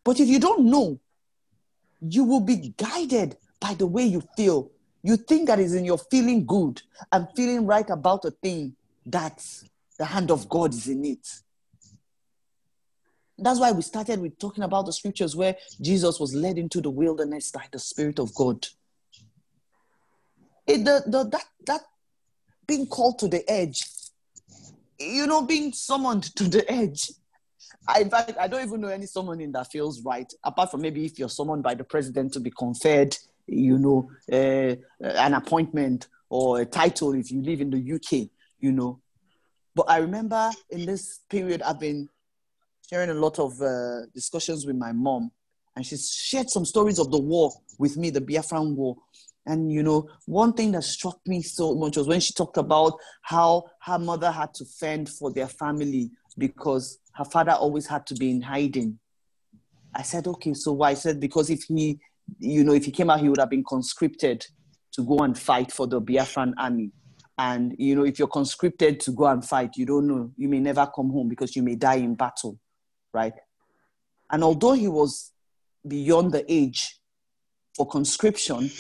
But 0.03 0.18
if 0.18 0.29
you 0.29 0.41
don't 0.41 0.64
know, 0.64 0.99
you 2.01 2.24
will 2.24 2.41
be 2.41 2.72
guided 2.79 3.37
by 3.67 3.75
the 3.75 3.87
way 3.87 4.05
you 4.05 4.23
feel. 4.37 4.71
You 5.03 5.17
think 5.17 5.49
that 5.49 5.59
is 5.59 5.75
in 5.75 5.85
your 5.85 5.99
feeling 5.99 6.47
good 6.47 6.83
and 7.11 7.27
feeling 7.35 7.67
right 7.67 7.89
about 7.91 8.25
a 8.25 8.31
thing 8.31 8.77
that 9.07 9.45
the 9.99 10.05
hand 10.05 10.31
of 10.31 10.49
God 10.49 10.73
is 10.73 10.87
in 10.87 11.05
it. 11.05 11.27
That's 13.39 13.59
why 13.59 13.73
we 13.73 13.83
started 13.83 14.21
with 14.21 14.39
talking 14.39 14.62
about 14.62 14.87
the 14.87 14.93
scriptures 14.93 15.35
where 15.35 15.57
Jesus 15.81 16.21
was 16.21 16.33
led 16.35 16.59
into 16.59 16.81
the 16.81 16.91
wilderness 16.91 17.51
by 17.51 17.64
the 17.73 17.79
Spirit 17.79 18.19
of 18.19 18.35
God. 18.35 18.67
It, 20.67 20.85
the, 20.85 21.03
the, 21.07 21.25
that, 21.25 21.45
that 21.67 21.81
being 22.67 22.87
called 22.87 23.19
to 23.19 23.29
the 23.29 23.49
edge, 23.51 23.81
you 24.99 25.27
know, 25.27 25.43
being 25.43 25.73
summoned 25.73 26.35
to 26.37 26.45
the 26.45 26.71
edge. 26.71 27.11
I, 27.87 28.01
in 28.01 28.11
fact, 28.11 28.33
I 28.39 28.47
don't 28.49 28.64
even 28.64 28.81
know 28.81 28.89
any 28.89 29.07
summoning 29.07 29.53
that 29.53 29.71
feels 29.71 30.03
right, 30.03 30.33
apart 30.43 30.71
from 30.71 30.83
maybe 30.83 31.05
if 31.05 31.19
you're 31.19 31.29
summoned 31.29 31.62
by 31.62 31.75
the 31.75 31.85
president 31.85 32.33
to 32.33 32.41
be 32.41 32.51
conferred 32.51 33.17
you 33.47 33.79
know, 33.79 34.11
uh, 34.33 34.77
an 35.01 35.35
appointment 35.35 36.09
or 36.29 36.61
a 36.61 36.67
title 36.67 37.15
if 37.15 37.31
you 37.31 37.43
live 37.43 37.61
in 37.61 37.71
the 37.71 37.93
UK, 37.95 38.29
you 38.59 38.73
know. 38.73 39.01
But 39.75 39.91
I 39.91 39.99
remember 39.99 40.51
in 40.71 40.87
this 40.87 41.21
period, 41.29 41.63
I've 41.63 41.81
been 41.81 42.09
sharing 42.89 43.11
a 43.11 43.15
lot 43.15 43.39
of 43.39 43.61
uh, 43.61 44.07
discussions 44.15 44.67
with 44.67 44.77
my 44.77 44.93
mom, 44.93 45.31
and 45.75 45.85
she's 45.85 46.11
shared 46.11 46.51
some 46.51 46.65
stories 46.65 46.99
of 46.99 47.11
the 47.11 47.19
war 47.19 47.53
with 47.79 47.97
me, 47.97 48.11
the 48.11 48.21
Biafran 48.21 48.75
War. 48.75 48.97
And 49.45 49.71
you 49.71 49.83
know, 49.83 50.09
one 50.25 50.53
thing 50.53 50.73
that 50.73 50.83
struck 50.83 51.19
me 51.27 51.43
so 51.43 51.75
much 51.75 51.97
was 51.97 52.09
when 52.09 52.21
she 52.21 52.33
talked 52.33 52.57
about 52.57 52.95
how 53.23 53.65
her 53.83 53.99
mother 53.99 54.31
had 54.31 54.55
to 54.55 54.65
fend 54.65 55.09
for 55.09 55.33
their 55.33 55.47
family 55.47 56.11
because 56.37 56.99
her 57.13 57.25
father 57.25 57.53
always 57.53 57.87
had 57.87 58.07
to 58.07 58.15
be 58.15 58.31
in 58.31 58.43
hiding. 58.43 58.99
I 59.95 60.03
said, 60.03 60.27
okay, 60.27 60.53
so 60.53 60.73
why? 60.73 60.91
I 60.91 60.95
said, 60.95 61.21
because 61.21 61.49
if 61.49 61.65
he 61.65 61.99
you 62.39 62.64
know, 62.64 62.72
if 62.72 62.85
he 62.85 62.91
came 62.91 63.11
out, 63.11 63.20
he 63.20 63.29
would 63.29 63.41
have 63.41 63.51
been 63.51 63.64
conscripted 63.64 64.45
to 64.93 65.03
go 65.03 65.18
and 65.18 65.39
fight 65.39 65.72
for 65.72 65.87
the 65.87 66.01
Biafran 66.01 66.53
army. 66.59 66.93
And, 67.39 67.74
you 67.79 67.95
know, 67.95 68.05
if 68.05 68.18
you're 68.18 68.29
conscripted 68.29 69.01
to 69.01 69.12
go 69.12 69.27
and 69.27 69.45
fight, 69.45 69.77
you 69.77 69.85
don't 69.85 70.07
know, 70.07 70.33
you 70.37 70.49
may 70.49 70.59
never 70.59 70.87
come 70.87 71.11
home 71.11 71.29
because 71.29 71.55
you 71.55 71.62
may 71.62 71.74
die 71.74 71.97
in 71.97 72.14
battle, 72.14 72.59
right? 73.12 73.35
And 74.31 74.43
although 74.43 74.72
he 74.72 74.89
was 74.89 75.33
beyond 75.87 76.33
the 76.33 76.51
age 76.51 76.99
for 77.77 77.87
conscription, 77.87 78.70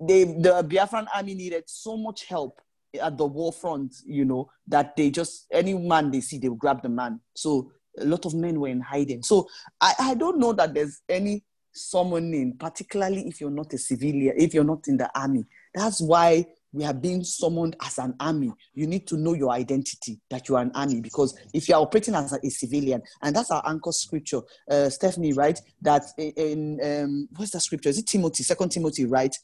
they, 0.00 0.24
the 0.24 0.64
Biafran 0.68 1.06
army 1.14 1.34
needed 1.34 1.64
so 1.66 1.96
much 1.96 2.26
help 2.26 2.60
at 3.00 3.18
the 3.18 3.26
war 3.26 3.52
front, 3.52 3.92
you 4.06 4.24
know, 4.24 4.48
that 4.68 4.94
they 4.94 5.10
just, 5.10 5.46
any 5.50 5.74
man 5.74 6.12
they 6.12 6.20
see, 6.20 6.38
they 6.38 6.48
grab 6.56 6.80
the 6.82 6.88
man. 6.88 7.20
So 7.34 7.72
a 7.98 8.04
lot 8.04 8.24
of 8.24 8.34
men 8.34 8.60
were 8.60 8.68
in 8.68 8.80
hiding. 8.80 9.24
So 9.24 9.48
I, 9.80 9.94
I 9.98 10.14
don't 10.14 10.38
know 10.38 10.52
that 10.52 10.74
there's 10.74 11.00
any 11.08 11.44
summoning, 11.74 12.56
particularly 12.56 13.28
if 13.28 13.40
you're 13.40 13.50
not 13.50 13.72
a 13.72 13.78
civilian, 13.78 14.34
if 14.38 14.54
you're 14.54 14.64
not 14.64 14.86
in 14.88 14.96
the 14.96 15.10
army. 15.18 15.44
That's 15.74 16.00
why 16.00 16.46
we 16.72 16.84
are 16.84 16.94
being 16.94 17.22
summoned 17.22 17.76
as 17.82 17.98
an 17.98 18.14
army. 18.18 18.52
You 18.74 18.86
need 18.86 19.06
to 19.08 19.16
know 19.16 19.34
your 19.34 19.50
identity 19.50 20.20
that 20.30 20.48
you 20.48 20.56
are 20.56 20.62
an 20.62 20.72
army 20.74 21.00
because 21.00 21.36
if 21.52 21.68
you 21.68 21.74
are 21.74 21.82
operating 21.82 22.14
as 22.14 22.32
a, 22.32 22.38
a 22.44 22.50
civilian, 22.50 23.02
and 23.22 23.34
that's 23.34 23.50
our 23.50 23.62
anchor 23.66 23.92
scripture, 23.92 24.40
uh, 24.70 24.88
Stephanie, 24.88 25.32
right? 25.32 25.58
That 25.82 26.02
in, 26.18 26.80
um, 26.82 27.28
what's 27.36 27.52
that 27.52 27.60
scripture? 27.60 27.90
Is 27.90 27.98
it 27.98 28.06
Timothy, 28.06 28.42
Second 28.42 28.70
Timothy, 28.70 29.04
right? 29.04 29.34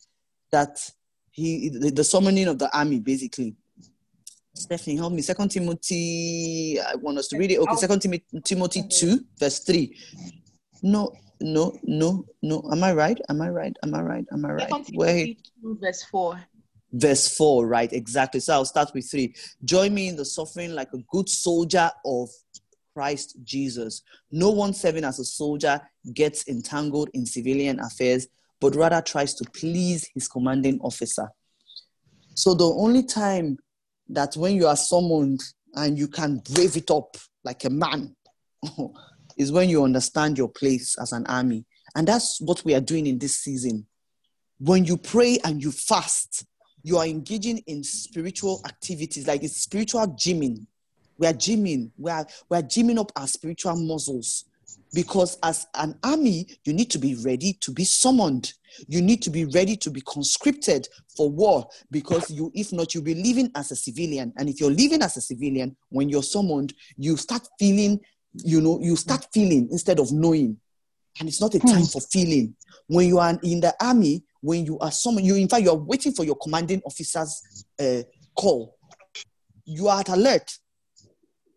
That 0.50 0.78
he 1.30 1.68
the, 1.68 1.90
the 1.90 2.04
summoning 2.04 2.48
of 2.48 2.58
the 2.58 2.76
army, 2.76 3.00
basically. 3.00 3.54
Stephanie, 4.52 4.96
help 4.96 5.12
me. 5.12 5.22
Second 5.22 5.50
Timothy, 5.50 6.78
I 6.80 6.96
want 6.96 7.18
us 7.18 7.28
to 7.28 7.38
read 7.38 7.52
it. 7.52 7.58
Okay, 7.60 7.76
Second 7.76 8.00
Timothy, 8.00 8.24
Timothy 8.44 8.82
2, 8.88 9.20
verse 9.38 9.60
3. 9.60 9.96
No, 10.82 11.12
no, 11.40 11.78
no, 11.82 12.24
no. 12.42 12.68
Am 12.70 12.84
I 12.84 12.92
right? 12.92 13.18
Am 13.28 13.40
I 13.40 13.48
right? 13.48 13.76
Am 13.82 13.94
I 13.94 14.02
right? 14.02 14.26
Am 14.32 14.44
I 14.44 14.52
right? 14.52 14.72
Where? 14.92 15.26
Verse 15.62 16.02
4. 16.04 16.40
Verse 16.92 17.36
4, 17.36 17.66
right? 17.66 17.92
Exactly. 17.92 18.40
So 18.40 18.54
I'll 18.54 18.64
start 18.64 18.90
with 18.94 19.10
3. 19.10 19.34
Join 19.64 19.94
me 19.94 20.08
in 20.08 20.16
the 20.16 20.24
suffering 20.24 20.74
like 20.74 20.92
a 20.92 20.98
good 21.10 21.28
soldier 21.28 21.90
of 22.04 22.28
Christ 22.94 23.36
Jesus. 23.44 24.02
No 24.30 24.50
one 24.50 24.74
serving 24.74 25.04
as 25.04 25.18
a 25.18 25.24
soldier 25.24 25.80
gets 26.12 26.46
entangled 26.48 27.08
in 27.14 27.24
civilian 27.24 27.80
affairs, 27.80 28.26
but 28.60 28.74
rather 28.74 29.00
tries 29.00 29.34
to 29.34 29.50
please 29.50 30.08
his 30.14 30.28
commanding 30.28 30.78
officer. 30.80 31.28
So 32.34 32.54
the 32.54 32.66
only 32.66 33.04
time 33.04 33.58
that 34.08 34.36
when 34.36 34.56
you 34.56 34.66
are 34.66 34.76
summoned 34.76 35.40
and 35.74 35.96
you 35.98 36.08
can 36.08 36.42
brave 36.52 36.76
it 36.76 36.90
up 36.90 37.16
like 37.44 37.64
a 37.64 37.70
man 37.70 38.14
is 39.40 39.50
when 39.50 39.70
you 39.70 39.82
understand 39.82 40.36
your 40.36 40.48
place 40.48 40.96
as 41.00 41.12
an 41.12 41.24
army. 41.26 41.64
And 41.96 42.06
that's 42.06 42.40
what 42.42 42.62
we 42.62 42.74
are 42.74 42.80
doing 42.80 43.06
in 43.06 43.18
this 43.18 43.38
season. 43.38 43.86
When 44.58 44.84
you 44.84 44.98
pray 44.98 45.38
and 45.44 45.62
you 45.62 45.72
fast, 45.72 46.44
you 46.82 46.98
are 46.98 47.06
engaging 47.06 47.58
in 47.66 47.82
spiritual 47.82 48.60
activities, 48.66 49.26
like 49.26 49.42
it's 49.42 49.56
spiritual 49.56 50.06
gymming. 50.08 50.66
We 51.16 51.26
are 51.26 51.32
gymming, 51.32 51.90
we 51.96 52.10
are, 52.10 52.26
we 52.50 52.58
are 52.58 52.62
gymming 52.62 52.98
up 52.98 53.12
our 53.16 53.26
spiritual 53.26 53.76
muscles. 53.76 54.44
Because 54.92 55.38
as 55.42 55.66
an 55.74 55.98
army, 56.02 56.46
you 56.64 56.74
need 56.74 56.90
to 56.90 56.98
be 56.98 57.14
ready 57.14 57.54
to 57.60 57.72
be 57.72 57.84
summoned. 57.84 58.52
You 58.88 59.00
need 59.00 59.22
to 59.22 59.30
be 59.30 59.46
ready 59.46 59.76
to 59.78 59.90
be 59.90 60.02
conscripted 60.02 60.86
for 61.16 61.30
war 61.30 61.66
because 61.90 62.30
you, 62.30 62.52
if 62.54 62.72
not, 62.72 62.94
you'll 62.94 63.04
be 63.04 63.14
living 63.14 63.50
as 63.54 63.70
a 63.70 63.76
civilian. 63.76 64.34
And 64.36 64.50
if 64.50 64.60
you're 64.60 64.70
living 64.70 65.00
as 65.02 65.16
a 65.16 65.20
civilian, 65.22 65.76
when 65.88 66.10
you're 66.10 66.22
summoned, 66.22 66.74
you 66.96 67.16
start 67.16 67.48
feeling 67.58 68.00
you 68.34 68.60
know, 68.60 68.78
you 68.80 68.96
start 68.96 69.26
feeling 69.32 69.68
instead 69.70 69.98
of 69.98 70.12
knowing. 70.12 70.58
And 71.18 71.28
it's 71.28 71.40
not 71.40 71.54
a 71.54 71.58
time 71.58 71.80
hmm. 71.80 71.84
for 71.84 72.00
feeling. 72.00 72.54
When 72.86 73.06
you 73.08 73.18
are 73.18 73.38
in 73.42 73.60
the 73.60 73.74
army, 73.80 74.24
when 74.40 74.64
you 74.64 74.78
are 74.78 74.90
someone, 74.90 75.24
you 75.24 75.36
in 75.36 75.48
fact 75.48 75.62
you 75.62 75.70
are 75.70 75.76
waiting 75.76 76.12
for 76.12 76.24
your 76.24 76.36
commanding 76.36 76.80
officer's 76.84 77.64
uh, 77.78 78.02
call. 78.36 78.76
You 79.64 79.88
are 79.88 80.00
at 80.00 80.08
alert. 80.08 80.58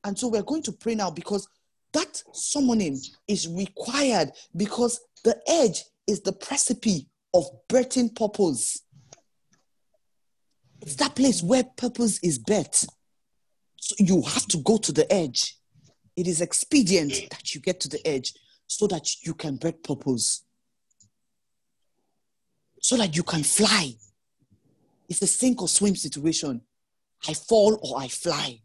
And 0.04 0.18
so 0.18 0.28
we're 0.28 0.44
going 0.44 0.64
to 0.64 0.72
pray 0.72 0.96
now 0.96 1.10
because 1.10 1.48
that 1.94 2.24
summoning 2.34 3.00
is 3.28 3.48
required 3.48 4.32
because 4.56 5.00
the 5.24 5.40
edge 5.48 5.84
is 6.08 6.22
the 6.22 6.34
precipice 6.34 7.04
of 7.34 7.46
birthing 7.70 8.14
purpose. 8.16 8.82
It's 10.82 10.96
that 10.96 11.16
place 11.16 11.42
where 11.42 11.64
purpose 11.64 12.20
is 12.22 12.40
birthed. 12.40 12.88
So 13.78 13.96
you 14.00 14.22
have 14.22 14.48
to 14.48 14.58
go 14.58 14.78
to 14.78 14.92
the 14.92 15.12
edge. 15.12 15.58
It 16.16 16.28
is 16.28 16.42
expedient 16.42 17.30
that 17.32 17.56
you 17.56 17.62
get 17.62 17.80
to 17.82 17.90
the 17.90 18.06
edge 18.08 18.34
so 18.68 18.88
that 18.88 19.24
you 19.26 19.34
can 19.34 19.56
break 19.56 19.84
purpose. 19.84 20.44
So 22.82 22.98
that 22.98 23.16
you 23.16 23.24
can 23.24 23.44
fly. 23.44 23.94
It's 25.10 25.22
a 25.22 25.28
sink 25.28 25.62
or 25.62 25.68
swim 25.68 25.96
situation. 25.96 26.62
I 27.28 27.34
fall 27.34 27.80
or 27.82 28.00
I 28.00 28.08
fly. 28.08 28.62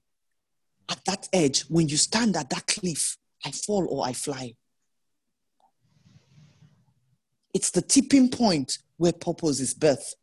At 0.91 1.05
that 1.05 1.29
edge, 1.33 1.63
when 1.63 1.89
you 1.89 1.97
stand 1.97 2.37
at 2.37 2.51
that 2.51 2.67
cliff, 2.67 3.17
I 3.45 3.51
fall 3.51 3.87
or 3.89 4.07
I 4.07 4.13
fly. 4.13 4.55
It's 7.55 7.71
the 7.71 7.83
tipping 7.83 8.31
point 8.31 8.79
where 8.97 9.13
purpose 9.13 9.61
is 9.61 9.75
birth. 9.75 10.15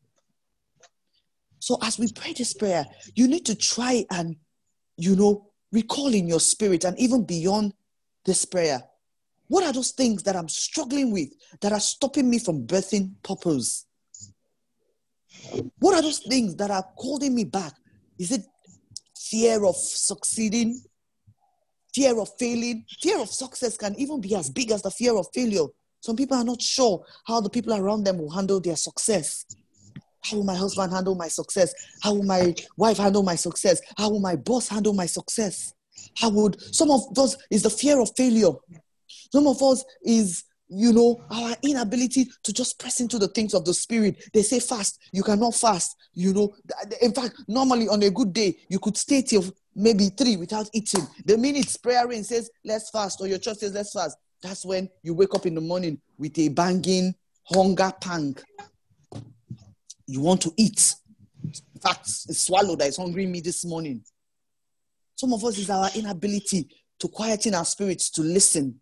So 1.60 1.78
as 1.82 1.98
we 1.98 2.12
pray 2.12 2.34
this 2.34 2.54
prayer, 2.54 2.86
you 3.16 3.28
need 3.28 3.46
to 3.48 3.56
try 3.56 4.06
and, 4.12 4.36
you 4.98 5.16
know, 5.16 5.50
recall 5.76 6.14
in 6.14 6.28
your 6.28 6.40
spirit 6.40 6.86
and 6.86 6.98
even 6.98 7.24
beyond 7.24 7.74
this 8.24 8.46
prayer, 8.46 8.82
what 9.48 9.64
are 9.64 9.74
those 9.74 9.92
things 9.92 10.24
that 10.24 10.36
I'm 10.36 10.50
struggling 10.50 11.12
with 11.12 11.30
that 11.62 11.72
are 11.72 11.80
stopping 11.80 12.30
me 12.30 12.40
from 12.40 12.66
birthing 12.66 13.12
purpose? 13.22 13.86
What 15.80 15.94
are 15.94 16.02
those 16.02 16.20
things 16.20 16.56
that 16.56 16.72
are 16.72 16.86
holding 16.96 17.36
me 17.36 17.44
back? 17.44 17.74
Is 18.18 18.32
it 18.32 18.42
fear 19.16 19.64
of 19.66 19.76
succeeding? 19.76 20.82
Fear 21.94 22.20
of 22.20 22.30
failing? 22.40 22.86
Fear 23.02 23.20
of 23.20 23.30
success 23.30 23.78
can 23.78 23.94
even 24.00 24.20
be 24.22 24.34
as 24.36 24.50
big 24.50 24.72
as 24.72 24.82
the 24.82 24.90
fear 24.90 25.16
of 25.16 25.28
failure. 25.34 25.68
Some 26.00 26.16
people 26.16 26.38
are 26.38 26.44
not 26.44 26.62
sure 26.62 27.06
how 27.26 27.42
the 27.42 27.50
people 27.50 27.74
around 27.74 28.04
them 28.04 28.18
will 28.18 28.32
handle 28.32 28.60
their 28.60 28.76
success. 28.76 29.46
How 30.30 30.38
will 30.38 30.44
my 30.44 30.56
husband 30.56 30.92
handle 30.92 31.16
my 31.16 31.28
success? 31.28 31.74
How 32.02 32.14
will 32.14 32.24
my 32.24 32.56
wife 32.78 32.98
handle 32.98 33.24
my 33.24 33.36
success? 33.36 33.82
How 33.98 34.10
will 34.10 34.20
my 34.20 34.36
boss 34.36 34.68
handle 34.68 34.94
my 34.94 35.06
success? 35.06 35.74
How 36.18 36.30
would 36.30 36.62
some 36.74 36.92
of 36.92 37.02
us 37.18 37.38
is 37.52 37.64
the 37.64 37.70
fear 37.70 38.00
of 38.00 38.10
failure? 38.18 38.52
Some 39.32 39.48
of 39.48 39.62
us 39.62 39.84
is 40.04 40.44
you 40.68 40.92
know 40.92 41.24
our 41.30 41.56
inability 41.62 42.28
to 42.44 42.52
just 42.52 42.80
press 42.80 43.00
into 43.00 43.20
the 43.20 43.28
things 43.28 43.54
of 43.54 43.64
the 43.66 43.74
spirit 43.74 44.16
they 44.34 44.42
say 44.42 44.60
fast 44.60 45.00
you 45.14 45.22
cannot 45.22 45.54
fast 45.54 45.96
you 46.16 46.34
know 46.34 46.56
in 47.04 47.14
fact 47.14 47.36
normally 47.48 47.88
on 47.88 48.02
a 48.02 48.10
good 48.10 48.34
day 48.34 48.58
you 48.68 48.80
could 48.80 48.98
stay 48.98 49.22
till 49.22 49.46
maybe 49.76 50.10
three 50.10 50.38
without 50.38 50.68
eating 50.74 51.06
the 51.26 51.38
minute 51.38 51.72
prayer 51.84 52.08
rein 52.08 52.24
says 52.24 52.50
let's 52.64 52.90
fast 52.90 53.22
or 53.22 53.28
your 53.28 53.38
church 53.38 53.58
says 53.58 53.74
let's 53.76 53.94
fast 53.94 54.18
that's 54.42 54.66
when 54.66 54.90
you 55.04 55.14
wake 55.14 55.36
up 55.36 55.46
in 55.46 55.54
the 55.54 55.62
morning 55.62 56.02
with 56.18 56.38
a 56.40 56.50
banging 56.50 57.14
hunger 57.46 57.92
pang. 58.02 58.36
You 60.08 60.22
want 60.22 60.42
to 60.42 60.54
eat. 60.58 60.96
In 61.44 61.82
fact, 61.82 62.08
a 62.08 62.34
swallow 62.34 62.76
that 62.76 62.88
is 62.88 62.98
hungry 62.98 63.26
me 63.26 63.42
this 63.42 63.66
morning. 63.66 64.04
Some 65.16 65.34
of 65.34 65.44
us 65.44 65.58
is 65.58 65.70
our 65.70 65.90
inability 65.96 66.68
to 67.00 67.08
quieten 67.08 67.54
our 67.54 67.66
spirits 67.66 68.10
to 68.12 68.22
listen 68.22 68.80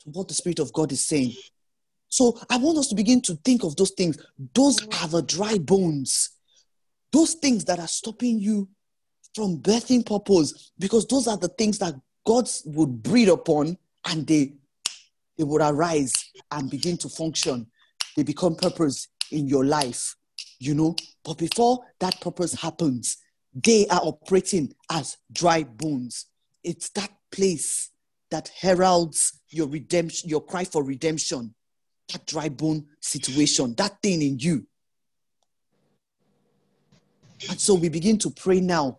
to 0.00 0.10
what 0.10 0.28
the 0.28 0.34
Spirit 0.34 0.58
of 0.58 0.72
God 0.72 0.92
is 0.92 1.06
saying. 1.06 1.34
So 2.08 2.38
I 2.50 2.56
want 2.56 2.78
us 2.78 2.88
to 2.88 2.94
begin 2.94 3.20
to 3.22 3.36
think 3.36 3.62
of 3.62 3.76
those 3.76 3.92
things. 3.92 4.18
Those 4.54 4.82
are 5.00 5.08
the 5.08 5.22
dry 5.22 5.58
bones. 5.58 6.30
Those 7.12 7.34
things 7.34 7.64
that 7.66 7.78
are 7.78 7.88
stopping 7.88 8.40
you 8.40 8.68
from 9.34 9.58
birthing 9.58 10.04
purpose, 10.04 10.72
because 10.78 11.06
those 11.06 11.28
are 11.28 11.36
the 11.36 11.48
things 11.48 11.78
that 11.78 11.94
God 12.26 12.48
would 12.66 13.02
breathe 13.02 13.28
upon 13.28 13.78
and 14.06 14.26
they 14.26 14.54
they 15.38 15.44
would 15.44 15.62
arise 15.62 16.12
and 16.50 16.68
begin 16.68 16.98
to 16.98 17.08
function. 17.08 17.66
They 18.14 18.24
become 18.24 18.56
purpose 18.56 19.08
in 19.30 19.48
your 19.48 19.64
life, 19.64 20.14
you 20.60 20.74
know. 20.74 20.94
But 21.24 21.38
before 21.38 21.80
that 21.98 22.20
purpose 22.20 22.54
happens, 22.54 23.16
they 23.52 23.88
are 23.88 24.00
operating 24.02 24.72
as 24.90 25.16
dry 25.32 25.64
bones. 25.64 26.26
It's 26.62 26.90
that 26.90 27.10
place 27.32 27.90
that 28.30 28.52
heralds 28.60 29.40
your 29.48 29.66
redemption, 29.66 30.30
your 30.30 30.42
cry 30.42 30.64
for 30.64 30.84
redemption, 30.84 31.54
that 32.12 32.26
dry 32.26 32.48
bone 32.48 32.86
situation, 33.00 33.74
that 33.76 34.00
thing 34.02 34.22
in 34.22 34.38
you. 34.38 34.66
And 37.48 37.58
so 37.58 37.74
we 37.74 37.88
begin 37.88 38.18
to 38.18 38.30
pray 38.30 38.60
now. 38.60 38.98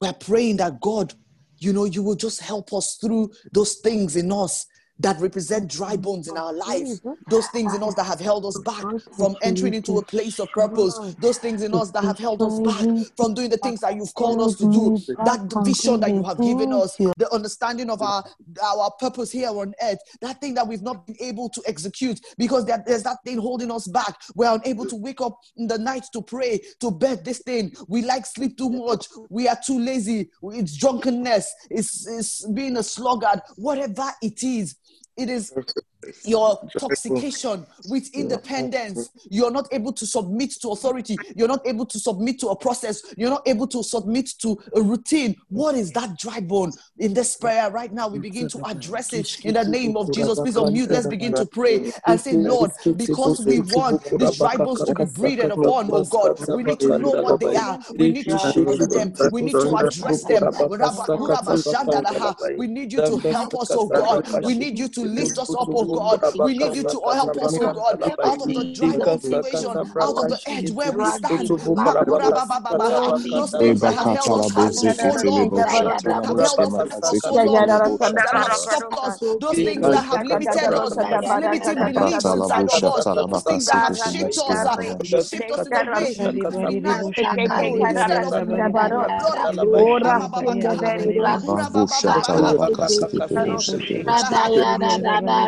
We're 0.00 0.12
praying 0.12 0.58
that 0.58 0.80
God, 0.80 1.14
you 1.58 1.72
know, 1.72 1.84
you 1.84 2.02
will 2.02 2.16
just 2.16 2.40
help 2.40 2.72
us 2.72 2.98
through 3.00 3.30
those 3.52 3.76
things 3.76 4.16
in 4.16 4.32
us 4.32 4.66
that 5.00 5.20
represent 5.20 5.70
dry 5.70 5.96
bones 5.96 6.28
in 6.28 6.36
our 6.36 6.52
life, 6.52 6.88
those 7.28 7.46
things 7.48 7.74
in 7.74 7.82
us 7.82 7.94
that 7.94 8.04
have 8.04 8.20
held 8.20 8.44
us 8.44 8.58
back 8.60 8.84
from 9.16 9.36
entering 9.42 9.74
into 9.74 9.98
a 9.98 10.04
place 10.04 10.38
of 10.38 10.48
purpose, 10.50 10.98
those 11.20 11.38
things 11.38 11.62
in 11.62 11.74
us 11.74 11.90
that 11.92 12.02
have 12.04 12.18
held 12.18 12.42
us 12.42 12.58
back 12.60 12.84
from 13.16 13.34
doing 13.34 13.50
the 13.50 13.56
things 13.58 13.80
that 13.80 13.94
you've 13.94 14.12
called 14.14 14.40
us 14.40 14.56
to 14.56 14.64
do, 14.70 15.14
that 15.24 15.40
vision 15.64 16.00
that 16.00 16.10
you 16.10 16.22
have 16.22 16.38
given 16.38 16.72
us, 16.72 16.96
the 16.96 17.28
understanding 17.32 17.90
of 17.90 18.02
our, 18.02 18.24
our 18.62 18.90
purpose 18.98 19.30
here 19.30 19.48
on 19.48 19.72
earth, 19.82 19.98
that 20.20 20.40
thing 20.40 20.54
that 20.54 20.66
we've 20.66 20.82
not 20.82 21.06
been 21.06 21.16
able 21.20 21.48
to 21.48 21.62
execute 21.66 22.20
because 22.36 22.64
there's 22.64 23.02
that 23.04 23.18
thing 23.24 23.38
holding 23.38 23.70
us 23.70 23.86
back. 23.86 24.16
We're 24.34 24.54
unable 24.54 24.86
to 24.86 24.96
wake 24.96 25.20
up 25.20 25.38
in 25.56 25.66
the 25.66 25.78
night 25.78 26.06
to 26.12 26.22
pray, 26.22 26.60
to 26.80 26.90
bed 26.90 27.24
this 27.24 27.38
thing. 27.40 27.72
We 27.86 28.02
like 28.02 28.26
sleep 28.26 28.56
too 28.58 28.70
much. 28.70 29.06
We 29.30 29.48
are 29.48 29.58
too 29.64 29.78
lazy. 29.78 30.30
It's 30.42 30.76
drunkenness. 30.76 31.54
It's, 31.70 32.06
it's 32.06 32.46
being 32.48 32.76
a 32.76 32.82
sluggard. 32.82 33.40
Whatever 33.56 34.10
it 34.22 34.42
is, 34.42 34.76
it 35.18 35.28
is 35.28 35.52
your 36.24 36.58
toxication 36.78 37.66
with 37.84 38.10
independence. 38.14 39.10
You're 39.30 39.50
not 39.50 39.68
able 39.72 39.92
to 39.94 40.06
submit 40.06 40.52
to 40.62 40.70
authority. 40.70 41.18
You're 41.36 41.48
not 41.48 41.66
able 41.66 41.86
to 41.86 41.98
submit 41.98 42.40
to 42.40 42.48
a 42.48 42.56
process. 42.56 43.02
You're 43.16 43.30
not 43.30 43.46
able 43.46 43.66
to 43.68 43.82
submit 43.82 44.30
to 44.40 44.58
a 44.74 44.82
routine. 44.82 45.36
What 45.48 45.74
is 45.74 45.92
that 45.92 46.18
dry 46.18 46.40
bone 46.40 46.72
in 46.98 47.14
this 47.14 47.36
prayer 47.36 47.70
right 47.70 47.92
now? 47.92 48.08
We 48.08 48.18
begin 48.18 48.46
to 48.48 48.60
address 48.64 49.12
it 49.12 49.28
in 49.44 49.54
the 49.54 49.64
name 49.64 49.96
of 49.96 50.12
Jesus. 50.12 50.40
Please 50.40 50.56
unmute. 50.56 50.90
Let's 50.90 51.06
begin 51.06 51.34
to 51.34 51.46
pray 51.46 51.82
and 52.06 52.20
say, 52.20 52.34
Lord, 52.34 52.72
because 52.96 53.40
we 53.44 53.60
want 53.60 54.02
these 54.18 54.36
dry 54.38 54.56
bones 54.56 54.84
to 54.84 54.94
be 54.94 55.04
breathed 55.04 55.50
upon, 55.50 55.90
oh 55.92 56.04
God, 56.04 56.32
we 56.52 56.62
need 56.62 56.80
to 56.80 56.92
know 56.92 57.12
what 57.12 57.40
they 57.40 57.56
are. 57.56 57.78
We 57.96 58.08
need 58.08 58.28
to 58.30 58.38
shift 58.38 58.92
them. 58.92 59.12
We 59.30 59.42
need 59.42 59.60
to 59.60 59.76
address 59.76 60.24
them. 60.24 60.50
We 62.56 62.66
need 62.66 62.92
you 62.92 63.02
to 63.02 63.16
help 63.18 63.54
us, 63.56 63.74
oh 63.76 63.88
God. 63.88 64.26
We 64.42 64.54
need 64.54 64.78
you 64.78 64.88
to 64.88 65.02
lift 65.02 65.38
us 65.38 65.54
up, 65.54 65.70
oh 65.74 65.86
God. 65.88 66.20
We 66.42 66.54
need 66.54 66.74
you 66.74 66.84
to 66.84 67.00
help 67.12 67.36
us, 67.42 67.58
oh 67.60 67.68
God, 67.68 67.96
out 68.24 68.40
of 68.42 68.52
the 68.54 68.64
dry 68.72 68.98
situation, 69.00 69.80
out 70.00 70.16
of 70.18 70.28
the 70.28 70.38
edge 70.46 70.70
where 70.70 70.92
we 70.92 71.04
stand. 71.04 71.52
Those 73.34 73.54
things 73.54 73.80
that 73.82 73.94
have 73.94 74.10
held 74.10 74.34
us 74.36 74.50
back 74.52 74.74
for 74.74 74.90
so 74.90 75.20
long, 75.24 75.50
that 75.54 75.68
have 75.86 76.36
held 76.40 76.60
us 76.60 76.74
back 76.74 76.92
for 77.00 77.14
so 77.14 77.34
long, 77.36 77.74
that 78.14 78.28
have 78.32 78.52
stopped 78.54 78.94
us, 79.04 79.18
those 79.40 79.60
things 79.60 79.88
that 79.88 80.04
have 80.04 80.22
limited 80.22 80.72
us, 80.74 80.98
limiting 81.34 81.84
beliefs 81.84 82.32
inside 82.32 82.68
of 82.68 82.84
us, 82.88 83.08
those 83.30 83.44
things 83.44 83.66
that 83.66 83.78
have 83.78 83.96
shaped 83.98 84.38
us, 84.38 84.66
shaped 85.20 85.50
us 85.50 85.66
in 85.66 85.74
a 85.74 85.84
way 85.84 86.14
we 86.18 86.48
now 86.84 87.08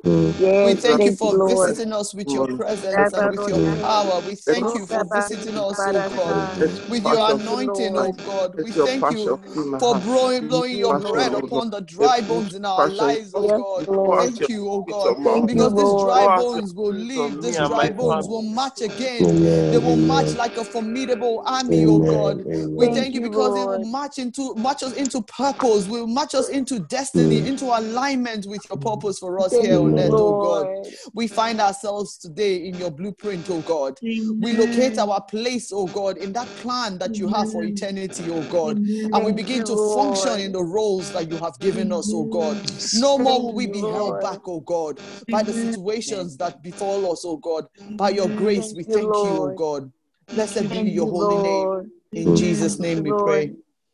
We 0.62 0.76
thank 0.76 1.06
you 1.06 1.14
for 1.14 1.36
visiting 1.36 1.94
us 1.94 2.14
with 2.14 2.34
your 2.34 2.48
presence 2.48 3.14
and 3.14 3.30
with 3.32 3.48
your 3.48 3.62
power. 3.82 4.22
We 4.22 4.36
thank 4.36 4.74
you 4.74 4.88
for 4.88 5.06
visiting 5.06 5.58
us, 5.58 5.88
oh 5.88 6.02
God, 6.04 6.50
with 6.88 7.10
your 7.10 7.32
anointing, 7.32 7.98
oh 7.98 8.14
God. 8.14 8.56
We 8.56 8.74
thank 8.74 9.10
you 9.10 9.40
for 9.80 9.96
blowing, 9.96 10.48
blowing 10.48 10.78
your 10.78 10.96
bread 10.96 11.34
upon 11.34 11.70
the 11.72 11.82
dry 11.82 12.22
bones 12.22 12.56
in 12.56 12.66
our 12.66 12.86
lives, 12.86 13.34
oh 13.36 13.50
God. 13.50 13.90
Thank 14.18 14.50
you, 14.50 14.70
oh 14.70 14.82
God, 14.82 15.18
because 15.46 15.76
these 15.76 15.96
dry 15.96 16.28
bones 16.28 16.74
will 16.74 16.94
live. 16.94 17.42
These 17.42 17.62
dry 17.62 17.90
bones 17.90 18.28
will 18.28 18.44
march 18.44 18.82
again. 18.82 19.40
They 19.70 19.78
will 19.80 19.98
march 19.98 20.36
like 20.36 20.58
a 20.58 20.66
formidable 20.66 21.44
army, 21.46 21.86
oh 21.86 22.02
God. 22.02 22.46
We 22.76 22.90
thank 22.90 23.16
you 23.16 23.22
because 23.22 23.54
they 23.56 23.66
will 23.66 23.80
march 23.80 24.20
into 24.20 24.56
march 24.56 24.84
us 24.84 24.94
into 24.94 25.22
purpose. 25.24 25.88
We 25.88 26.01
will 26.02 26.08
march 26.08 26.36
us 26.36 26.50
into 26.50 26.80
destiny, 26.80 27.42
mm. 27.42 27.48
into 27.48 27.66
alignment 27.66 28.46
with 28.48 28.68
your 28.70 28.78
purpose 28.78 29.20
for 29.20 29.40
us 29.40 29.58
here 29.58 29.80
on 29.80 29.98
earth, 29.98 30.12
oh 30.14 30.40
God. 30.42 30.68
We 31.14 31.28
find 31.28 31.62
ourselves 31.62 32.18
today 32.18 32.68
in 32.68 32.76
your 32.76 32.92
blueprint, 32.92 33.50
oh 33.50 33.62
God. 33.62 34.00
We 34.40 34.54
locate 34.54 34.98
our 34.98 35.22
place, 35.22 35.72
oh 35.72 35.88
God, 35.88 36.18
in 36.18 36.34
that 36.34 36.56
plan 36.56 36.98
that 36.98 37.20
you 37.20 37.28
have 37.28 37.50
for 37.50 37.64
eternity, 37.64 38.30
oh 38.30 38.44
God. 38.44 38.80
And 39.14 39.24
we 39.24 39.32
begin 39.32 39.64
to 39.66 39.78
function 39.78 40.40
in 40.40 40.52
the 40.52 40.64
roles 40.64 41.12
that 41.12 41.30
you 41.30 41.38
have 41.40 41.60
given 41.60 41.92
us, 41.92 42.12
oh 42.14 42.26
God. 42.26 42.58
No 42.94 43.18
more 43.18 43.42
will 43.42 43.54
we 43.54 43.68
be 43.68 43.82
held 43.82 44.20
back, 44.20 44.40
oh 44.48 44.62
God, 44.62 45.00
by 45.30 45.44
the 45.44 45.54
situations 45.54 46.38
that 46.38 46.64
befall 46.64 47.12
us, 47.12 47.24
oh 47.26 47.38
God. 47.38 47.68
By 47.98 48.10
your 48.10 48.30
grace, 48.30 48.74
we 48.76 48.84
thank 48.84 49.24
you, 49.24 49.38
oh 49.38 49.54
God. 49.56 49.92
Blessed 50.32 50.70
be 50.70 50.78
your 50.78 51.08
holy 51.08 51.38
name. 51.38 51.92
In 52.14 52.36
Jesus' 52.36 52.80
name 52.80 53.04
we 53.04 53.14
pray. 53.14 53.54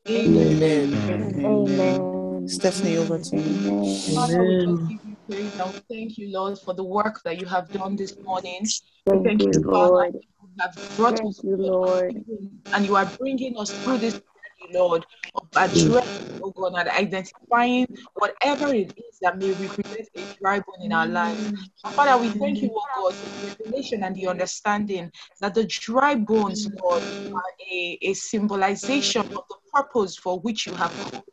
Amen. 0.10 0.64
Amen. 0.64 1.46
Amen. 1.46 2.48
Stephanie, 2.48 2.98
over 2.98 3.20
to 3.20 3.38
you. 3.38 4.00
Amen. 4.10 4.88
Thank 5.90 6.18
you, 6.18 6.32
Lord, 6.32 6.58
for 6.60 6.74
the 6.74 6.84
work 6.84 7.22
that 7.24 7.40
you 7.40 7.46
have 7.46 7.72
done 7.72 7.98
this 7.98 8.16
morning. 8.24 8.66
Thank, 9.06 9.26
thank 9.26 9.42
you, 9.42 9.62
Lord. 9.66 10.14
You 10.14 10.50
have 10.60 10.78
brought 10.96 11.18
thank 11.18 11.30
us, 11.30 11.44
you, 11.44 11.58
Lord. 11.58 12.24
And 12.74 12.86
you 12.86 12.96
are 12.96 13.12
bringing 13.20 13.58
us 13.58 13.74
through 13.84 13.98
this 14.00 14.20
Lord, 14.72 15.06
Mm. 15.38 15.44
of 15.44 15.50
addressing, 15.72 16.10
oh 16.44 16.52
God, 16.52 16.76
and 16.78 16.90
identifying 16.90 17.88
whatever 18.16 18.74
it 18.74 18.94
is 18.98 19.20
that 19.22 19.38
may 19.38 19.54
represent 19.54 20.10
a 20.16 20.30
dry 20.42 20.60
bone 20.60 20.84
in 20.86 20.94
our 20.94 21.08
lives. 21.08 21.50
Father, 21.96 22.18
we 22.20 22.30
thank 22.32 22.62
you, 22.62 22.72
oh 22.76 22.84
God, 22.96 23.16
for 23.20 23.30
the 23.30 23.54
revelation 23.66 24.04
and 24.04 24.16
the 24.16 24.28
understanding 24.28 25.12
that 25.42 25.56
the 25.56 25.66
dry 25.66 26.16
bones, 26.16 26.70
Lord, 26.84 27.04
are 27.36 27.44
a, 27.72 28.00
a 28.02 28.14
symbolization 28.14 29.22
of 29.22 29.44
the 29.50 29.56
purpose 29.74 30.18
for 30.18 30.40
which 30.40 30.68
you 30.68 30.76
have 30.76 30.94
called 31.00 31.24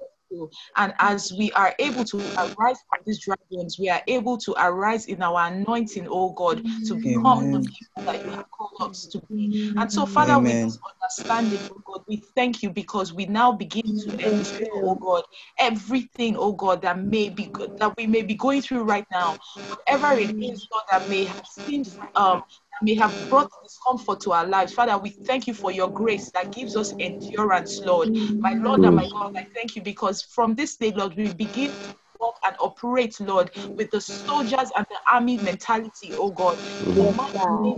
and 0.77 0.93
as 0.99 1.33
we 1.33 1.51
are 1.53 1.75
able 1.79 2.05
to 2.05 2.31
arise 2.39 2.79
from 2.89 3.01
these 3.07 3.21
dragons, 3.21 3.79
we 3.79 3.89
are 3.89 4.03
able 4.07 4.37
to 4.39 4.55
arise 4.59 5.07
in 5.07 5.23
our 5.23 5.47
anointing, 5.47 6.07
oh 6.11 6.33
God, 6.33 6.63
to 6.87 6.95
become 6.95 7.39
Amen. 7.39 7.53
the 7.53 7.59
people 7.61 8.03
that 8.07 8.25
you 8.25 8.31
have 8.31 8.51
called 8.51 8.91
us 8.91 9.07
to 9.07 9.21
be. 9.31 9.73
And 9.77 9.91
so, 9.91 10.07
Father, 10.07 10.35
Amen. 10.35 10.45
with 10.45 10.63
this 10.65 10.79
understanding, 11.03 11.67
oh 11.71 11.81
God, 11.85 12.05
we 12.09 12.23
thank 12.35 12.63
you 12.63 12.71
because 12.71 13.13
we 13.13 13.27
now 13.27 13.53
begin 13.53 13.99
to 14.01 14.11
endure, 14.29 14.69
oh 14.73 14.95
God, 14.95 15.25
everything, 15.59 16.37
oh 16.37 16.53
God, 16.53 16.83
that 16.83 16.99
may 16.99 17.29
be 17.29 17.47
good, 17.47 17.79
that 17.79 17.95
we 17.97 18.07
may 18.07 18.23
be 18.23 18.35
going 18.35 18.63
through 18.63 18.85
right 18.85 19.07
now, 19.11 19.37
whatever 19.69 20.13
it 20.19 20.31
is, 20.43 20.69
Lord, 20.73 20.85
that 20.91 21.09
may 21.09 21.25
have 21.25 21.47
seemed 21.47 21.89
um, 22.15 22.43
may 22.83 22.95
have 22.97 23.17
brought 23.29 23.51
discomfort 23.63 24.21
to 24.23 24.33
our 24.33 24.47
lives. 24.47 24.73
Father, 24.73 24.99
we 24.99 25.11
thank 25.27 25.47
you 25.47 25.55
for 25.55 25.73
your 25.73 25.91
grace 25.91 26.31
that 26.33 26.53
gives 26.53 26.77
us 26.77 26.95
endurance, 27.01 27.81
Lord. 27.85 28.11
My 28.41 28.55
Lord 28.55 28.85
and 28.85 28.97
my 28.97 29.09
God, 29.09 29.33
I 29.37 29.47
thank 29.55 29.77
you 29.77 29.83
because 29.83 30.23
from 30.23 30.55
this 30.55 30.77
day, 30.77 30.93
Lord, 30.93 31.17
we 31.17 31.31
begin 31.31 31.71
to 31.85 31.95
walk 32.21 32.37
and 32.45 32.57
operate, 32.61 33.21
Lord, 33.21 33.51
with 33.77 33.91
the 33.91 34.01
soldiers 34.01 34.71
and 34.77 34.87
the 34.91 34.99
army 35.13 35.39
mentality, 35.39 36.15
oh 36.17 36.31
God. 36.33 36.59
Mm-hmm. 36.87 37.71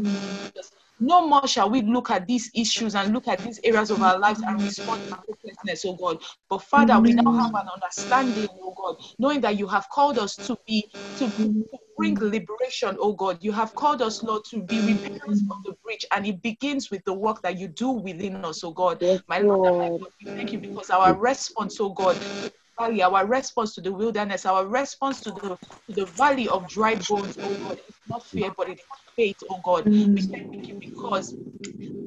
Yes, 0.55 0.66
no 0.99 1.27
more 1.27 1.47
shall 1.47 1.71
we 1.71 1.83
look 1.83 2.11
at 2.11 2.27
these 2.27 2.51
issues 2.55 2.95
and 2.95 3.13
look 3.13 3.29
at 3.29 3.43
these 3.43 3.61
areas 3.65 3.91
of 3.91 4.03
our 4.03 4.19
lives 4.19 4.43
and 4.47 4.63
respond 4.63 5.03
to 5.09 5.17
hopelessness, 5.29 5.85
oh 5.85 5.95
God. 5.97 6.23
But 6.49 6.63
Father, 6.63 6.99
we 7.01 7.13
now 7.13 7.33
have 7.33 7.51
an 7.55 7.69
understanding, 7.75 8.49
oh 8.63 8.75
God, 8.77 8.97
knowing 9.19 9.41
that 9.43 9.59
you 9.59 9.67
have 9.67 9.89
called 9.91 10.19
us 10.19 10.39
to 10.47 10.57
be 10.67 10.91
to, 11.19 11.29
to 11.29 11.79
bring 11.97 12.17
liberation, 12.21 12.97
oh 13.01 13.13
God. 13.13 13.39
You 13.43 13.53
have 13.53 13.75
called 13.75 14.03
us, 14.03 14.23
Lord, 14.23 14.43
to 14.51 14.63
be 14.63 14.81
repairers 14.81 15.43
of 15.51 15.59
the 15.65 15.75
breach, 15.85 16.05
and 16.13 16.27
it 16.27 16.43
begins 16.43 16.91
with 16.91 17.05
the 17.05 17.15
work 17.15 17.43
that 17.43 17.59
you 17.59 17.69
do 17.69 17.91
within 17.91 18.37
us, 18.45 18.65
oh 18.65 18.73
God. 18.73 19.03
My 19.29 19.39
Lord, 19.39 19.61
and 19.65 19.75
my 19.81 19.89
God, 20.01 20.13
we 20.21 20.29
thank 20.37 20.53
you 20.53 20.59
because 20.61 20.91
our 20.91 21.15
response, 21.15 21.79
oh 21.81 21.91
God, 21.91 22.21
valley, 22.79 23.03
our 23.03 23.27
response 23.27 23.75
to 23.75 23.81
the 23.81 23.93
wilderness, 23.93 24.47
our 24.47 24.67
response 24.67 25.21
to 25.23 25.33
the 25.33 25.59
to 25.89 25.95
the 25.95 26.07
valley 26.07 26.49
of 26.49 26.67
dry 26.69 26.97
bones, 27.09 27.39
oh 27.43 27.57
God, 27.57 27.79
it's 27.87 27.99
not 28.09 28.23
fear, 28.27 28.51
but 28.57 28.69
it 28.69 28.79
is 28.81 28.87
faith, 29.17 29.43
oh 29.51 29.61
God. 29.65 29.87
We 29.87 30.05
mm. 30.05 30.31
thank 30.31 30.69
you 30.69 30.75
because 30.75 31.35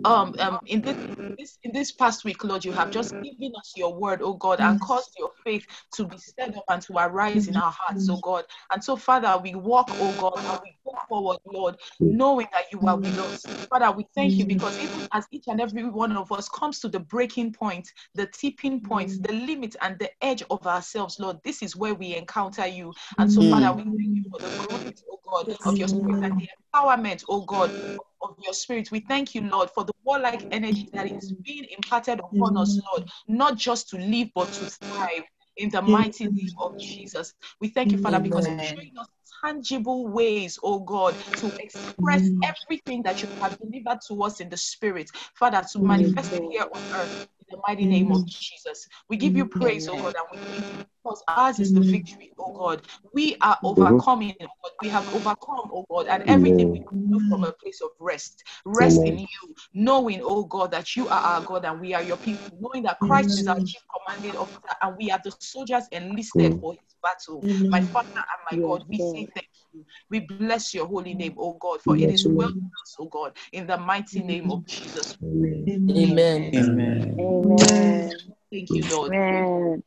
um, 0.05 0.35
um 0.39 0.59
in 0.67 0.81
this, 0.81 0.95
in 0.95 1.35
this 1.37 1.57
in 1.63 1.71
this 1.73 1.91
past 1.91 2.23
week, 2.23 2.43
Lord, 2.43 2.63
you 2.63 2.71
have 2.71 2.91
just 2.91 3.11
given 3.11 3.53
us 3.57 3.73
your 3.75 3.93
word, 3.93 4.21
oh 4.23 4.35
God, 4.35 4.61
and 4.61 4.79
mm. 4.79 4.83
caused 4.83 5.15
your 5.17 5.31
faith 5.43 5.65
to 5.93 6.05
be 6.05 6.17
stirred 6.17 6.55
up 6.55 6.63
and 6.69 6.81
to 6.83 6.93
arise 6.97 7.47
in 7.47 7.55
mm. 7.55 7.61
our 7.61 7.71
hearts, 7.71 8.07
oh 8.09 8.19
God. 8.21 8.45
And 8.71 8.83
so, 8.83 8.95
Father, 8.95 9.37
we 9.41 9.55
walk, 9.55 9.89
oh 9.93 10.15
God, 10.19 10.45
and 10.45 10.59
we 10.63 10.75
go 10.85 10.97
forward, 11.07 11.39
Lord, 11.45 11.75
knowing 11.99 12.47
that 12.53 12.71
you 12.71 12.79
are 12.87 12.97
with 12.97 13.17
us. 13.19 13.45
Father, 13.67 13.91
we 13.91 14.05
thank 14.15 14.33
you 14.33 14.45
because 14.45 14.77
even 14.79 15.07
as 15.11 15.25
each 15.31 15.45
and 15.47 15.59
every 15.59 15.83
one 15.83 16.15
of 16.15 16.31
us 16.31 16.47
comes 16.47 16.79
to 16.79 16.87
the 16.87 16.99
breaking 16.99 17.51
point, 17.53 17.91
the 18.15 18.27
tipping 18.27 18.79
point, 18.79 19.11
the 19.23 19.33
limit, 19.33 19.75
and 19.81 19.97
the 19.99 20.09
edge 20.23 20.43
of 20.49 20.65
ourselves, 20.65 21.19
Lord, 21.19 21.37
this 21.43 21.61
is 21.61 21.75
where 21.75 21.95
we 21.95 22.15
encounter 22.15 22.67
you. 22.67 22.93
And 23.17 23.31
so, 23.31 23.41
Father, 23.49 23.73
we 23.73 23.83
thank 23.83 24.15
you 24.15 24.23
for 24.31 24.39
the 24.39 24.67
growth, 24.67 25.03
oh 25.11 25.19
God, 25.25 25.57
of 25.65 25.77
your 25.77 25.87
spirit 25.87 26.23
and 26.23 26.39
the 26.39 26.47
empowerment, 26.73 27.23
oh 27.29 27.41
God, 27.41 27.73
of 28.21 28.35
your 28.43 28.53
spirit. 28.53 28.91
We 28.91 28.99
thank 29.01 29.33
you, 29.35 29.41
Lord, 29.41 29.69
for 29.69 29.83
the 29.83 29.93
warlike 30.03 30.45
energy 30.51 30.89
that 30.93 31.11
is 31.11 31.33
being 31.43 31.65
imparted 31.75 32.19
upon 32.19 32.57
us, 32.57 32.79
Lord, 32.91 33.09
not 33.27 33.57
just 33.57 33.89
to 33.89 33.97
live, 33.97 34.29
but 34.35 34.51
to 34.53 34.65
thrive 34.65 35.23
in 35.57 35.69
the 35.69 35.81
mighty 35.81 36.25
name 36.25 36.49
of 36.59 36.77
Jesus. 36.79 37.33
We 37.59 37.69
thank 37.69 37.91
you, 37.91 37.97
Father, 37.97 38.19
because 38.19 38.47
you're 38.47 38.59
showing 38.59 38.91
us 38.99 39.07
tangible 39.43 40.07
ways, 40.07 40.59
oh 40.63 40.79
God, 40.79 41.17
to 41.37 41.53
express 41.59 42.31
everything 42.43 43.03
that 43.03 43.21
you 43.23 43.29
have 43.41 43.57
delivered 43.59 43.99
to 44.07 44.23
us 44.23 44.39
in 44.39 44.49
the 44.49 44.57
spirit, 44.57 45.09
Father, 45.35 45.63
to 45.71 45.79
manifest 45.79 46.33
it 46.33 46.43
here 46.51 46.63
on 46.73 46.81
earth 46.93 47.11
the 47.49 47.57
mighty 47.67 47.85
name 47.85 48.11
of 48.11 48.25
Jesus. 48.25 48.87
We 49.09 49.17
give 49.17 49.35
you 49.35 49.45
praise, 49.45 49.87
oh 49.87 49.97
God, 49.97 50.15
and 50.15 50.25
we 50.31 50.37
thank 50.51 50.65
you 50.71 50.77
because 51.03 51.23
ours 51.27 51.59
is 51.59 51.73
the 51.73 51.81
victory, 51.81 52.31
oh 52.39 52.53
God. 52.53 52.81
We 53.13 53.35
are 53.41 53.57
overcoming, 53.63 54.35
oh 54.41 54.47
God. 54.63 54.71
We 54.81 54.89
have 54.89 55.07
overcome, 55.11 55.69
oh 55.73 55.85
God, 55.89 56.07
and 56.07 56.23
everything 56.27 56.71
we 56.71 56.79
do 57.09 57.19
from 57.29 57.43
a 57.43 57.51
place 57.53 57.81
of 57.81 57.89
rest. 57.99 58.43
Rest 58.65 59.05
in 59.05 59.19
you, 59.19 59.55
knowing, 59.73 60.21
oh 60.23 60.43
God, 60.45 60.71
that 60.71 60.95
you 60.95 61.07
are 61.09 61.21
our 61.21 61.41
God 61.41 61.65
and 61.65 61.79
we 61.79 61.93
are 61.93 62.03
your 62.03 62.17
people, 62.17 62.57
knowing 62.59 62.83
that 62.83 62.99
Christ 62.99 63.39
is 63.39 63.47
our 63.47 63.59
chief 63.65 63.81
commanding 64.05 64.35
officer 64.37 64.75
and 64.81 64.95
we 64.97 65.11
are 65.11 65.19
the 65.23 65.33
soldiers 65.39 65.85
enlisted 65.91 66.53
for 66.61 66.73
his 66.73 66.95
battle. 67.01 67.43
My 67.71 67.81
Father 67.81 68.09
and 68.15 68.41
my 68.51 68.57
God, 68.67 68.83
we 68.89 68.97
say 68.99 69.27
thank 69.35 69.48
you. 69.73 69.85
We 70.09 70.21
bless 70.21 70.73
your 70.73 70.87
holy 70.87 71.13
name, 71.13 71.35
oh 71.37 71.53
God, 71.53 71.81
for 71.81 71.95
it 71.95 72.09
is 72.09 72.25
well 72.25 72.47
with 72.47 72.63
us, 72.81 72.95
oh 72.99 73.05
God, 73.05 73.33
in 73.51 73.67
the 73.67 73.77
mighty 73.77 74.21
name 74.21 74.51
of 74.51 74.65
Jesus. 74.65 75.17
Amen. 75.23 76.51
Amen. 76.55 77.15
Amen. 77.19 78.17
Thank 78.51 78.69
you, 78.71 78.85
Lord. 78.89 79.13
Amen. 79.13 79.83